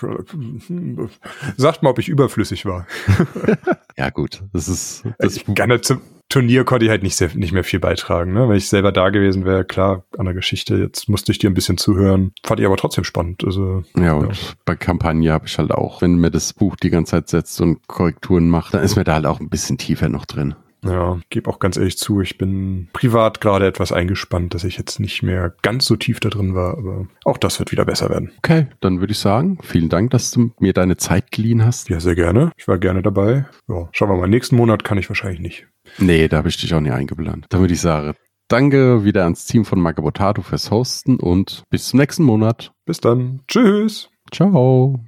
sagt 1.57 1.83
mal, 1.83 1.91
ob 1.91 1.99
ich 1.99 2.09
überflüssig 2.09 2.65
war. 2.65 2.87
Ja, 3.97 4.11
gut. 4.11 4.43
Das 4.53 4.67
ist 4.69 5.05
das 5.21 5.37
ich 5.37 5.45
gerne 5.47 5.81
zum 5.81 6.01
Turnier 6.29 6.65
konnte 6.65 6.85
ich 6.87 6.91
halt 6.91 7.05
nicht, 7.05 7.15
sehr, 7.15 7.33
nicht 7.35 7.53
mehr 7.53 7.63
viel 7.63 7.79
beitragen. 7.79 8.33
Ne? 8.33 8.49
Wenn 8.49 8.57
ich 8.57 8.69
selber 8.69 8.91
da 8.91 9.11
gewesen 9.11 9.45
wäre, 9.45 9.65
klar, 9.65 10.03
an 10.19 10.25
der 10.25 10.35
Geschichte, 10.35 10.75
jetzt 10.77 11.09
musste 11.09 11.31
ich 11.31 11.39
dir 11.39 11.49
ein 11.49 11.55
bisschen 11.55 11.79
zuhören. 11.79 12.33
Fand 12.45 12.59
ich 12.59 12.67
aber 12.67 12.77
trotzdem 12.77 13.05
spannend. 13.05 13.45
Also, 13.45 13.85
Ja, 13.97 14.15
und 14.15 14.57
bei 14.65 14.75
Kampagne 14.75 15.33
habe 15.33 15.47
ich 15.47 15.59
halt 15.59 15.71
auch, 15.71 16.03
wenn 16.03 16.17
mir 16.17 16.33
das 16.33 16.53
Buch 16.53 16.75
die 16.75 16.91
ganze 16.91 17.13
Zeit 17.13 17.29
setzt 17.29 17.61
und 17.61 17.87
Korrekturen 17.87 18.49
macht, 18.51 18.75
dann 18.75 18.83
ist 18.83 18.97
mir 18.97 19.05
da 19.05 19.15
halt 19.15 19.27
auch 19.27 19.39
ein 19.39 19.49
bisschen 19.49 19.79
tiefer 19.79 20.09
noch 20.09 20.25
drin. 20.25 20.57
Ja, 20.85 21.18
gebe 21.30 21.51
auch 21.51 21.59
ganz 21.59 21.76
ehrlich 21.76 21.99
zu, 21.99 22.20
ich 22.20 22.39
bin 22.39 22.89
privat 22.93 23.41
gerade 23.41 23.66
etwas 23.66 23.93
eingespannt, 23.93 24.55
dass 24.55 24.64
ich 24.64 24.76
jetzt 24.78 25.01
nicht 25.01 25.22
mehr 25.22 25.55
ganz 25.62 25.87
so 25.87 25.97
tief 25.97 26.20
da 26.20 26.28
drin 26.28 26.55
war, 26.55 26.78
aber 26.78 27.07
auch 27.24 27.39
das 27.39 27.59
wird 27.59 27.72
wieder 27.72 27.85
besser 27.85 28.11
werden. 28.11 28.32
Okay, 28.39 28.66
dann 28.80 29.01
würde 29.01 29.12
ich 29.12 29.18
sagen, 29.18 29.59
vielen 29.62 29.89
Dank, 29.89 30.11
dass 30.11 30.30
du 30.30 30.53
mir 30.59 30.72
deine 30.72 30.97
Zeit 30.97 31.30
geliehen 31.30 31.64
hast. 31.64 31.89
Ja, 31.89 32.01
sehr 32.01 32.14
gerne. 32.14 32.53
Ich 32.57 32.68
war 32.68 32.78
gerne 32.78 33.03
dabei. 33.03 33.47
Ja, 33.68 33.89
schauen 33.93 34.11
wir 34.11 34.16
mal. 34.16 34.28
Nächsten 34.28 34.57
Monat 34.57 34.85
kann 34.85 34.99
ich 34.99 35.09
wahrscheinlich 35.09 35.41
nicht. 35.41 35.66
Nee, 35.99 36.28
da 36.28 36.39
habe 36.39 36.49
ich 36.49 36.57
dich 36.57 36.74
auch 36.74 36.80
nicht 36.80 36.93
eingeplant. 36.93 37.47
Dann 37.49 37.61
würde 37.61 37.74
ich 37.74 37.80
sagen, 37.80 38.14
danke 38.49 39.05
wieder 39.05 39.24
ans 39.24 39.47
Team 39.47 39.64
von 39.64 39.80
Magabotato 39.80 40.43
fürs 40.43 40.70
Hosten 40.70 41.16
und 41.16 41.64
bis 41.70 41.89
zum 41.89 42.01
nächsten 42.01 42.24
Monat. 42.24 42.72
Bis 42.85 43.01
dann. 43.01 43.41
Tschüss. 43.49 44.11
Ciao. 44.32 45.01